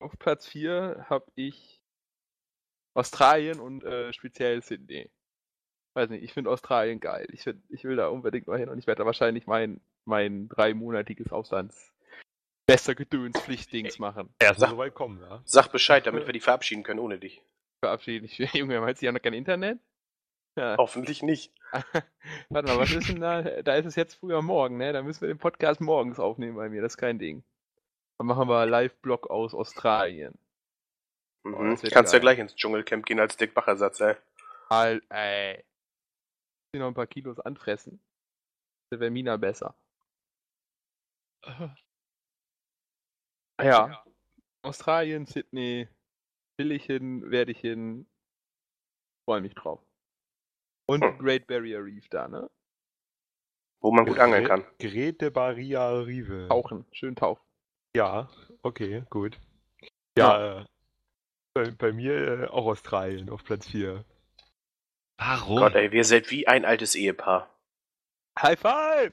[0.00, 1.80] auf Platz 4 habe ich
[2.94, 5.10] Australien und äh, speziell Sydney.
[5.96, 7.26] Weiß nicht, ich finde Australien geil.
[7.32, 10.48] Ich, find, ich will da unbedingt mal hin und ich werde da wahrscheinlich mein, mein
[10.48, 11.90] dreimonatiges Auslands
[12.66, 14.28] bester Gedönspflichtdings machen.
[14.38, 15.40] Erst sag- so weit kommen, ja.
[15.46, 17.40] Sag Bescheid, damit wir die verabschieden können ohne dich.
[17.82, 18.36] Verabschiede ich.
[18.54, 19.78] Junge, meinst du, die haben noch kein Internet?
[20.56, 20.76] Ja.
[20.76, 21.52] Hoffentlich nicht.
[22.50, 23.42] Warte mal, was ist denn da?
[23.42, 24.92] Da ist es jetzt früher morgen, ne?
[24.92, 27.42] Da müssen wir den Podcast morgens aufnehmen bei mir, das ist kein Ding.
[28.18, 30.34] Dann machen wir Live-Blog aus Australien.
[31.44, 31.80] Oh, Mhm.
[31.80, 32.22] wird Kannst ja geil.
[32.22, 34.14] gleich ins Dschungelcamp gehen als Dick Bach-Ersatz, ey.
[34.68, 35.62] Al ey.
[36.76, 38.02] Ich noch ein paar Kilos anfressen.
[38.90, 39.74] Da wäre Mina besser.
[43.58, 44.04] Ja.
[44.60, 45.88] Australien, Sydney,
[46.58, 48.06] will ich hin, werde ich hin.
[49.24, 49.80] Freue mich drauf.
[50.86, 51.18] Und Hm.
[51.18, 52.50] Great Barrier Reef da, ne?
[53.80, 54.66] Wo man gut angeln kann.
[54.78, 56.48] Grete Barria Rive.
[56.48, 57.42] Tauchen, schön tauchen.
[57.96, 58.28] Ja,
[58.60, 59.40] okay, gut.
[60.18, 60.64] Ja, äh,
[61.54, 64.04] bei, bei mir äh, auch Australien auf Platz 4.
[65.18, 65.58] Warum?
[65.58, 67.50] Gott, ey, wir sind wie ein altes Ehepaar.
[68.38, 69.12] High five!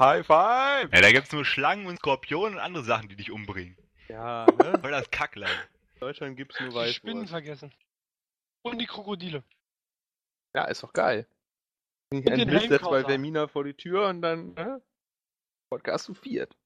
[0.00, 0.92] High five!
[0.92, 3.76] Ja, da gibt's nur Schlangen und Skorpionen und andere Sachen, die dich umbringen.
[4.08, 4.78] Ja, ne?
[4.80, 5.52] Voll das Kackland.
[5.94, 7.30] In Deutschland gibt's nur Die Spinnen Weißwurst.
[7.32, 7.74] vergessen.
[8.62, 9.42] Und die Krokodile.
[10.54, 11.26] Ja, ist doch geil.
[12.12, 13.02] Ich Und ein Blitz setzt bei.
[13.02, 14.80] Vermina vor die Tür und dann, ne?
[15.70, 16.56] Podcast zu viert.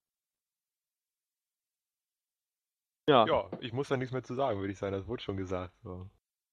[3.09, 4.93] Ja, Ja, ich muss da nichts mehr zu sagen, würde ich sagen.
[4.93, 5.73] Das wurde schon gesagt.
[5.82, 6.11] So.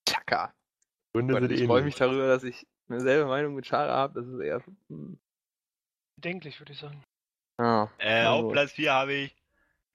[0.07, 0.53] Chaka.
[1.15, 1.67] Gründe sind ich ähnlich.
[1.67, 4.21] freue mich darüber, dass ich eine selbe Meinung mit Chara habe.
[4.21, 4.61] Das ist eher.
[4.89, 5.17] hm,
[6.17, 7.03] Bedenklich, würde ich sagen.
[7.59, 7.89] Ja.
[7.99, 8.51] Äh, auf.
[8.51, 9.35] Platz 4 habe ich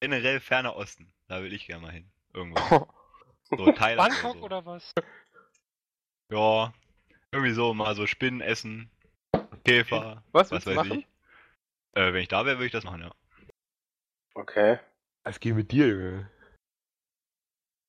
[0.00, 1.12] generell ferner Osten.
[1.28, 2.10] Da will ich gerne mal hin.
[2.32, 2.88] Irgendwo.
[3.52, 4.44] So Thailand Bangkok so.
[4.44, 4.92] oder was?
[6.30, 6.72] Ja.
[7.32, 8.88] Irgendwie so mal so Spinnen essen.
[9.64, 10.22] Käfer.
[10.30, 11.00] Was Was weiß machen?
[11.00, 11.06] ich.
[12.00, 13.10] Äh, wenn ich da wäre, würde ich das machen, ja.
[14.34, 14.78] Okay.
[15.24, 16.30] Was geht mit dir, Junge?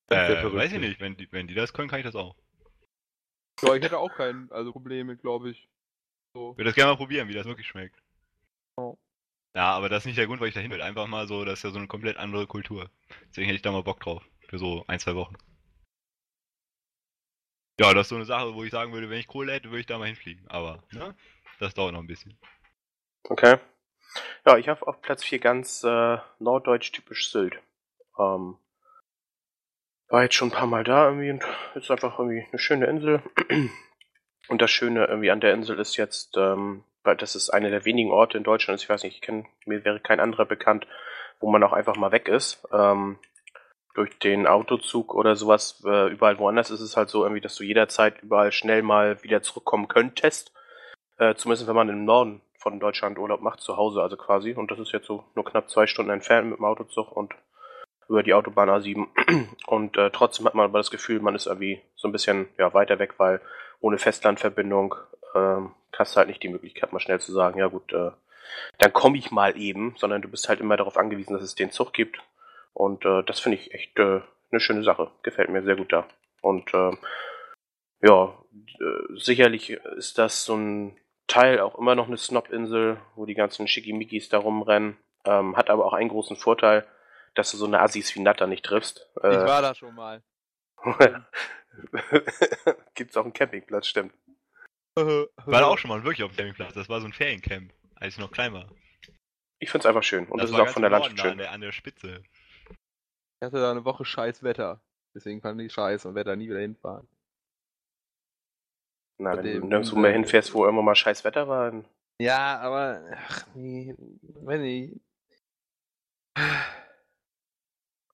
[0.10, 1.00] Äh, weiß ich nicht.
[1.00, 2.36] Wenn die, wenn die das können, kann ich das auch.
[3.62, 5.70] Ja, ich hätte auch kein also Probleme, glaube ich.
[6.34, 6.52] So.
[6.52, 8.02] Ich würde das gerne mal probieren, wie das wirklich schmeckt.
[8.78, 8.98] Oh.
[9.54, 10.82] Ja, aber das ist nicht der Grund, warum ich da hin will.
[10.82, 12.90] Einfach mal so, das ist ja so eine komplett andere Kultur.
[13.30, 14.24] Deswegen hätte ich da mal Bock drauf.
[14.48, 15.36] Für so ein, zwei Wochen.
[17.80, 19.80] Ja, das ist so eine Sache, wo ich sagen würde, wenn ich Kohle hätte, würde
[19.80, 20.48] ich da mal hinfliegen.
[20.48, 21.16] Aber, ne?
[21.60, 22.38] Das dauert noch ein bisschen.
[23.24, 23.58] Okay.
[24.46, 27.60] Ja, ich habe auf Platz 4 ganz äh, norddeutsch typisch Sylt.
[28.18, 28.58] Ähm,
[30.12, 31.44] war jetzt schon ein paar Mal da irgendwie und
[31.76, 33.22] ist einfach irgendwie eine schöne Insel.
[34.48, 37.86] Und das Schöne irgendwie an der Insel ist jetzt, ähm, weil das ist eine der
[37.86, 40.88] wenigen Orte in Deutschland, ich weiß nicht, ich kenn, mir wäre kein anderer bekannt,
[41.40, 42.68] wo man auch einfach mal weg ist.
[42.74, 43.18] Ähm,
[43.94, 47.64] durch den Autozug oder sowas, äh, überall woanders ist es halt so irgendwie, dass du
[47.64, 50.52] jederzeit überall schnell mal wieder zurückkommen könntest.
[51.18, 54.54] Äh, zumindest wenn man im Norden von Deutschland Urlaub macht, zu Hause also quasi.
[54.54, 57.34] Und das ist jetzt so nur knapp zwei Stunden entfernt mit dem Autozug und
[58.12, 59.08] über die Autobahn A7.
[59.68, 62.74] Und äh, trotzdem hat man aber das Gefühl, man ist irgendwie so ein bisschen ja,
[62.74, 63.42] weiter weg, weil
[63.80, 64.96] ohne Festlandverbindung
[65.34, 68.12] ähm, hast du halt nicht die Möglichkeit, mal schnell zu sagen, ja gut, äh,
[68.80, 71.72] dann komme ich mal eben, sondern du bist halt immer darauf angewiesen, dass es den
[71.72, 72.20] Zug gibt.
[72.74, 74.22] Und äh, das finde ich echt äh,
[74.52, 75.10] eine schöne Sache.
[75.24, 76.06] Gefällt mir sehr gut da.
[76.42, 76.92] Und äh,
[78.02, 78.34] ja,
[78.80, 80.98] äh, sicherlich ist das so ein
[81.28, 84.98] Teil auch immer noch eine Snob-Insel, wo die ganzen Schickimickis da rumrennen.
[85.24, 86.86] Ähm, hat aber auch einen großen Vorteil,
[87.36, 89.10] dass du so eine Assis wie Natter nicht triffst.
[89.18, 90.24] Ich war da schon mal.
[92.96, 94.14] Gibt's auch einen Campingplatz, stimmt.
[94.96, 96.74] War da auch schon mal wirklich auf dem Campingplatz.
[96.74, 98.70] Das war so ein Feriencamp, als ich noch klein war.
[99.60, 100.28] Ich find's einfach schön.
[100.28, 101.32] Und das, ist war auch von der Landschaft schön.
[101.32, 102.24] An der, an der Spitze.
[102.70, 104.82] Ich hatte da eine Woche scheiß Wetter.
[105.14, 107.08] Deswegen fand ich scheiße und werde da nie wieder hinfahren.
[109.20, 111.86] Na, wenn dem- du nirgendwo mehr hinfährst, wo irgendwo mal scheiß Wetter war, dann
[112.20, 115.00] Ja, aber, ach nee, wenn ich.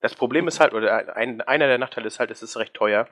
[0.02, 3.08] Das Problem ist halt, oder ein, einer der Nachteile ist halt, es ist recht teuer.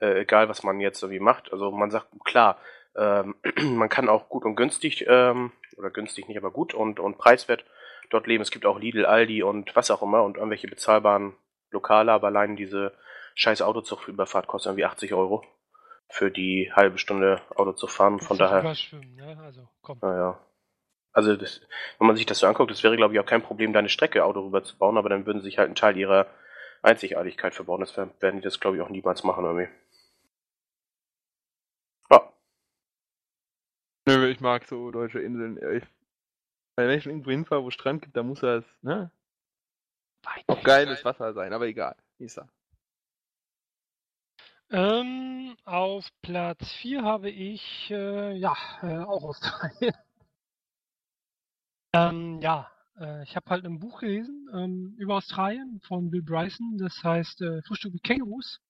[0.00, 1.52] Äh, egal, was man jetzt irgendwie macht.
[1.52, 2.58] Also man sagt, klar,
[2.96, 3.34] ähm,
[3.76, 7.64] man kann auch gut und günstig, ähm, oder günstig nicht, aber gut und, und preiswert
[8.10, 8.42] dort leben.
[8.42, 11.34] Es gibt auch Lidl, Aldi und was auch immer und irgendwelche bezahlbaren
[11.70, 12.92] Lokale, aber allein diese
[13.34, 15.44] scheiß Autozugüberfahrt kostet irgendwie 80 Euro
[16.08, 18.18] für die halbe Stunde Auto zu fahren.
[18.18, 19.38] Von daher, Überschwimmen, ne?
[19.44, 19.98] Also, komm.
[20.02, 20.38] naja.
[21.12, 21.60] Also, das,
[21.98, 23.88] wenn man sich das so anguckt, das wäre, glaube ich, auch kein Problem, da eine
[23.88, 26.26] Strecke Auto rüber zu bauen, aber dann würden sie sich halt einen Teil ihrer
[26.82, 27.80] Einzigartigkeit verbauen.
[27.80, 29.68] Das werden die das, glaube ich, auch niemals machen irgendwie.
[32.10, 32.32] Ja,
[34.06, 35.56] Nö, ich mag so deutsche Inseln.
[35.56, 35.84] Ich,
[36.76, 39.10] weil wenn ich schon irgendwo hinfahre, wo es Strand gibt, da muss das, ne?
[40.22, 41.96] Weit Auch geiles Wasser sein, aber egal.
[42.18, 42.48] Ist er.
[44.70, 49.94] Ähm, auf Platz 4 habe ich, äh, ja, äh, auch Australien.
[51.92, 56.78] ähm, ja, äh, ich habe halt ein Buch gelesen ähm, über Australien von Bill Bryson,
[56.78, 58.60] das heißt äh, Frühstück mit Kängurus.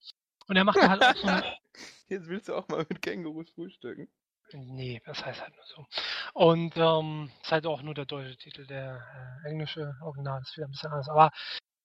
[0.46, 1.42] Und er macht da halt auch so ein,
[2.08, 4.08] Jetzt willst du auch mal mit Kängurus frühstücken.
[4.52, 5.86] Nee, das heißt halt nur so.
[6.34, 9.00] Und ähm, ist halt auch nur der deutsche Titel, der
[9.44, 11.08] äh, englische Original ist wieder ein bisschen anders.
[11.08, 11.30] Aber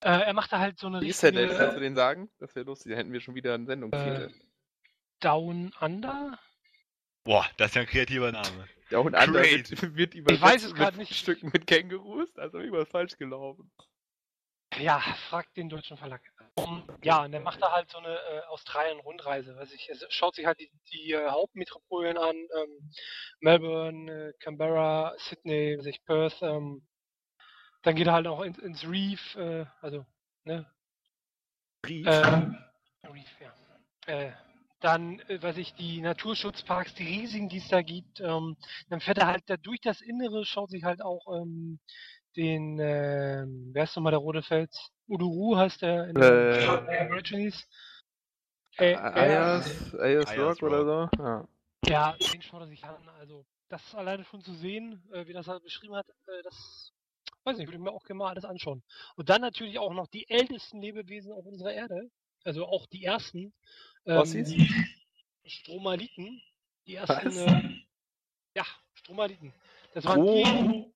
[0.02, 1.42] äh, er macht da halt so eine Wie ist der denn?
[1.42, 2.30] richtige Kannst du den sagen?
[2.40, 4.34] Das wäre lustig, dann hätten wir schon wieder einen Sendungstitel.
[5.20, 6.40] Down Under.
[7.24, 8.68] Boah, das ist ja ein kreativer Name.
[8.92, 9.82] Der und andere Crazy.
[9.82, 11.14] wird, wird übersetzt weiß es mit grad nicht.
[11.14, 13.72] Stücken mit Kängurus, also irgendwas falsch gelaufen.
[14.78, 15.00] Ja,
[15.30, 16.22] fragt den deutschen Verlag.
[16.56, 19.56] Um, ja, und der macht da halt so eine äh, Australien-Rundreise.
[19.56, 22.36] Weiß ich, er schaut sich halt die, die äh, Hauptmetropolen an.
[22.36, 22.92] Ähm,
[23.40, 26.42] Melbourne, äh, Canberra, Sydney, sich Perth.
[26.42, 26.86] Ähm,
[27.84, 30.06] dann geht er halt auch ins, ins Reef, äh, also,
[30.44, 30.66] ne,
[31.86, 32.08] Brief.
[32.10, 32.58] Ähm,
[33.04, 34.34] Reef, ja.
[34.76, 38.20] Äh, dann, äh, weiß ich, die Naturschutzparks, die riesigen, die es da gibt.
[38.20, 38.58] Ähm,
[38.90, 41.80] dann fährt er halt da durch das Innere, schaut sich halt auch ähm,
[42.36, 44.92] den, ähm, wer ist nochmal der rote Fels?
[45.08, 46.60] Uduru heißt der in Äh.
[46.60, 47.68] den Aborigines.
[48.78, 51.24] Äh, äh, Ayers, Ayers Rock oder so?
[51.24, 51.48] Ja.
[51.86, 53.08] ja, den schaut er sich an.
[53.20, 56.92] Also, das alleine schon zu sehen, äh, wie das halt beschrieben hat, äh, das,
[57.46, 58.84] weiß nicht, würde ich mir auch gerne mal alles anschauen.
[59.16, 62.10] Und dann natürlich auch noch die ältesten Lebewesen auf unserer Erde,
[62.46, 63.54] also auch die ersten,
[64.06, 64.70] ähm, die
[65.46, 66.42] Stromaliten,
[66.88, 67.82] die ersten, äh,
[68.56, 69.54] ja, Stromaliten.
[69.94, 70.94] Das waren die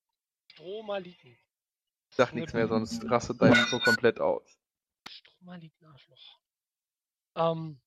[0.53, 1.37] Stromaliten.
[2.11, 4.43] Ich sag nichts mehr, sonst rastet dein Mikro komplett aus.
[5.07, 6.39] Stromaliten-Arschloch.
[7.35, 7.79] Ähm,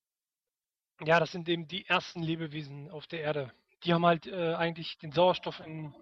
[1.01, 3.53] ja, das sind eben die ersten Lebewesen auf der Erde.
[3.83, 5.93] Die haben halt äh, eigentlich den Sauerstoff in,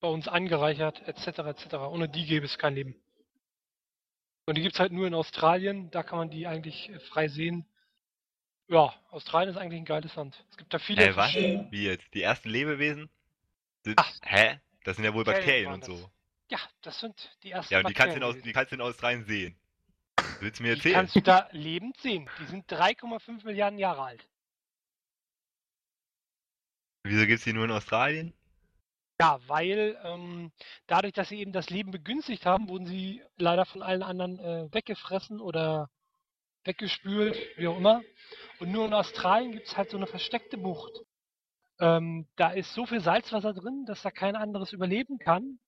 [0.00, 1.38] bei uns angereichert, etc.
[1.40, 1.74] etc.
[1.74, 2.96] Ohne die gäbe es kein Leben.
[4.50, 7.28] Und die gibt es halt nur in Australien, da kann man die eigentlich äh, frei
[7.28, 7.64] sehen.
[8.66, 10.44] Ja, Australien ist eigentlich ein geiles Land.
[10.50, 11.32] Es gibt da viele Hä, was?
[11.70, 12.12] Wie jetzt?
[12.14, 13.08] Die ersten Lebewesen?
[13.84, 14.12] Sind, Ach.
[14.22, 14.58] hä?
[14.82, 16.00] Das sind ja wohl Bakterien und das.
[16.00, 16.10] so.
[16.48, 18.80] Ja, das sind die ersten Ja, und die kannst, du in, Aus- die kannst in
[18.80, 19.56] Australien sehen.
[20.40, 20.94] Willst du mir Die erzählen?
[20.96, 22.28] kannst du da lebend sehen.
[22.40, 24.28] Die sind 3,5 Milliarden Jahre alt.
[27.04, 28.34] Wieso gibt's die nur in Australien?
[29.20, 30.50] Ja, weil ähm,
[30.86, 34.72] dadurch, dass sie eben das Leben begünstigt haben, wurden sie leider von allen anderen äh,
[34.72, 35.90] weggefressen oder
[36.64, 38.02] weggespült, wie auch immer.
[38.60, 40.92] Und nur in Australien gibt es halt so eine versteckte Bucht.
[41.80, 45.58] Ähm, da ist so viel Salzwasser drin, dass da kein anderes überleben kann,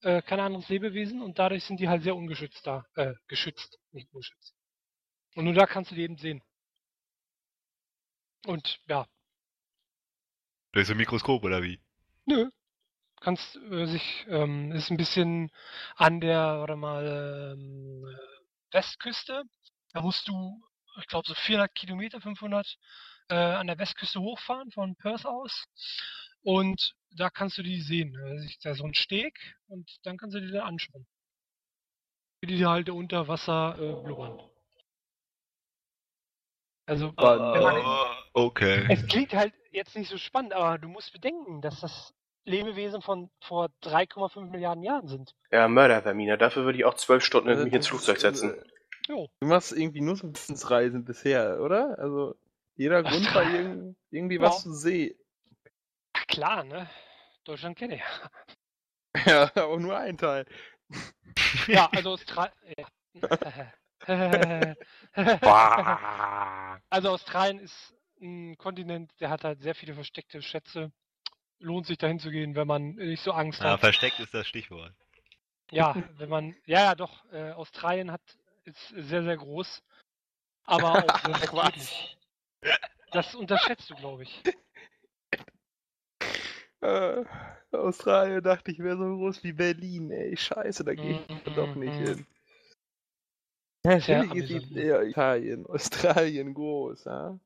[0.00, 4.10] äh, kein anderes Lebewesen und dadurch sind die halt sehr ungeschützt da, äh, geschützt, nicht
[4.10, 4.54] ungeschützt.
[5.34, 6.42] Und nur da kannst du die eben sehen.
[8.46, 9.06] Und ja,
[10.72, 11.78] Durch so ein Mikroskop oder wie?
[12.24, 12.50] Nö.
[13.20, 15.50] Kannst äh, sich, ähm, ist ein bisschen
[15.96, 18.04] an der, warte mal, ähm,
[18.72, 19.42] Westküste.
[19.92, 20.62] Da musst du,
[20.98, 22.78] ich glaube, so 400 Kilometer, 500
[23.28, 25.64] äh, an der Westküste hochfahren von Perth aus.
[26.42, 28.12] Und da kannst du die sehen.
[28.12, 29.38] Da ist da so ein Steg
[29.68, 31.06] und dann kannst du die da anschauen.
[32.40, 34.38] Wie die halt unter Wasser äh, blubbern.
[36.88, 38.86] Also, wenn man, Oh, okay.
[38.88, 42.14] es klingt halt jetzt nicht so spannend, aber du musst bedenken, dass das
[42.46, 45.34] Lebewesen von vor 3,5 Milliarden Jahren sind.
[45.50, 46.36] Ja, Mörderverminer.
[46.36, 48.54] Dafür würde ich auch zwölf Stunden Also mich ins Flugzeug setzen.
[48.54, 48.62] äh,
[49.08, 49.28] Jo.
[49.40, 51.98] Du machst irgendwie nur so Wissensreisen bisher, oder?
[51.98, 52.34] Also
[52.76, 54.42] jeder Grund war irgend, irgendwie ja.
[54.42, 55.16] was zu sehen.
[56.28, 56.88] Klar, ne?
[57.44, 58.02] Deutschland kenne ich.
[59.26, 60.46] Ja, auch nur ein Teil.
[61.66, 62.54] Ja, also Australien.
[66.90, 70.92] Also Australien ist ein Kontinent, der hat halt sehr viele versteckte Schätze.
[71.58, 73.80] Lohnt sich dahin zu gehen, wenn man nicht so Angst Ja, hat.
[73.80, 74.92] versteckt ist das Stichwort.
[75.70, 76.54] Ja, wenn man.
[76.66, 77.24] Ja, ja, doch.
[77.32, 78.20] Äh, Australien hat
[78.64, 79.82] ist sehr, sehr groß.
[80.64, 81.04] Aber
[81.52, 81.72] auch.
[83.12, 84.42] Das unterschätzt du, glaube ich.
[86.80, 87.24] Äh,
[87.72, 90.36] Australien dachte ich wäre so groß wie Berlin, ey.
[90.36, 92.06] Scheiße, da gehe ich Mm, doch nicht mm, mm.
[92.06, 92.26] hin.
[94.06, 94.70] Ja, amüsant.
[94.72, 97.38] ja, Italien, Australien groß, ja.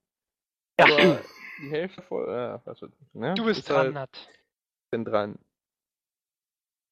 [0.88, 0.94] Ja.
[0.94, 1.22] Aber
[1.60, 3.34] die Hälfte voll, ja, was wird, ne?
[3.34, 4.28] Du bist Ist dran, halt- Nat.
[4.90, 5.38] bin dran.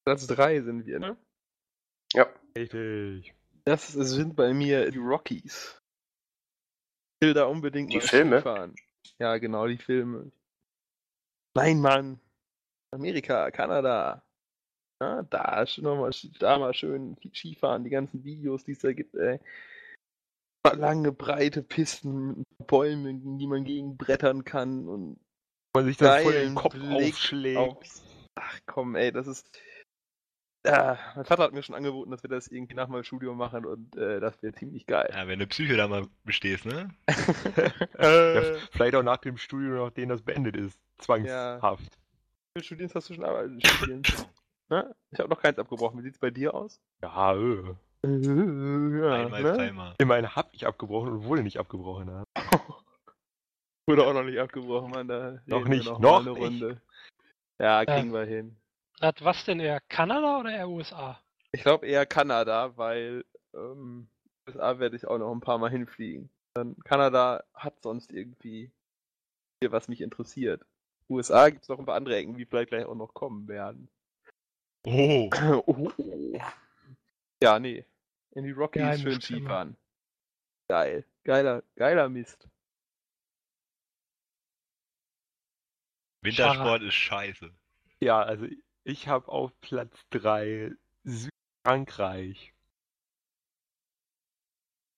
[0.05, 1.17] Platz 3 sind wir, ne?
[2.57, 3.35] Richtig.
[3.65, 5.81] Das sind bei mir die Rockies.
[7.21, 8.43] Ich will da unbedingt Die mal Filme?
[8.43, 8.75] fahren.
[9.19, 10.31] Ja, genau, die Filme.
[11.55, 12.21] Nein, Mann.
[12.91, 14.23] Amerika, Kanada.
[15.01, 16.11] Ja, da schon noch mal,
[16.41, 19.39] da mal schön Skifahren, die ganzen Videos, die es da gibt, ey.
[20.65, 25.19] Lange, breite Pisten mit Bäumen, gegen die man gegenbrettern kann und
[25.75, 27.59] Man sich das voll den Kopf Blick aufschlägt.
[27.59, 28.03] aufs-
[28.35, 29.51] Ach komm, ey, das ist.
[30.67, 33.65] Ah, mein Vater hat mir schon angeboten, dass wir das irgendwie nach meinem Studium machen
[33.65, 35.09] und äh, das wäre ziemlich geil.
[35.15, 36.91] Ja, wenn du Psyche da mal bestehst, ne?
[37.99, 40.79] Ja, äh, vielleicht auch nach dem Studium, nachdem das beendet ist.
[40.99, 41.85] Zwangshaft.
[41.85, 44.03] wie viele Studien hast du schon Studien?
[44.71, 44.95] Ne?
[45.11, 45.99] Ich habe noch keins abgebrochen.
[45.99, 46.79] Wie sieht's bei dir aus?
[47.01, 47.75] Ja, äh.
[48.05, 49.53] Äh, ja, Einmal, ne?
[49.53, 49.95] dreimal.
[49.99, 52.07] Immerhin hab ich abgebrochen und wurde nicht abgebrochen.
[52.07, 52.25] Ne?
[53.89, 55.09] Wurde auch noch nicht abgebrochen, Mann.
[55.09, 56.43] Da Noch nicht, noch, noch eine nicht.
[56.43, 56.83] Runde.
[57.59, 57.87] Ja, Ja.
[57.87, 58.55] kriegen wir hin.
[59.01, 59.81] Nat, was denn eher?
[59.89, 61.19] Kanada oder eher USA?
[61.53, 64.09] Ich glaube eher Kanada, weil ähm,
[64.47, 66.29] USA werde ich auch noch ein paar Mal hinfliegen.
[66.55, 68.71] Dann Kanada hat sonst irgendwie
[69.63, 70.67] hier was mich interessiert.
[71.09, 73.89] USA gibt es noch ein paar andere Ecken, die vielleicht gleich auch noch kommen werden.
[74.87, 75.31] Oh.
[75.67, 75.91] oh.
[77.43, 77.85] Ja, nee.
[78.33, 79.21] In die Rockies Geheime schön.
[79.21, 79.77] Skifahren.
[80.69, 81.05] Geil.
[81.25, 82.49] Geiler, geiler Mist.
[86.23, 87.53] Wintersport ist scheiße.
[88.01, 88.47] Ja, also
[88.85, 90.73] ich habe auf Platz 3
[91.05, 92.53] Südfrankreich.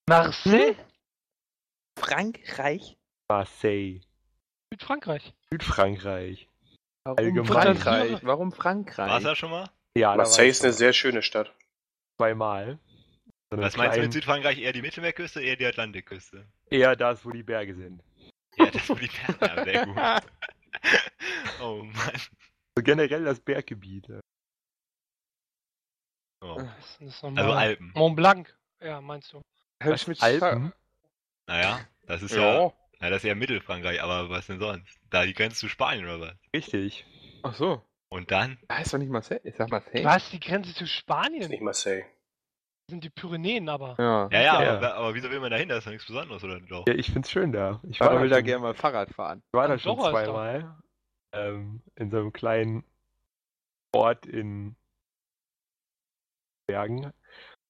[0.09, 0.75] Marseille?
[1.97, 2.97] Frankreich?
[3.29, 4.01] Marseille.
[4.73, 5.33] Südfrankreich.
[5.51, 6.49] Südfrankreich.
[7.03, 7.47] Warum Allgemein.
[7.47, 8.23] Frankreich?
[8.23, 9.09] Warum Frankreich?
[9.09, 9.69] Warst du da schon mal?
[9.97, 11.53] Ja, Marseille ist eine sehr schöne Stadt.
[12.21, 12.77] Zweimal.
[13.49, 14.59] So eine Was meinst du mit Südfrankreich?
[14.59, 16.47] Eher die Mittelmeerküste, eher die Atlantikküste?
[16.69, 18.03] Eher das, wo die Berge sind.
[18.57, 19.45] Ja, das wo die Berge.
[19.45, 19.97] Ja, sehr gut.
[21.61, 22.21] Oh Mann.
[22.75, 24.07] So generell das Berggebiet.
[24.07, 24.19] ja.
[26.41, 26.55] Oh.
[26.57, 27.51] Das ist Also.
[27.51, 27.91] Alpen.
[27.93, 28.57] Mont Blanc.
[28.81, 29.41] Ja, meinst du?
[29.79, 30.73] Ich mit Alpen?
[31.45, 32.41] Naja, das ist ja.
[32.41, 32.73] Ja.
[32.99, 34.99] ja, das ist ja Mittelfrankreich, aber was denn sonst?
[35.11, 36.35] Da die Grenze zu Spanien oder was?
[36.55, 37.05] Richtig.
[37.43, 37.83] Ach so.
[38.13, 38.57] Und dann?
[38.71, 39.39] Heißt doch nicht Marseille.
[39.43, 40.03] Ich sag Marseille.
[40.03, 40.29] Was?
[40.31, 41.49] Die Grenze zu Ist Spanien?
[41.49, 42.01] nicht Marseille.
[42.87, 43.95] Das sind die Pyrenäen aber.
[43.97, 44.27] Ja.
[44.31, 44.77] Ja, ja, Ja.
[44.77, 45.69] Aber, aber wieso will man da hin?
[45.69, 46.85] Das ist doch nichts Besonderes, oder doch?
[46.87, 47.79] Ja, ich find's schön da.
[47.89, 49.41] Ich war will da schon- gerne mal Fahrrad fahren.
[49.47, 50.77] Ich war da schon ist zweimal.
[51.33, 52.83] Ähm, in so einem kleinen
[53.95, 54.75] Ort in
[56.67, 57.13] Bergen.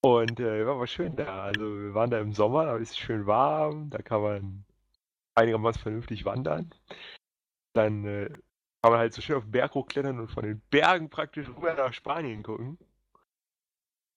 [0.04, 1.44] Und äh, war aber schön da.
[1.44, 4.64] Also wir waren da im Sommer, da ist es schön warm, da kann man
[5.36, 6.74] einigermaßen vernünftig wandern.
[7.74, 8.30] Dann äh,
[8.82, 11.74] kann man halt so schön auf den Berg hochklettern und von den Bergen praktisch rüber
[11.74, 12.78] nach Spanien gucken.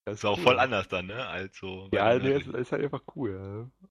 [0.06, 0.44] Das Ist auch cool.
[0.44, 1.26] voll anders dann, ne?
[1.26, 1.88] Als so.
[1.92, 3.70] bei Ja, nee, das ist halt einfach cool.
[3.82, 3.88] Ja.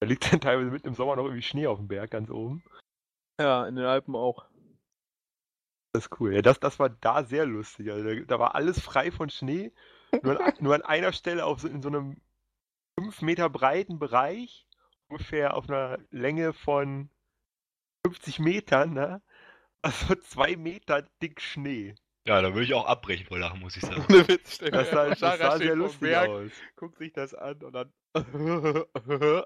[0.00, 2.62] Da liegt dann teilweise mitten im Sommer noch irgendwie Schnee auf dem Berg ganz oben.
[3.40, 4.46] Ja, in den Alpen auch.
[5.92, 6.34] Das ist cool.
[6.34, 7.90] Ja, das, das war da sehr lustig.
[7.90, 9.72] Also, da, da war alles frei von Schnee.
[10.22, 12.20] Nur an, nur an einer Stelle auf so, in so einem
[12.98, 14.66] 5 Meter breiten Bereich,
[15.08, 17.08] ungefähr auf einer Länge von
[18.06, 19.22] 50 Metern, ne?
[19.86, 21.94] Also zwei Meter dick Schnee.
[22.26, 24.04] Ja, da würde ich auch abbrechen vor Lachen, muss ich sagen.
[24.10, 26.50] Ohne Witz, Das sah, das sah sehr lustig Berg, aus.
[26.74, 27.92] guckt sich das an und dann.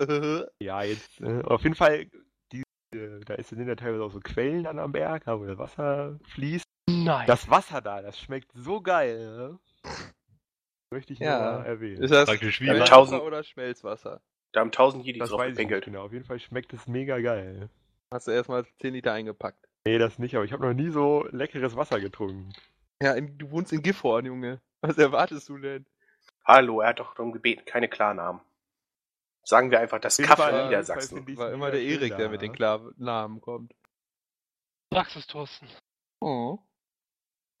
[0.62, 2.06] Ja, jetzt, äh, auf jeden Fall,
[2.52, 2.62] die,
[2.94, 6.20] äh, da ist, sind ja teilweise auch so Quellen dann am Berg, wo das Wasser
[6.28, 6.64] fließt.
[6.88, 7.26] Nein.
[7.26, 9.18] Das Wasser da, das schmeckt so geil.
[9.36, 9.58] Ne?
[10.92, 11.38] Möchte ich Ja.
[11.50, 12.02] nur mal erwähnen.
[12.02, 14.20] Ist das Praktisch wie Salzwasser oder Schmelzwasser?
[14.52, 15.84] Da haben tausend Jedis das drauf gepinkelt.
[15.84, 16.04] genau.
[16.04, 17.68] Auf jeden Fall schmeckt es mega geil.
[18.14, 19.67] Hast du erstmal 10 Liter eingepackt.
[19.86, 22.52] Nee, das nicht, aber ich habe noch nie so leckeres Wasser getrunken.
[23.02, 24.60] Ja, in, du wohnst in Gifhorn, Junge.
[24.80, 25.86] Was erwartest du denn?
[26.44, 28.40] Hallo, er hat doch darum gebeten, keine Klarnamen.
[29.44, 31.24] Sagen wir einfach das Kaff in Niedersachsen.
[31.26, 33.74] ich's War immer der Erik, der mit den Klarnamen kommt.
[34.92, 35.68] Sag's es, Thorsten.
[36.20, 36.58] Oh.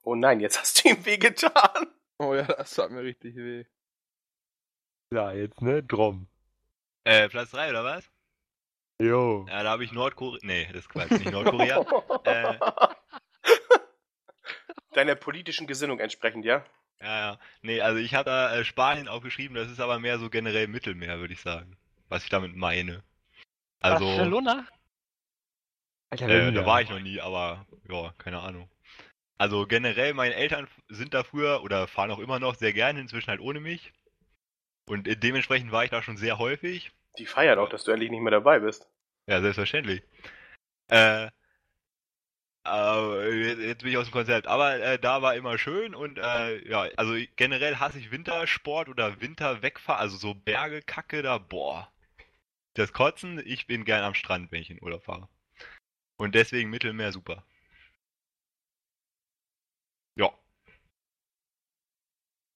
[0.02, 1.86] Oh nein, jetzt hast du ihm wehgetan.
[2.18, 3.64] Oh ja, das tat mir richtig weh.
[5.12, 5.82] Ja, jetzt, ne?
[5.82, 6.28] Drum.
[7.04, 8.10] Äh, Platz 3 oder was?
[9.00, 9.46] Jo.
[9.48, 10.40] Ja, da habe ich Nordkorea.
[10.42, 11.84] Nee, das ist Quatsch, nicht Nordkorea.
[12.24, 12.58] äh,
[14.92, 16.64] Deiner politischen Gesinnung entsprechend, ja?
[17.00, 17.38] ja, ja.
[17.62, 21.20] Nee, also ich habe da äh, Spanien aufgeschrieben, das ist aber mehr so generell Mittelmeer,
[21.20, 21.76] würde ich sagen.
[22.08, 23.04] Was ich damit meine.
[23.80, 24.66] Also, Barcelona?
[26.10, 28.68] Alter, äh, da war ich noch nie, aber ja, keine Ahnung.
[29.36, 33.28] Also generell, meine Eltern sind da früher oder fahren auch immer noch sehr gerne, inzwischen
[33.28, 33.92] halt ohne mich.
[34.86, 36.90] Und äh, dementsprechend war ich da schon sehr häufig.
[37.18, 38.88] Die feiert auch, dass du endlich nicht mehr dabei bist.
[39.26, 40.02] Ja, selbstverständlich.
[40.90, 41.28] Äh,
[42.68, 44.46] äh, jetzt bin ich aus dem Konzept.
[44.46, 49.20] Aber äh, da war immer schön und äh, ja, also generell hasse ich Wintersport oder
[49.20, 51.90] Winterwegfahren, also so Berge, Kacke da, boah.
[52.74, 55.28] Das Kotzen, ich bin gern am Strand, wenn ich in Urlaub fahre.
[56.16, 57.44] Und deswegen Mittelmeer super.
[60.16, 60.30] Ja.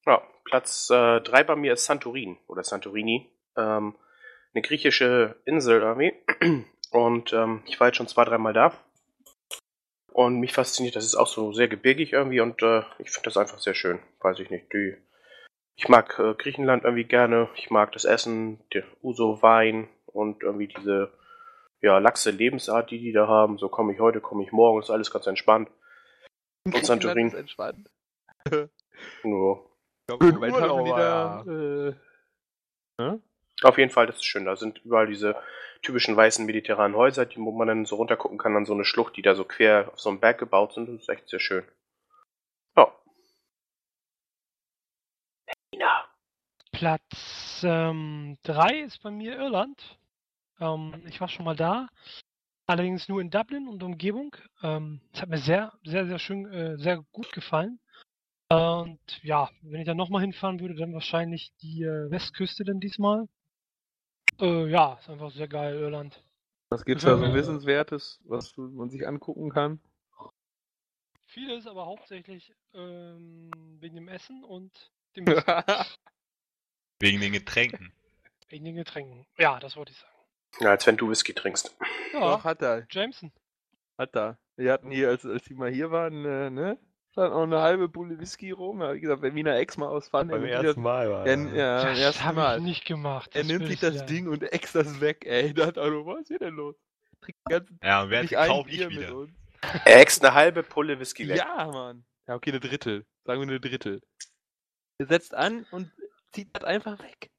[0.07, 3.31] Ja, Platz 3 bei mir ist Santorin oder Santorini.
[3.57, 3.97] Ähm,
[4.55, 6.15] eine griechische Insel irgendwie.
[6.91, 8.73] Und ähm, ich war jetzt schon zwei, dreimal da.
[10.13, 13.39] Und mich fasziniert, das ist auch so sehr gebirgig irgendwie und äh, ich finde das
[13.39, 13.99] einfach sehr schön.
[14.21, 14.71] Weiß ich nicht.
[14.75, 14.99] Die,
[15.75, 17.49] ich mag äh, Griechenland irgendwie gerne.
[17.55, 21.13] Ich mag das Essen, der Uso-Wein und irgendwie diese
[21.81, 23.57] ja, laxe Lebensart, die die da haben.
[23.57, 25.71] So komme ich heute, komme ich morgen, ist alles ganz entspannt.
[26.67, 27.29] Und Santorin.
[27.29, 27.91] Ist entspannt.
[29.25, 29.71] Nur.
[30.21, 31.97] Im Moment haben Urlaub, wieder.
[32.99, 33.19] Äh,
[33.65, 34.45] Auf jeden Fall, das ist schön.
[34.45, 35.37] Da sind überall diese
[35.83, 39.17] typischen weißen mediterranen Häuser, die, wo man dann so runtergucken kann an so eine Schlucht,
[39.17, 40.89] die da so quer auf so einem Berg gebaut sind.
[40.89, 41.65] Das ist echt sehr schön.
[42.77, 42.93] Ja.
[45.71, 46.05] Berliner.
[46.73, 48.35] Platz 3
[48.85, 49.99] ist bei mir Irland.
[50.61, 51.89] Ähm, ich war schon mal da.
[52.67, 54.37] Allerdings nur in Dublin und Umgebung.
[54.63, 57.81] Ähm, Es hat mir sehr, sehr, sehr schön, äh, sehr gut gefallen.
[58.49, 63.29] Und ja, wenn ich dann nochmal hinfahren würde, dann wahrscheinlich die äh, Westküste dann diesmal.
[64.41, 66.23] Äh, ja, ist einfach sehr geil, Irland.
[66.71, 67.35] was gibt's da so.
[67.35, 69.81] Wissenswertes, was man sich angucken kann?
[71.27, 73.51] Vieles, aber hauptsächlich ähm,
[73.81, 75.25] wegen dem Essen und dem
[77.01, 77.93] Wegen den Getränken.
[78.49, 79.27] wegen den Getränken.
[79.39, 80.13] Ja, das wollte ich sagen.
[80.61, 81.75] Ja, als wenn du Whisky trinkst.
[82.13, 82.87] Doch, Ja, hat er.
[82.91, 83.33] Jameson.
[83.99, 84.39] Hat er.
[84.57, 86.79] Wir hatten hier, als, als die mal hier waren, äh, ne?
[87.13, 88.83] Stand auch eine halbe Bulle Whisky rum.
[88.83, 91.55] Hab ich gesagt, wenn Wiener Ex mal ausfahren, Beim dann ersten Mal war er, er.
[91.55, 93.31] ja, beim das habe ich nicht gemacht.
[93.37, 94.07] Er nimmt sich ich das sagen.
[94.09, 95.53] Ding und ex das weg, ey.
[95.55, 96.75] Da hat er nur, was ist hier denn los?
[97.21, 98.67] Trinkt den ganzen Ja, und wer hat?
[98.67, 99.17] Bier Ich mit wieder.
[99.17, 99.33] uns.
[99.85, 101.37] Er äxt eine halbe Pulle Whisky weg.
[101.37, 102.05] Ja, Mann.
[102.27, 103.05] Ja, okay, eine Drittel.
[103.25, 104.01] Sagen wir eine Drittel.
[104.99, 105.93] Er setzt an und
[106.33, 107.31] zieht das einfach weg.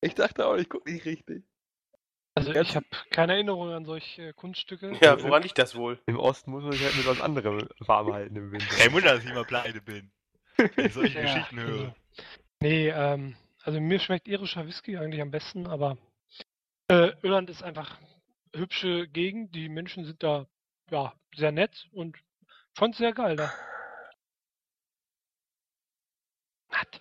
[0.00, 1.44] Ich dachte auch, ich guck nicht richtig.
[2.36, 4.92] Also ich habe keine Erinnerung an solche Kunststücke.
[5.00, 5.98] Ja, woran liegt das wohl?
[6.04, 8.76] Im Osten muss man sich halt mit was anderem warm halten im Winter.
[8.76, 10.12] Kein Wunder, dass ich mal pleite bin.
[10.56, 11.96] Wenn ich solche Ja, Geschichten höre.
[12.60, 15.96] Nee, ähm, also mir schmeckt irischer Whisky eigentlich am besten, aber
[16.88, 17.98] äh, Irland ist einfach
[18.52, 19.54] eine hübsche Gegend.
[19.54, 20.46] Die Menschen sind da
[20.90, 22.18] ja sehr nett und
[22.74, 23.50] fand sehr geil da.
[26.68, 27.00] Hat.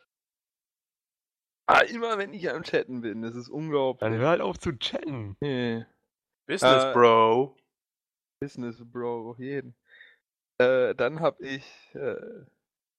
[1.68, 4.00] Ah, immer wenn ich am Chatten bin, das ist unglaublich.
[4.00, 5.36] Dann hör halt auf zu chatten.
[5.40, 5.86] Nee.
[6.46, 7.58] Business, Äh, Bro.
[8.40, 9.76] Business, Bro, auf jeden.
[10.60, 11.64] Äh, dann hab ich,
[11.96, 12.16] äh,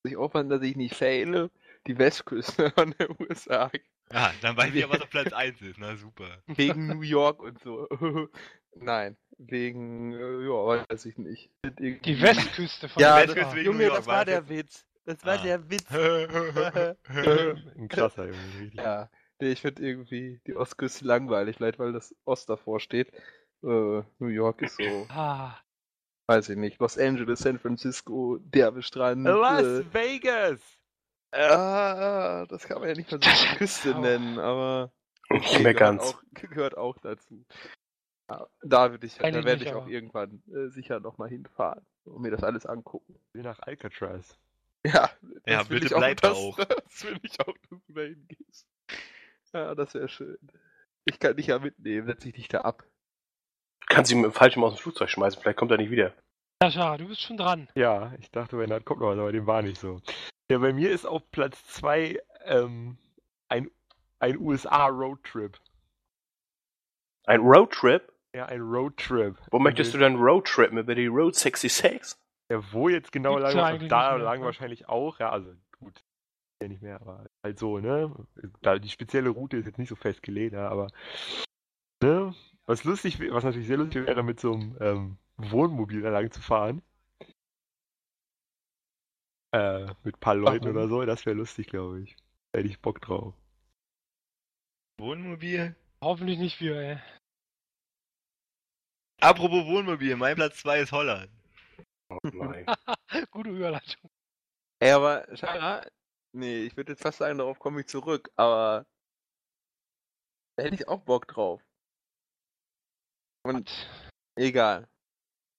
[0.03, 1.51] sich aufpassen, dass ich nicht faile,
[1.87, 3.71] die Westküste von der USA.
[4.13, 5.79] Ja, dann weiß ich ja, was auf Platz 1 ist.
[5.79, 6.43] Na super.
[6.47, 7.89] Wegen New York und so.
[8.75, 11.51] Nein, wegen, äh, ja, weiß ich nicht.
[11.79, 13.55] Die Westküste von Ja, USA.
[13.55, 14.86] wegen Junge, New York das war der Witz.
[15.07, 15.43] Das war Ah.
[15.43, 15.87] der Witz.
[17.09, 18.75] Ein krasser richtig.
[18.75, 19.09] Ja,
[19.41, 23.13] nee, ich finde irgendwie die Ostküste langweilig, vielleicht weil das Ost davor steht.
[23.63, 25.57] Äh, New York ist so, Ah,
[26.29, 26.79] weiß ich nicht.
[26.81, 29.25] Los Angeles, San Francisco, derbe Strand.
[29.25, 30.61] Las Äh, Vegas!
[31.33, 34.93] ah, das kann man ja nicht mal so Das- Küste nennen, aber
[35.31, 36.01] Nicht okay, mehr gehört.
[36.01, 37.45] Auch, gehört auch dazu.
[38.63, 42.31] Da würde ich, da werde ich auch aber- irgendwann äh, sicher nochmal hinfahren und mir
[42.33, 43.19] das alles angucken.
[43.33, 44.37] Will nach Alcatraz.
[44.95, 45.11] Ja,
[45.47, 46.57] Ja, bitte ich auch, bleib da dass, auch.
[46.59, 48.67] Das will ich auch, dass du da hingehst.
[49.53, 50.39] Ja, das wäre schön.
[51.05, 52.85] Ich kann dich ja mitnehmen, setze ich dich da ab.
[53.89, 56.13] Kannst ihn mit dem Fallschirm aus dem Flugzeug schmeißen, vielleicht kommt er nicht wieder.
[56.63, 57.69] Sascha, du bist schon dran.
[57.75, 60.01] Ja, ich dachte, wenn das kommt noch was, aber dem war nicht so.
[60.51, 62.99] Ja, bei mir ist auf Platz 2 ähm,
[63.49, 63.71] ein,
[64.19, 65.59] ein USA-Roadtrip.
[67.27, 68.13] Ein Roadtrip?
[68.35, 69.37] Ja, ein Roadtrip.
[69.51, 70.79] Wo möchtest du denn Roadtrippen?
[70.79, 72.17] Über die Road 66?
[72.51, 74.45] Ja, wo jetzt genau Gibt's lang, also da mehr, lang ne?
[74.47, 76.05] wahrscheinlich auch, ja, also gut,
[76.63, 78.15] ja nicht mehr, aber halt so, ne?
[78.63, 80.89] Da, die spezielle Route ist jetzt nicht so festgelegt, ja, aber
[82.03, 82.35] ne?
[82.67, 86.41] Was lustig, was natürlich sehr lustig wäre, mit so einem ähm, Wohnmobil da lang zu
[86.41, 86.83] fahren.
[89.53, 90.77] Äh, mit ein paar Leuten Warum?
[90.77, 92.17] oder so, das wäre lustig, glaube ich.
[92.53, 93.35] Da hätte ich Bock drauf.
[94.99, 95.77] Wohnmobil?
[96.01, 96.99] Hoffentlich nicht wir, ey.
[99.21, 101.31] Apropos Wohnmobil, mein Platz 2 ist Holland.
[102.09, 102.67] Oh nein.
[103.31, 104.11] Gute Überleitung.
[104.81, 105.87] Ey, aber, Schara,
[106.33, 108.85] nee, ich würde jetzt fast sagen, darauf komme ich zurück, aber
[110.57, 111.63] da hätte ich auch Bock drauf.
[113.45, 113.71] Und
[114.37, 114.89] egal.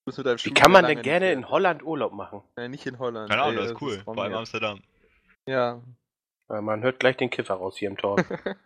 [0.05, 2.41] Wie kann man denn gerne in Holland Urlaub machen?
[2.55, 3.29] Nein, nicht in Holland.
[3.29, 3.99] Keine Ahnung, ey, das ist cool.
[4.03, 4.33] Vor allem.
[4.35, 4.81] Amsterdam.
[5.45, 5.81] Ja.
[6.49, 8.17] Äh, Man hört gleich den Kiffer raus hier im Tor.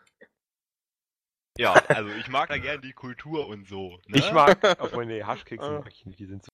[1.58, 4.00] Ja, also ich mag da gerne die Kultur und so.
[4.08, 4.18] Ne?
[4.20, 5.80] Ich mag, obwohl, nee, Haschkekse Ah.
[5.80, 6.51] mag ich nicht, die sind zu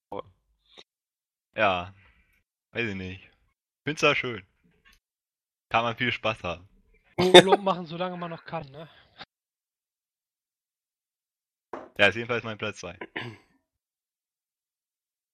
[1.58, 1.94] Ja.
[2.72, 3.32] Weiß ich nicht.
[3.84, 4.46] Find's da schön.
[5.70, 6.70] Kann man viel Spaß haben.
[7.18, 8.88] Urlaub machen, solange man noch kann, ne?
[11.98, 12.98] Ja, ist jedenfalls mein Platz 2.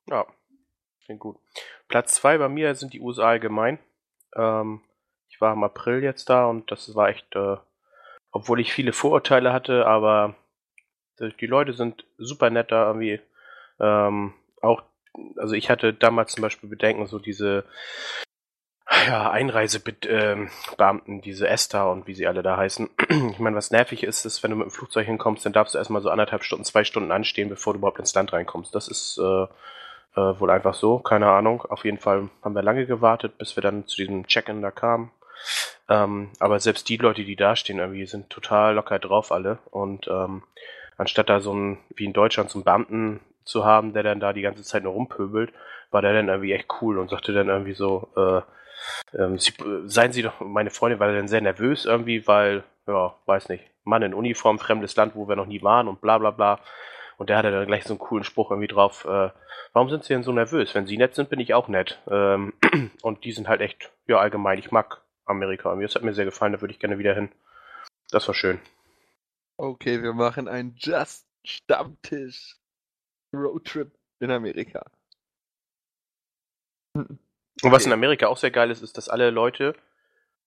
[0.10, 0.26] Ja,
[1.06, 1.40] klingt gut.
[1.88, 3.80] Platz zwei bei mir sind die USA allgemein.
[4.36, 4.82] Ähm,
[5.30, 7.58] ich war im April jetzt da und das war echt, äh,
[8.32, 10.36] obwohl ich viele Vorurteile hatte, aber
[11.20, 13.22] die die Leute sind super nett da irgendwie.
[13.80, 14.84] Ähm, auch,
[15.38, 17.66] also ich hatte damals zum Beispiel Bedenken, so diese
[19.08, 22.90] ja, Einreisebeamten, diese Esther und wie sie alle da heißen.
[23.32, 25.78] Ich meine, was nervig ist, ist, wenn du mit dem Flugzeug hinkommst, dann darfst du
[25.78, 28.74] erstmal so anderthalb Stunden, zwei Stunden anstehen, bevor du überhaupt ins Land reinkommst.
[28.76, 29.44] Das ist äh,
[30.16, 31.64] äh, wohl einfach so, keine Ahnung.
[31.64, 35.12] Auf jeden Fall haben wir lange gewartet, bis wir dann zu diesem Check-in da kamen.
[35.90, 39.60] Ähm, aber selbst die Leute, die da stehen, irgendwie sind total locker drauf alle.
[39.72, 40.44] Und ähm,
[40.98, 44.34] anstatt da so einen, wie in Deutschland, so einen Beamten zu haben, der dann da
[44.34, 45.52] die ganze Zeit nur rumpöbelt,
[45.92, 48.42] war der dann irgendwie echt cool und sagte dann irgendwie so, äh,
[49.18, 49.54] ähm, sie,
[49.86, 54.02] seien Sie doch, meine Freundin war dann sehr nervös irgendwie, weil, ja, weiß nicht, Mann
[54.02, 56.60] in Uniform, fremdes Land, wo wir noch nie waren und bla bla bla.
[57.18, 59.30] Und der hatte dann gleich so einen coolen Spruch irgendwie drauf, äh,
[59.74, 60.74] warum sind Sie denn so nervös?
[60.74, 62.02] Wenn Sie nett sind, bin ich auch nett.
[62.10, 62.54] Ähm,
[63.02, 65.70] und die sind halt echt, ja, allgemein, ich mag Amerika.
[65.70, 65.86] irgendwie.
[65.86, 67.30] Das hat mir sehr gefallen, da würde ich gerne wieder hin.
[68.12, 68.60] Das war schön.
[69.58, 72.56] Okay, wir machen einen Just Stammtisch
[73.38, 74.86] Roadtrip in Amerika.
[76.96, 77.20] Hm.
[77.64, 77.90] Und was Okay.
[77.90, 79.76] in Amerika auch sehr geil ist, ist, dass alle Leute,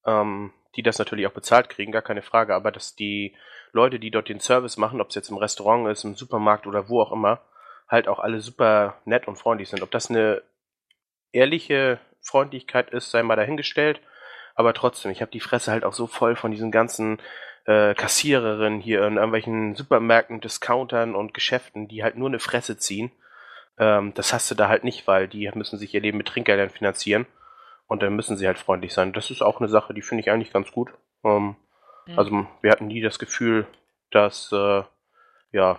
[0.05, 3.37] ähm, die das natürlich auch bezahlt kriegen, gar keine Frage, aber dass die
[3.73, 6.89] Leute, die dort den Service machen, ob es jetzt im Restaurant ist, im Supermarkt oder
[6.89, 7.41] wo auch immer,
[7.89, 9.83] halt auch alle super nett und freundlich sind.
[9.83, 10.43] Ob das eine
[11.33, 14.01] ehrliche Freundlichkeit ist, sei mal dahingestellt,
[14.55, 17.21] aber trotzdem, ich habe die Fresse halt auch so voll von diesen ganzen
[17.67, 23.11] äh, Kassiererinnen hier in irgendwelchen Supermärkten, Discountern und Geschäften, die halt nur eine Fresse ziehen.
[23.79, 26.71] Ähm, das hast du da halt nicht, weil die müssen sich ihr Leben mit Trinkgeldern
[26.71, 27.27] finanzieren
[27.87, 29.13] und dann müssen sie halt freundlich sein.
[29.13, 30.91] Das ist auch eine Sache, die finde ich eigentlich ganz gut.
[31.25, 31.57] Ähm,
[32.07, 32.19] Hm.
[32.19, 33.67] Also wir hatten nie das Gefühl,
[34.11, 34.83] dass äh,
[35.53, 35.79] ja,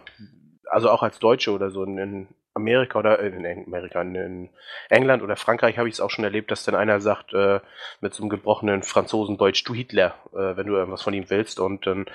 [0.70, 2.28] also auch als Deutsche oder so in, in
[2.58, 4.50] Amerika oder äh, in Amerika, in,
[4.90, 7.60] England oder Frankreich habe ich es auch schon erlebt, dass dann einer sagt äh,
[8.02, 11.60] mit so einem gebrochenen Franzosen Deutsch, du Hitler, äh, wenn du irgendwas von ihm willst.
[11.60, 12.06] Und dann,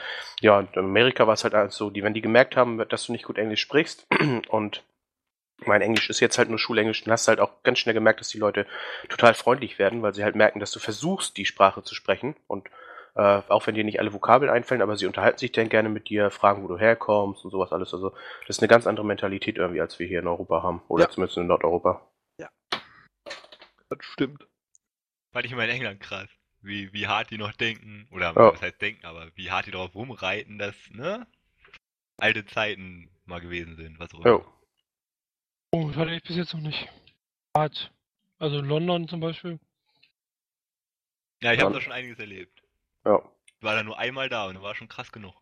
[0.41, 3.25] ja, in Amerika war es halt so, die, wenn die gemerkt haben, dass du nicht
[3.25, 4.07] gut Englisch sprichst
[4.49, 4.85] und
[5.65, 8.21] mein Englisch ist jetzt halt nur Schulenglisch, dann hast du halt auch ganz schnell gemerkt,
[8.21, 8.67] dass die Leute
[9.09, 12.69] total freundlich werden, weil sie halt merken, dass du versuchst, die Sprache zu sprechen und
[13.15, 16.09] äh, auch wenn dir nicht alle Vokabeln einfallen, aber sie unterhalten sich dann gerne mit
[16.09, 17.93] dir, fragen, wo du herkommst und sowas alles.
[17.93, 18.11] Also
[18.47, 20.83] das ist eine ganz andere Mentalität irgendwie, als wir hier in Europa haben.
[20.89, 21.11] Oder Ja.
[21.11, 22.09] zumindest in Nordeuropa.
[23.89, 24.47] Das stimmt.
[25.33, 26.29] Fand ich immer in England krass.
[26.63, 28.53] Wie, wie hart die noch denken, oder Ja.
[28.53, 31.27] was heißt denken, aber wie hart die drauf rumreiten, dass, ne?
[32.19, 34.29] Alte Zeiten mal gewesen sind, was auch immer.
[34.29, 34.45] Jo.
[35.73, 36.89] Oh, das hatte ich bis jetzt noch nicht.
[37.55, 37.93] Hat.
[38.39, 39.59] Also in London zum Beispiel.
[41.43, 41.79] Ja, ich habe Ja.
[41.79, 42.62] da schon einiges erlebt.
[43.05, 43.21] Ja.
[43.57, 45.35] Ich war da nur einmal da und war schon krass genug.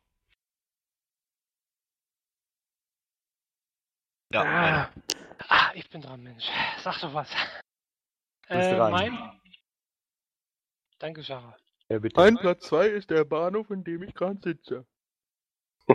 [4.33, 4.93] Ja, Ah,
[5.49, 6.45] ah, ich bin dran, Mensch.
[6.83, 7.29] Sag doch was.
[8.49, 8.93] bist Äh, dran.
[8.93, 9.41] mein.
[10.99, 11.57] Danke, Sarah.
[11.89, 12.15] Ja, bitte.
[12.21, 14.87] Mein Platz 2 ist der Bahnhof, in dem ich gerade sitze.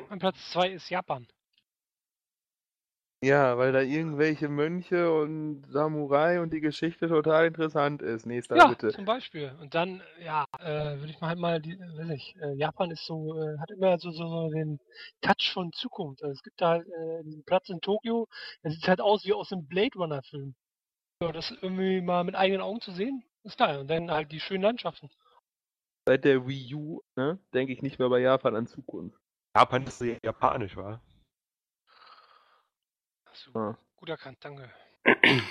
[0.10, 1.28] Mein Platz 2 ist Japan.
[3.24, 8.26] Ja, weil da irgendwelche Mönche und Samurai und die Geschichte total interessant ist.
[8.26, 8.90] Nächster Ja, bitte.
[8.90, 9.52] zum Beispiel.
[9.62, 13.06] Und dann, ja, äh, würde ich mal halt mal, die, weiß ich, äh, Japan ist
[13.06, 14.80] so, äh, hat immer so, so, so den
[15.22, 16.22] Touch von Zukunft.
[16.24, 18.28] Also es gibt da halt äh, diesen Platz in Tokio,
[18.64, 20.54] der sieht halt aus wie aus einem Blade Runner Film.
[21.24, 23.80] Ja, das irgendwie mal mit eigenen Augen zu sehen, ist geil.
[23.80, 25.10] Und dann halt die schönen Landschaften.
[26.08, 29.18] Seit der Wii U, ne, denke ich nicht mehr bei Japan an Zukunft.
[29.56, 31.02] Japan ist sehr japanisch, war.
[33.44, 33.78] Du Ja.
[33.98, 34.70] gut erkannt, danke.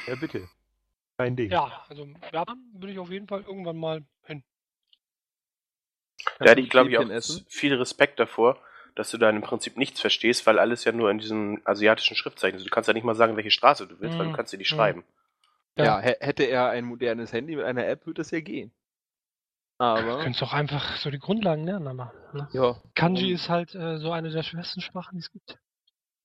[0.06, 0.48] Ja, bitte.
[1.16, 1.51] Kein Ding.
[1.51, 4.43] Ja, also Japan würde ich auf jeden Fall irgendwann mal hin.
[6.39, 7.44] Da hätte ich, glaube ich, auch essen?
[7.48, 8.59] viel Respekt davor,
[8.94, 12.56] dass du da im Prinzip nichts verstehst, weil alles ja nur in diesen asiatischen Schriftzeichen
[12.59, 12.66] ist.
[12.66, 14.36] Du kannst ja nicht mal sagen, welche Straße du willst, weil du Mhm.
[14.36, 14.69] kannst dir die Mhm.
[14.69, 15.05] schreiben.
[15.77, 18.70] Ja, hä- hätte er ein modernes Handy mit einer App, würde das ja gehen.
[19.78, 22.15] Du Aber, könntest doch einfach so die Grundlagen lernen, aber.
[22.32, 22.48] Ne?
[22.52, 22.77] ja.
[22.94, 25.59] Kanji ist halt äh, so eine der schwersten Sprachen, die es gibt.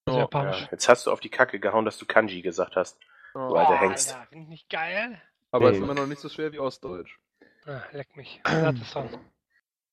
[0.10, 0.52] Also Ja.
[0.60, 2.99] Ja, jetzt hast du auf die Kacke gehauen, dass du Kanji gesagt hast.
[3.36, 3.48] Ja.
[3.48, 4.14] Du alter Hengst.
[4.14, 5.22] Alter, finde ich nicht geil.
[5.52, 5.77] Aber Nee.
[5.77, 7.18] ist immer noch nicht so schwer wie Ostdeutsch.
[7.65, 8.41] Ah, leck mich.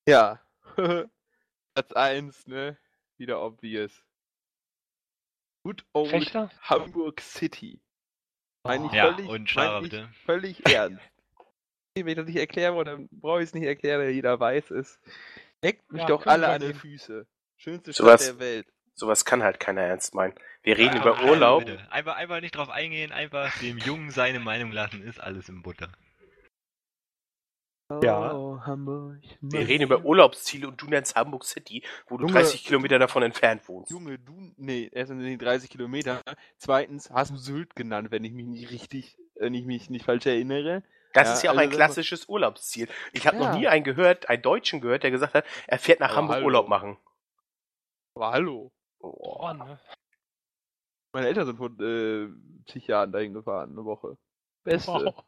[0.07, 0.39] Ja.
[1.73, 2.77] Platz 1, ne?
[3.17, 4.03] Wieder obvious.
[5.63, 6.49] Good old Fechter?
[6.61, 7.81] Hamburg City.
[8.63, 10.09] Meine ich Ja, völlig, und Schara meine ich bitte.
[10.25, 11.01] völlig ernst.
[11.95, 14.99] Wenn ich das nicht erkläre, dann brauche ich es nicht erklären, jeder weiß es.
[15.63, 16.75] Leckt mich Ja, doch alle an gehen.
[16.75, 17.27] Füße.
[17.55, 18.67] Schönste So Stadt was- der Welt.
[18.99, 20.33] Sowas kann halt keiner ernst meinen.
[20.63, 21.65] Wir reden Ja, über Urlaub.
[21.65, 21.91] bitte.
[21.91, 25.89] Einfach, einfach nicht drauf eingehen, einfach dem Jungen seine Meinung lassen, ist alles im Butter.
[28.03, 28.33] Ja.
[28.33, 29.19] Oh, Hamburg.
[29.39, 33.23] Wir reden über Urlaubsziele und du nennst Hamburg City, wo du Junge, 30 Kilometer davon
[33.23, 33.91] entfernt wohnst.
[33.91, 34.51] Junge, du.
[34.57, 36.21] Nee, erstens sind die 30 Kilometer.
[36.57, 40.25] Zweitens hast du Sylt genannt, wenn ich mich nicht richtig, wenn ich mich nicht falsch
[40.25, 40.83] erinnere.
[41.13, 42.89] Das Ja, ist ja auch also ein klassisches Urlaubsziel.
[43.13, 43.45] Ich habe Ja.
[43.51, 46.35] noch nie einen gehört, einen Deutschen gehört, der gesagt hat, er fährt nach Aber Hamburg
[46.37, 46.45] hallo.
[46.47, 46.97] Urlaub machen.
[48.15, 48.71] Aber hallo.
[48.99, 49.37] Oh.
[49.39, 49.79] Oh, ne?
[51.13, 52.29] Meine Eltern sind vor äh,
[52.67, 54.17] zig Jahren dahin gefahren, eine Woche.
[54.63, 54.91] Beste.
[54.91, 55.23] Wow.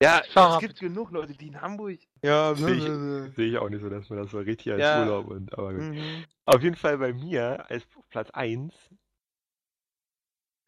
[0.00, 0.62] Ja, Fahrrad.
[0.62, 1.98] es gibt genug Leute, die in Hamburg.
[2.22, 5.00] Ja, Sehe ich, sehe ich auch nicht so, dass man das so richtig als Ja.
[5.00, 5.82] Urlaub und aber gut.
[5.82, 6.24] Mhm.
[6.44, 8.72] Auf jeden Fall bei mir als Platz 1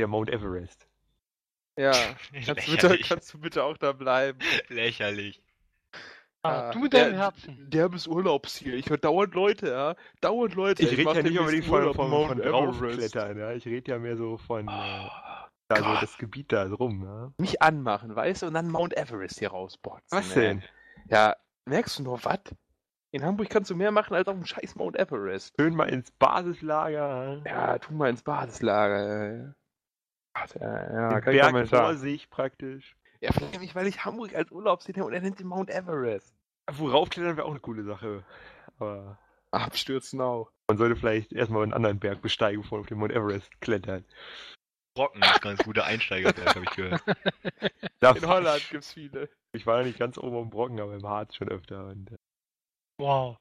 [0.01, 0.89] der Mount Everest.
[1.79, 1.93] Ja.
[2.45, 4.39] Kannst du, bitte, kannst du bitte auch da bleiben?
[4.69, 5.41] Lächerlich.
[6.43, 7.71] Ah, Ja, du mit der- deinem Herzen.
[7.71, 8.75] Derbes Urlaubsziel.
[8.75, 9.95] Ich höre dauernd Leute, ja.
[10.23, 10.83] Dauernd Leute.
[10.83, 12.81] Ich rede mach ja nicht unbedingt von, von, Mount von Everest.
[12.81, 13.53] draufklettern, ja.
[13.53, 15.09] Ich rede ja mehr so von äh, Oh,
[15.69, 16.03] da so Gott.
[16.03, 17.33] das Gebiet da drum, ja.
[17.39, 18.47] Nicht anmachen, weißt du?
[18.47, 20.07] Und dann Mount Everest hier rausbotzen.
[20.19, 20.43] Was ne?
[20.43, 20.62] denn?
[21.11, 21.37] Ja,
[21.67, 22.41] merkst du nur was?
[23.12, 25.53] In Hamburg kannst du mehr machen als auf dem scheiß Mount Everest.
[25.61, 27.43] Schön mal ins Basislager.
[27.45, 29.55] Ja, tu mal ins Basislager.
[30.35, 32.97] Gott, Ja, ja, den kann ich Berg vor sich praktisch.
[33.23, 36.35] Ja, allem nicht, weil ich Hamburg als Urlaubsziel habe und er nennt den Mount Everest.
[36.73, 38.25] Worauf klettern wäre auch eine coole Sache.
[38.79, 39.19] Aber
[39.51, 40.51] Abstürzen auch.
[40.69, 44.05] man sollte vielleicht erstmal einen anderen Berg besteigen, bevor man auf den Mount Everest klettert.
[44.97, 47.03] Brocken ist ganz guter Einsteigerberg, habe ich gehört.
[48.01, 49.29] Da In Holland Ich, gibt's viele.
[49.53, 51.89] ich war ja nicht ganz oben am Brocken, aber im Harz schon öfter.
[51.89, 52.17] Und, äh,
[52.99, 53.37] Wow.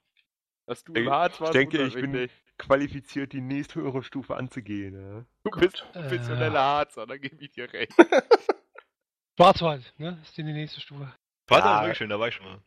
[0.68, 2.34] Dass du Ich- im Harz warst, ich denke, ich bin nicht.
[2.58, 4.94] qualifiziert, die nächsthöhere Stufe anzugehen.
[4.96, 5.26] Ja.
[5.50, 6.64] Du bist professioneller Äh.
[6.64, 7.94] Harzer, da gebe ich dir recht.
[9.40, 10.18] Schwarzwald, ne?
[10.22, 11.14] Ist die nächste Stufe.
[11.48, 11.64] War Ja.
[11.64, 12.60] das wirklich schön, da war ich schon mal.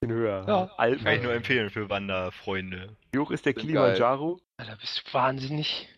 [0.00, 0.44] Bisschen höher.
[0.46, 0.70] Ja.
[0.76, 1.02] Alpen.
[1.04, 2.96] Kann ich nur empfehlen für Wanderfreunde.
[3.10, 4.38] Wie hoch ist der Kilimanjaro?
[4.56, 5.88] Alter, bist du wahnsinnig.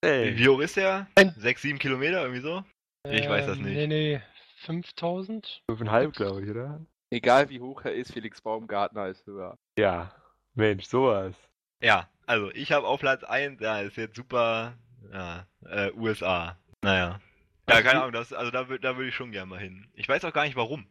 [0.00, 1.08] Ey, Wie hoch ist der?
[1.14, 2.64] Ein- Sechs, sieben Kilometer, irgendwie so?
[3.06, 3.74] Ich weiß das Ähm, nicht.
[3.74, 4.22] Nee, nee.
[4.64, 5.62] 5000?
[5.70, 6.80] fünfeinhalb, glaube ich, oder?
[7.10, 9.58] Egal wie hoch er ist, Felix Baumgartner ist höher.
[9.78, 10.10] Ja.
[10.54, 11.34] Mensch, sowas.
[11.82, 14.72] Ja, also ich habe auf Platz 1, ja, ist jetzt super,
[15.12, 16.56] ja, äh, USA.
[16.82, 17.20] Naja.
[17.68, 19.88] Ja, Also keine Ahnung, das, also da, da würde ich schon gerne mal hin.
[19.94, 20.86] Ich weiß auch gar nicht warum.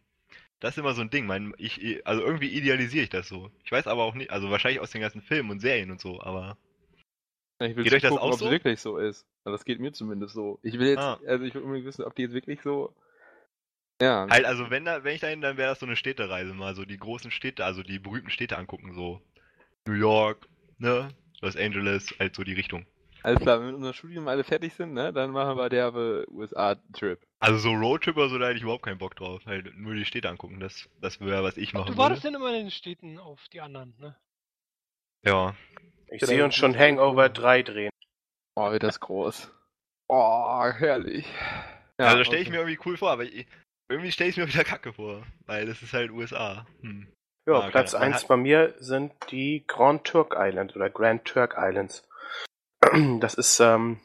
[0.60, 1.26] Das ist immer so ein Ding.
[1.26, 3.52] Mein, ich, also irgendwie idealisiere ich das so.
[3.64, 6.22] Ich weiß aber auch nicht, also wahrscheinlich aus den ganzen Filmen und Serien und so,
[6.22, 6.58] aber.
[7.60, 8.46] Ich will Geht euch das gucken, auch ob so?
[8.46, 9.26] es wirklich so ist.
[9.46, 10.60] Also das geht mir zumindest so.
[10.64, 11.20] Ich will jetzt, Ah.
[11.26, 12.94] also ich will unbedingt wissen, ob die jetzt wirklich so.
[14.02, 14.28] Ja.
[14.30, 16.84] Halt, also wenn da, wenn ich dahin, dann wäre das so eine Städtereise mal, so
[16.84, 19.22] die großen Städte, also die berühmten Städte angucken, so
[19.88, 20.50] New York,
[20.80, 22.86] ne, Los Angeles, halt so die Richtung.
[23.26, 26.26] Alles klar, wenn wir mit unserem Studium alle fertig sind, ne, dann machen wir derbe
[26.30, 27.20] USA-Trip.
[27.40, 29.42] Also so Roadtrip oder so, da hätte ich überhaupt keinen Bock drauf.
[29.48, 31.98] Halt nur die Städte angucken, das, das wäre, was ich machen Du würde.
[32.04, 34.16] wartest denn immer in den Städten auf die anderen, ne?
[35.26, 35.56] Ja.
[36.12, 37.90] Ich sehe uns schon Hangover 3 drehen.
[38.56, 39.52] Oh, wird das groß.
[40.08, 41.26] Oh, herrlich.
[42.00, 42.58] Ja, also stelle ich okay.
[42.58, 43.48] mir irgendwie cool vor, aber ich,
[43.90, 46.68] irgendwie stelle ich mir wieder kacke vor, weil das ist halt USA.
[46.82, 47.08] Hm.
[47.48, 50.92] Ja, Ah, Platz keine- man 1 hat- bei mir sind die Grand Turk Islands oder
[50.92, 52.08] Grand Turk Islands.
[53.20, 54.00] Das ist ähm,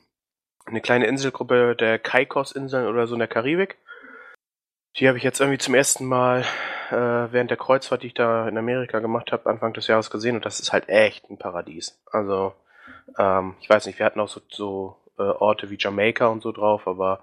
[0.66, 3.78] eine kleine Inselgruppe der Caicos-Inseln oder so in der Karibik.
[4.96, 6.44] Die habe ich jetzt irgendwie zum ersten Mal
[6.90, 6.94] äh,
[7.32, 10.44] während der Kreuzfahrt, die ich da in Amerika gemacht habe, Anfang des Jahres gesehen und
[10.44, 12.00] das ist halt echt ein Paradies.
[12.10, 12.54] Also,
[13.18, 16.50] ähm, ich weiß nicht, wir hatten auch so, so äh, Orte wie Jamaika und so
[16.50, 17.22] drauf, aber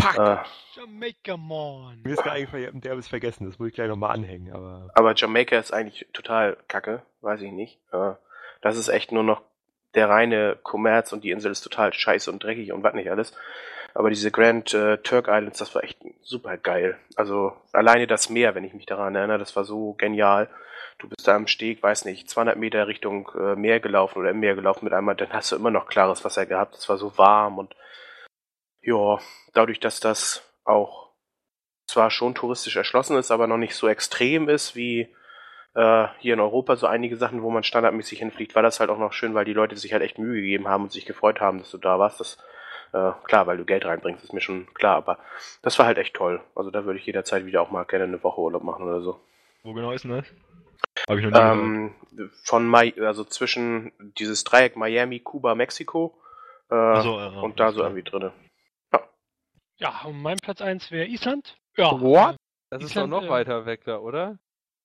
[0.00, 0.18] Fuck!
[0.18, 0.36] äh,
[0.76, 2.00] Jamaica Mon.
[2.02, 3.46] Mir ist gerade eingefallen, ich habe ein derbes vergessen.
[3.48, 4.52] Das muss ich gleich nochmal anhängen.
[4.54, 7.80] Aber Aber Jamaika ist eigentlich total kacke, weiß ich nicht.
[7.92, 8.12] Äh,
[8.62, 9.42] Das ist echt nur noch
[9.94, 13.32] der reine Kommerz und die Insel ist total scheiße und dreckig und was nicht alles.
[13.94, 16.96] Aber diese Grand äh, Turk Islands, das war echt super geil.
[17.16, 20.48] Also alleine das Meer, wenn ich mich daran erinnere, das war so genial.
[20.98, 24.40] Du bist da am Steg, weiß nicht, 200 Meter Richtung äh, Meer gelaufen oder im
[24.40, 26.76] Meer gelaufen mit einmal, dann hast du immer noch klares Wasser gehabt.
[26.76, 27.74] Es war so warm und
[28.82, 29.18] ja,
[29.52, 31.10] dadurch, dass das auch
[31.86, 35.08] zwar schon touristisch erschlossen ist, aber noch nicht so extrem ist wie
[35.74, 38.98] äh, hier in Europa so einige Sachen, wo man standardmäßig hinfliegt, war das halt auch
[38.98, 41.58] noch schön, weil die Leute sich halt echt Mühe gegeben haben und sich gefreut haben,
[41.58, 42.20] dass du da warst.
[42.20, 42.38] Das,
[42.92, 45.18] äh, klar, weil du Geld reinbringst, ist mir schon klar, aber
[45.62, 46.40] das war halt echt toll.
[46.54, 49.20] Also da würde ich jederzeit wieder auch mal gerne eine Woche Urlaub machen oder so.
[49.62, 50.26] Wo genau ist denn das?
[51.08, 51.54] Hab ich noch nie gehört.
[51.54, 51.94] Ähm,
[52.44, 56.16] von Mi also zwischen dieses Dreieck Miami, Kuba, Mexiko
[56.70, 57.90] äh, Ach so, ja, und da so klar.
[57.90, 58.32] irgendwie drinne.
[59.78, 61.56] Ja, und mein Platz 1 wäre Island.
[61.76, 61.98] Ja.
[62.00, 62.34] What?
[62.34, 62.36] äh,
[62.70, 64.38] Das ist Island, doch noch äh, weiter weg da, oder?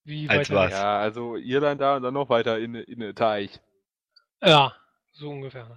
[0.06, 0.72] Wie Als was?
[0.72, 3.60] Ja, also Irland da und dann noch weiter in, in den Teich.
[4.42, 4.72] Ja,
[5.14, 5.68] so ungefähr.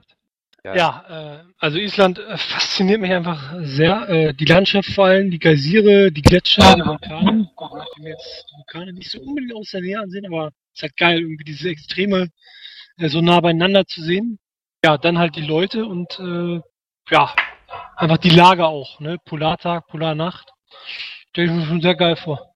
[0.65, 0.75] Ja.
[0.75, 4.09] Ja, äh, also Island äh, fasziniert mich einfach sehr.
[4.09, 7.51] Äh, die Landschaft vor allem, die Geysire, die Gletscher, die Vulkane.
[7.57, 10.49] Auch wenn ich mir jetzt die Vulkane nicht so unbedingt aus der Nähe ansehen, aber
[10.49, 12.29] es ist halt geil, irgendwie diese Extreme
[12.99, 14.39] äh, so nah beieinander zu sehen.
[14.85, 16.61] Ja, dann halt die Leute und äh,
[17.11, 17.35] ja,
[17.97, 19.17] einfach die Lage auch, ne?
[19.25, 20.53] Polartag, Polarnacht.
[21.31, 22.55] Stelle ich mir schon sehr geil vor.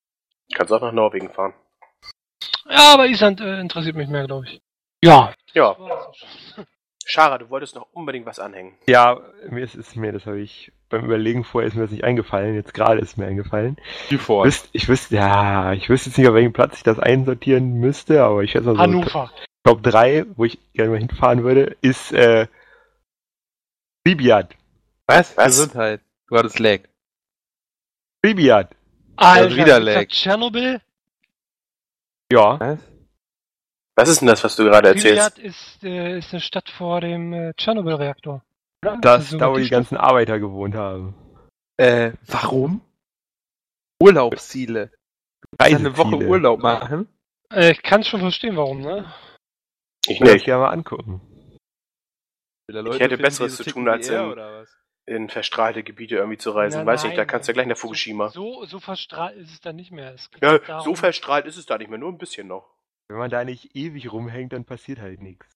[0.55, 1.55] Kannst auch nach Norwegen fahren.
[2.69, 4.63] Ja, aber Island äh, interessiert mich mehr, glaube ich.
[5.03, 5.35] Ja.
[5.53, 5.77] Ja.
[7.05, 8.75] Schara, du wolltest noch unbedingt was anhängen.
[8.87, 12.05] Ja, mir ist, ist mir, das habe ich beim Überlegen vorher ist mir das nicht
[12.05, 13.77] eingefallen, jetzt gerade ist mir eingefallen.
[14.11, 14.47] Die vor.
[14.47, 18.43] Ich wüsste, ja, ich wüsste jetzt nicht, auf welchen Platz ich das einsortieren müsste, aber
[18.43, 19.33] ich schätze mal so Hannover.
[19.65, 22.47] Top 3, wo ich gerne mal hinfahren würde, ist äh,
[24.05, 24.55] Bibiat.
[25.07, 25.37] Was?
[25.37, 25.47] Was?
[25.47, 26.01] Gesundheit.
[26.29, 26.81] Du hattest Lag.
[28.21, 28.71] Bibiat.
[29.17, 30.07] Alter, wieder ist das lag.
[30.09, 30.81] Tschernobyl?
[32.33, 32.59] Ja.
[32.61, 32.79] Was?
[33.95, 35.35] Was ist denn das, was du gerade erzählst?
[35.35, 38.43] Pripyat ist, äh, ist eine Stadt vor dem äh, Tschernobyl-Reaktor.
[38.81, 41.15] Das, Also da wo die Stadt- ganzen Arbeiter gewohnt haben.
[41.77, 42.81] Äh, warum?
[44.01, 44.91] Urlaubsziele.
[45.59, 46.17] Eine Woche.
[46.27, 47.07] Urlaub machen?
[47.53, 49.13] Äh, ich kann schon verstehen, warum, ne?
[50.07, 50.45] Ich Ich will das nicht.
[50.47, 51.21] gerne mal angucken.
[52.69, 54.71] Ich hätte Besseres so zu tun, als er, in- oder was?
[55.05, 56.81] In verstrahlte Gebiete irgendwie zu reisen.
[56.81, 57.27] Na, Weiß nicht, da nein.
[57.27, 58.29] kannst du ja gleich nach Fukushima.
[58.29, 60.15] So, so verstrahlt ist es dann nicht mehr.
[60.41, 62.69] Ja, darum- so verstrahlt ist es da nicht mehr, nur ein bisschen noch.
[63.09, 65.47] Wenn man da nicht ewig rumhängt, dann passiert halt nichts.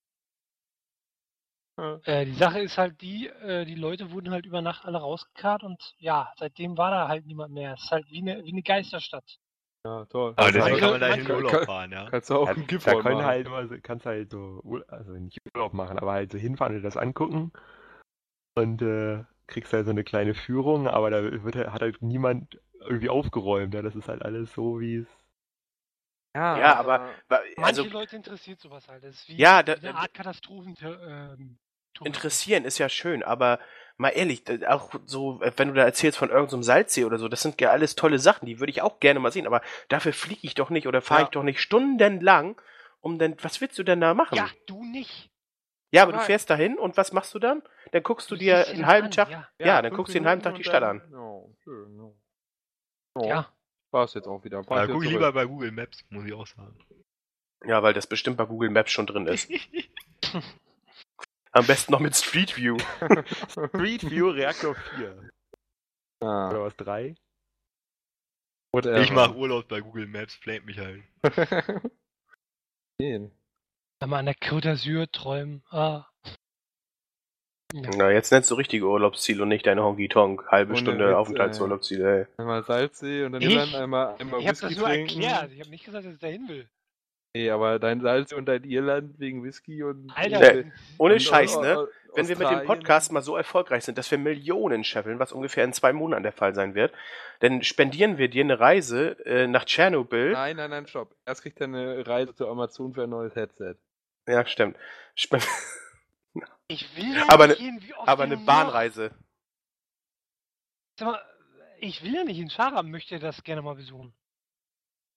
[2.05, 5.62] Äh, die Sache ist halt die, äh, die Leute wurden halt über Nacht alle rausgekarrt
[5.62, 7.74] und ja, seitdem war da halt niemand mehr.
[7.74, 9.39] Es ist halt wie eine, wie eine Geisterstadt.
[9.86, 10.32] Ja, toll.
[10.36, 12.10] Aber Also deswegen kann man da in manche- Urlaub fahren, ja.
[12.10, 13.27] Kannst du auch Ja, einen da Gipfel können machen.
[13.27, 16.97] halt immer kannst halt so, also nicht Urlaub machen, aber halt so hinfahren und das
[16.97, 17.52] angucken.
[18.56, 22.60] Und äh, kriegst halt so eine kleine Führung, aber da wird, halt- hat halt niemand
[22.81, 23.74] irgendwie aufgeräumt.
[23.74, 23.82] Ja?
[23.82, 25.06] Das ist halt alles so, wie es.
[26.35, 29.02] Ja, aber wa- Manche also Leute interessiert sowas halt.
[29.05, 30.77] Das ist wie, Ja, da- eine Art Katastrophen.
[30.82, 31.56] Ähm,
[32.05, 33.59] interessieren ist ja schön, aber
[33.97, 37.40] mal ehrlich, auch so, äh, wenn du da erzählst von irgendeinem Salzsee oder so, das
[37.40, 40.40] sind ja alles tolle Sachen, die würde ich auch gerne mal sehen, aber dafür fliege
[40.43, 41.24] ich doch nicht oder fahre Ja.
[41.24, 42.60] ich doch nicht stundenlang,
[43.01, 44.35] um denn, was willst du denn da machen?
[44.36, 45.31] Ja, du nicht.
[45.90, 47.62] Ja, aber du Aber- fährst dahin und was machst du dann?
[47.97, 49.48] Dann guckst du dir einen halben an, Tag, ja.
[49.59, 51.01] ja, dann guckst du den halben Tag die Stadt an.
[51.10, 52.12] Ja, schön, ja.
[53.14, 53.27] Oh.
[53.27, 53.51] Ja.
[53.90, 54.62] War's jetzt auch wieder.
[54.64, 56.78] Fahr guck lieber bei Google Maps, muss ich auch sagen.
[57.64, 59.51] Ja, weil das bestimmt bei Google Maps schon drin ist.
[61.52, 62.77] Am besten noch mit Street View.
[63.48, 65.31] Street View Reaktor 4.
[66.20, 67.14] Ah, Oder was, 3?
[68.73, 69.01] whatever.
[69.01, 71.02] Ich mach Urlaub bei Google Maps, flamet mich halt.
[72.98, 73.32] Gehen.
[74.01, 75.64] Wenn man an der Côte d'Azur träumen.
[75.70, 76.05] Ah.
[77.84, 77.90] Ja.
[77.96, 80.46] Na, jetzt nennst du richtige Urlaubsziel und nicht deine Honky Tonk.
[80.48, 82.26] Halbe Ohne Stunde Witz, Aufenthaltsurlaubsziel, ey.
[82.38, 83.50] Einmal Salzsee und dann Ich?
[83.50, 85.20] Irland, einmal, einmal Ich habe Whisky das nur trinken.
[85.22, 85.52] erklärt.
[85.52, 86.68] Ich habe nicht gesagt, dass ich dahin will.
[87.34, 90.10] Nee, aber dein Salz und dein Irland wegen Whisky und.
[90.14, 91.86] Alter, Nee, Ohne und- Scheiß, ne?
[92.14, 92.64] Wenn wir mit dem.
[92.64, 96.32] Podcast mal so erfolgreich sind, dass wir Millionen scheffeln, was ungefähr in zwei Monaten der
[96.32, 96.94] Fall sein wird,
[97.40, 100.32] dann spendieren wir dir eine Reise äh, nach Tschernobyl.
[100.32, 101.14] Nein, nein, nein, stopp.
[101.26, 103.74] Erst kriegt er eine Reise zu Amazon für ein neues Headset.
[104.26, 104.78] Ja, stimmt.
[105.14, 105.40] Spen
[106.68, 109.14] Ich will ja Aber nicht ne- hin, wie oft aber eine Bahnreise.
[110.98, 111.22] Sag mal,
[111.78, 114.14] ich will ja nicht in Schara, möchte das gerne mal besuchen.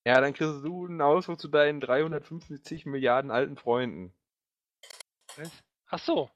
[0.05, 4.13] Ja, dann kriegst du einen Ausflug zu deinen 350 Milliarden alten Freunden.
[5.37, 5.63] Was?
[5.87, 6.29] Ach so.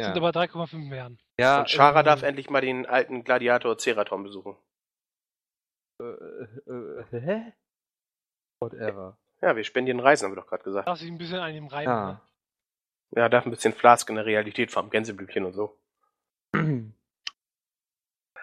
[0.00, 0.06] Ja.
[0.08, 1.18] Sind aber 3,5 Milliarden.
[1.38, 4.56] Ja, Und Shara ähm, darf endlich mal den alten Gladiator Ceraton besuchen.
[6.00, 7.52] Äh, äh, hä?
[8.60, 9.18] Whatever.
[9.40, 10.88] Ja, wir spendieren Reisen, haben wir doch gerade gesagt.
[10.88, 11.90] Darf sich ein bisschen an ihm reiben.
[11.90, 12.28] Ja.
[13.14, 15.78] Ja, darf ein bisschen Flask in der Realität fahren, Gänseblümchen und so.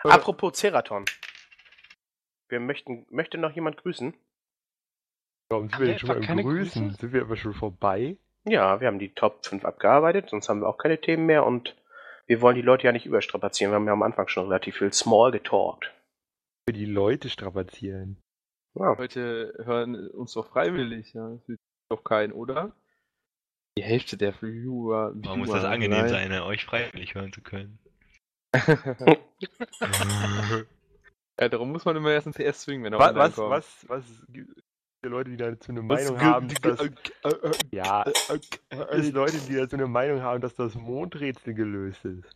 [0.03, 1.05] Apropos Ceraton.
[2.47, 4.13] Wir möchten, möchte noch jemand grüßen?
[5.49, 6.43] Warum sind wir denn schon mal Grüßen?
[6.43, 6.99] Grüße?
[6.99, 8.17] Sind wir aber schon vorbei?
[8.45, 11.75] Ja, wir haben die Top 5 abgearbeitet, sonst haben wir auch keine Themen mehr und
[12.27, 13.71] wir wollen die Leute ja nicht überstrapazieren.
[13.71, 15.91] Wir haben ja am Anfang schon relativ viel small getalkt.
[16.67, 18.21] Für die Leute strapazieren.
[18.75, 18.93] Ja.
[18.93, 21.29] Leute hören uns doch freiwillig, ja.
[21.29, 21.59] Das wird
[21.89, 22.75] doch keinen, oder?
[23.79, 25.13] Die Hälfte der Viewer.
[25.15, 27.79] Man muss das angenehm sein, ne, euch freiwillig hören zu können.
[31.39, 33.51] ja, darum muss man immer erst ins CS zwingen, wenn er Was, was, kommt.
[33.51, 36.81] was, was gibt es Leute, die dazu eine Was Meinung gibt- haben, dass das,
[37.23, 42.03] äh, äh, ja, äh, es Leute, die dazu eine Meinung haben, dass das Mondrätsel gelöst
[42.03, 42.35] ist.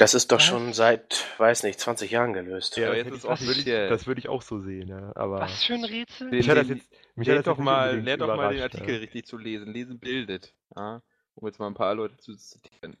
[0.00, 0.44] Das ist doch Was?
[0.44, 2.76] schon seit, weiß nicht, 20 Jahren gelöst.
[2.78, 5.12] Ja, das jetzt ist ich- das würde ich, das würde ich auch so sehen, ja.
[5.14, 6.30] Aber Was für ein Rätsel?
[6.30, 8.54] Den- mich hat das den- jetzt, mich hat Lernt das doch mal, lernt doch mal
[8.54, 8.98] den Artikel ja.
[9.00, 9.72] richtig zu lesen.
[9.72, 10.54] Lesen bildet.
[10.74, 11.02] Ja?
[11.34, 12.96] Um jetzt mal ein paar Leute zu zitieren.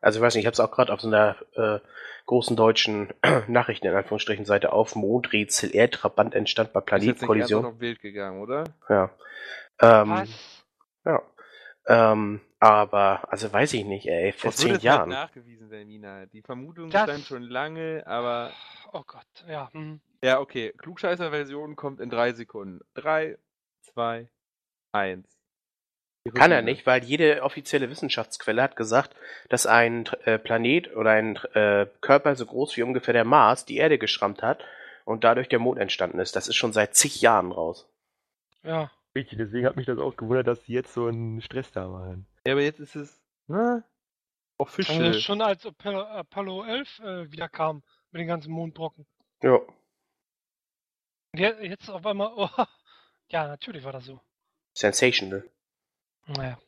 [0.00, 1.80] Also ich weiß nicht, ich habe es auch gerade auf so einer äh,
[2.26, 3.12] großen deutschen
[3.48, 4.94] Nachrichten in Anführungsstrichen Seite auf.
[4.94, 8.64] Mondrätsel, Erdtrabant entstand bei Ist jetzt auf Bild gegangen, oder?
[8.88, 9.10] Ja.
[9.80, 10.28] Ähm, Was?
[11.04, 11.22] ja.
[11.86, 15.08] Ähm, aber, also weiß ich nicht, ey, vor Es zehn wurde halt Jahren.
[15.10, 16.26] nachgewiesen, Selmina.
[16.26, 18.52] Die Vermutung Das- stand schon lange, aber
[18.92, 19.68] Oh Gott, ja.
[19.72, 20.00] hm.
[20.22, 20.72] Ja, okay.
[20.78, 22.80] Klugscheißer-Version kommt in drei Sekunden.
[22.94, 23.36] Drei,
[23.82, 24.28] zwei,
[24.92, 25.28] eins.
[26.34, 29.14] Kann er nicht, weil jede offizielle Wissenschaftsquelle hat gesagt,
[29.50, 33.76] dass ein äh, Planet oder ein äh, Körper so groß wie ungefähr der Mars die
[33.76, 34.64] Erde geschrammt hat
[35.04, 36.34] und dadurch der Mond entstanden ist.
[36.34, 37.86] Das ist schon seit zig Jahren raus.
[38.62, 38.90] Ja.
[39.16, 42.26] Richtig, deswegen hat mich das auch gewundert, dass die jetzt so einen Stress da machen.
[42.46, 43.84] Ja, aber jetzt ist es, ne?
[44.58, 45.02] Official.
[45.02, 49.06] Also schon als Apollo, Apollo 11 äh, wieder kam mit den ganzen Mondbrocken.
[49.42, 49.60] Ja.
[51.36, 52.48] Jetzt auf einmal, oh,
[53.28, 54.20] ja, natürlich war das so.
[54.72, 55.48] Sensational.
[56.26, 56.58] Naja.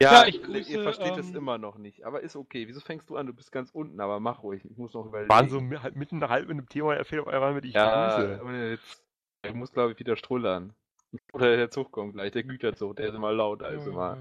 [0.00, 2.04] ja, Ja, ich ihr grüße, versteht es ähm, immer noch nicht.
[2.04, 2.66] Aber ist okay.
[2.68, 3.26] Wieso fängst du an?
[3.26, 4.64] Du bist ganz unten, aber mach ruhig.
[4.64, 5.30] Ich muss noch überlegen.
[5.30, 8.16] Waren so halt mitten halb mit dem Thema, er fällt auf einmal mit ich ja,
[8.16, 8.70] grüße.
[8.70, 9.04] jetzt.
[9.46, 10.74] Ich muss, glaube ich, wieder strullern.
[11.32, 14.18] Oder der Zug kommt gleich, der Güterzug, der ist immer laut, also immer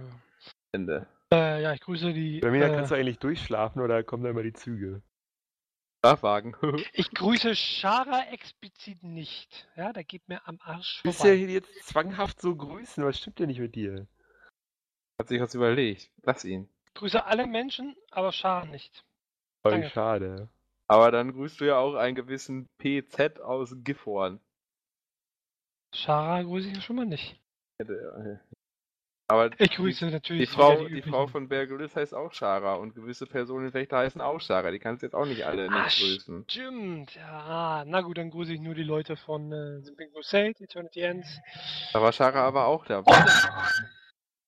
[0.72, 1.08] Ende.
[1.32, 2.40] Äh, ja, ich grüße die.
[2.40, 5.02] Bei mir äh, kannst du eigentlich durchschlafen oder kommen da immer die Züge?
[6.04, 6.56] Schlafwagen.
[6.94, 9.68] ich grüße Shara explizit nicht.
[9.76, 11.36] Ja, der geht mir am Arsch Du bist vorbei.
[11.36, 14.06] ja jetzt zwanghaft so grüßen, was stimmt denn nicht mit dir?
[15.18, 16.12] Hat sich was überlegt.
[16.24, 16.68] Lass ihn.
[16.88, 19.06] Ich grüße alle Menschen, aber Shara nicht.
[19.62, 19.90] Voll Danke.
[19.90, 20.50] schade.
[20.88, 24.40] Aber dann grüßt du ja auch einen gewissen PZ aus Gifhorn.
[25.94, 27.40] Shara grüße ich schon mal nicht.
[29.30, 31.10] Aber Ich grüße die, natürlich die, Frau, die üblichen.
[31.12, 34.70] Frau von Bergulis heißt auch Shara und gewisse Personen in Wächter heißen auch Shara.
[34.72, 36.46] Die kannst du jetzt auch nicht alle Ah, nicht grüßen.
[36.50, 37.84] Stimmt, ja.
[37.88, 41.40] Na gut, dann grüße ich nur die Leute von äh, Simping Crusade, Eternity Ends.
[41.94, 43.14] Da war Shara aber auch dabei.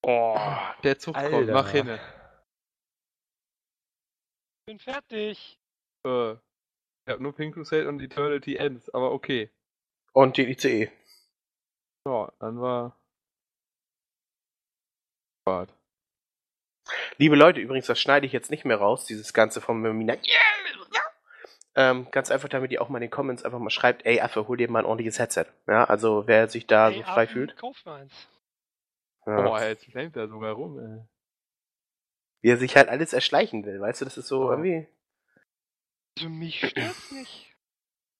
[0.03, 0.37] Oh,
[0.83, 1.53] der Zug kommt, Alter.
[1.53, 1.97] mach hin.
[4.67, 5.57] Bin fertig.
[6.05, 9.49] Äh, ich hab nur Pink Crusade und Eternity Ends, aber okay.
[10.11, 10.91] Und die ICE.
[12.07, 12.97] Ja, dann war.
[15.47, 15.73] Fahrt.
[17.17, 20.17] Liebe Leute, übrigens, das schneide ich jetzt nicht mehr raus, dieses Ganze von Mina.
[21.77, 24.47] Ähm, ganz einfach, damit ihr auch mal in den Comments einfach mal schreibt, ey Affe,
[24.47, 25.47] hol dir mal ein ordentliches Headset.
[25.67, 27.57] Ja, also wer sich da Ey, so frei Affen, fühlt.
[27.57, 28.13] Kauf mir eins.
[29.25, 29.41] Ja.
[29.41, 31.03] Boah, jetzt flammt er sogar rum, ey.
[32.41, 34.51] Wie er sich halt alles erschleichen will, weißt du, das ist so Ja.
[34.51, 34.87] irgendwie.
[36.17, 37.55] Also mich stört's nicht.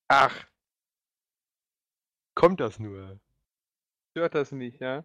[0.10, 0.36] Ach,
[2.36, 3.18] Kommt das nur?
[4.16, 5.04] Stört das nicht, ja?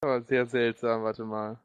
[0.00, 1.60] Aber sehr seltsam, warte mal.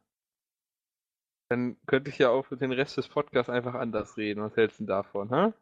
[1.50, 4.42] Dann könnte ich ja auch für den Rest des Podcasts einfach anders reden.
[4.44, 5.54] Was hältst du denn davon, hä?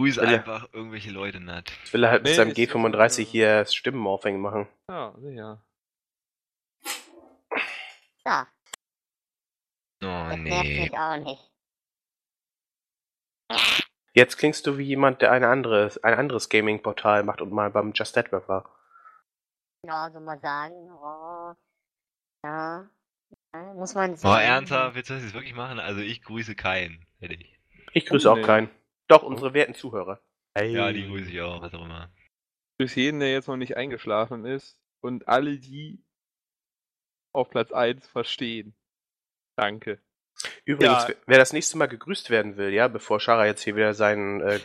[0.00, 1.70] Grüß Will er- einfach irgendwelche Leute nicht.
[1.80, 3.24] Jetzt will er halt mit Nee, seinem ist ja so, G35 ja.
[3.30, 4.68] hier Stimmenaufhängen machen.
[4.90, 5.64] Ja, sicher.
[10.00, 10.80] So, Oh das nervt nee.
[10.82, 11.52] mich auch nicht.
[14.18, 17.92] Jetzt klingst du wie jemand, der eine andere, ein anderes Gaming-Portal macht und mal beim
[17.92, 18.68] Just Network war.
[19.86, 20.74] Ja, so mal sagen.
[20.90, 21.54] Oh,
[22.44, 22.90] ja,
[23.54, 24.44] ja, muss man Boah, sagen.
[24.44, 25.78] ernsthaft, willst du das jetzt wirklich machen?
[25.78, 27.60] Also ich grüße keinen, hätte ich.
[27.92, 28.42] Ich grüße Oh, auch nee.
[28.42, 28.70] keinen.
[29.06, 30.20] Doch, unsere werten Zuhörer.
[30.56, 30.72] Hey.
[30.72, 32.10] Ja, die grüße ich auch, was auch immer.
[32.80, 34.80] Grüß jeden, der jetzt noch nicht eingeschlafen ist.
[35.00, 36.04] Und alle, die
[37.32, 38.74] auf Platz 1 verstehen.
[39.56, 40.02] Danke.
[40.64, 41.14] Übrigens, Ja.
[41.26, 44.60] wer- das nächste Mal gegrüßt werden will, ja, bevor Shara jetzt hier wieder seinen äh,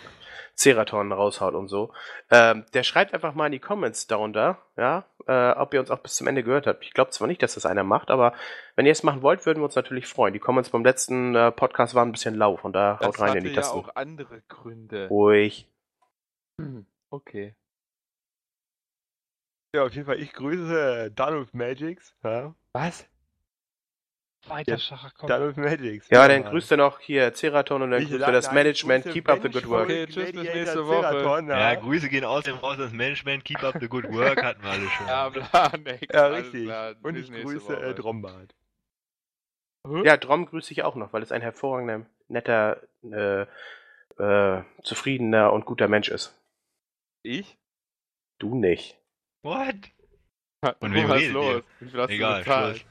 [0.56, 1.92] Ceraton raushaut und so,
[2.30, 5.98] ähm, der schreibt einfach mal in die Comments darunter, ja, äh, ob ihr uns auch
[6.00, 6.84] bis zum Ende gehört habt.
[6.84, 8.34] Ich glaube zwar nicht, dass das einer macht, aber
[8.76, 10.34] wenn ihr es machen wollt, würden wir uns natürlich freuen.
[10.34, 13.30] Die Comments beim letzten äh, Podcast waren ein bisschen lau, von da Das haut rein
[13.30, 13.80] in hatte die ja Tasten.
[13.80, 15.08] auch andere Gründe.
[15.08, 15.68] Ruhig.
[16.62, 17.56] Hm, Okay.
[19.76, 22.16] Ja, auf jeden Fall, ich grüße Done with Magics.
[22.24, 22.54] Ja?
[22.74, 23.08] Was?
[24.48, 25.30] Weiter, Schacher, komm.
[25.30, 26.10] Done with Magics.
[26.10, 29.06] Ja, dann grüßt er noch hier Ceraton und dann grüßt er das Management.
[29.06, 29.84] Keep up the good work.
[29.84, 31.46] Okay, tschüss, bis nächste Woche.
[31.48, 31.76] Ja.
[31.76, 35.08] Grüße gehen außerdem raus ans Management, keep up the good work, hatten wir alle schon.
[35.14, 36.14] Ja, Blanek.
[36.14, 36.70] Ja, richtig.
[37.02, 38.54] Und ich grüße äh, Drombart.
[40.04, 43.46] Ja, Drom grüße ich auch noch, weil es ein hervorragender, netter, äh,
[44.18, 46.40] äh, zufriedener und guter Mensch ist.
[47.22, 47.58] Ich?
[48.40, 48.98] Du nicht.
[49.44, 49.76] What?
[50.80, 51.64] Und wem was los?
[52.08, 52.44] Egal?
[52.44, 52.86] Schluss.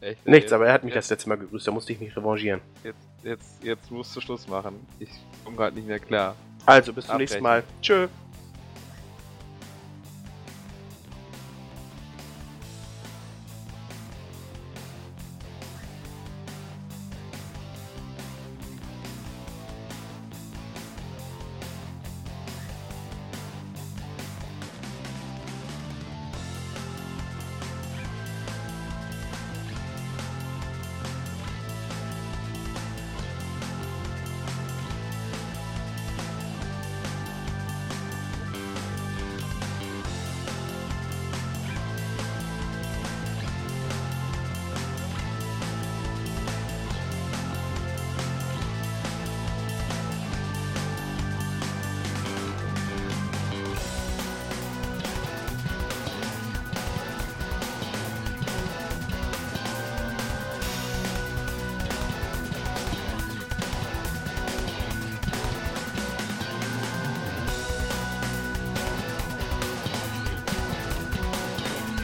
[0.00, 2.00] Echt, Nichts, ey, aber er hat mich jetzt, das letzte Mal gegrüßt, da musste ich
[2.00, 2.60] mich revanchieren.
[2.84, 4.86] Jetzt, jetzt, jetzt musst du Schluss machen.
[4.98, 5.10] Ich
[5.44, 6.36] komme gerade nicht mehr klar.
[6.66, 7.64] Also, bis zum nächsten Mal.
[7.82, 8.08] Tschö.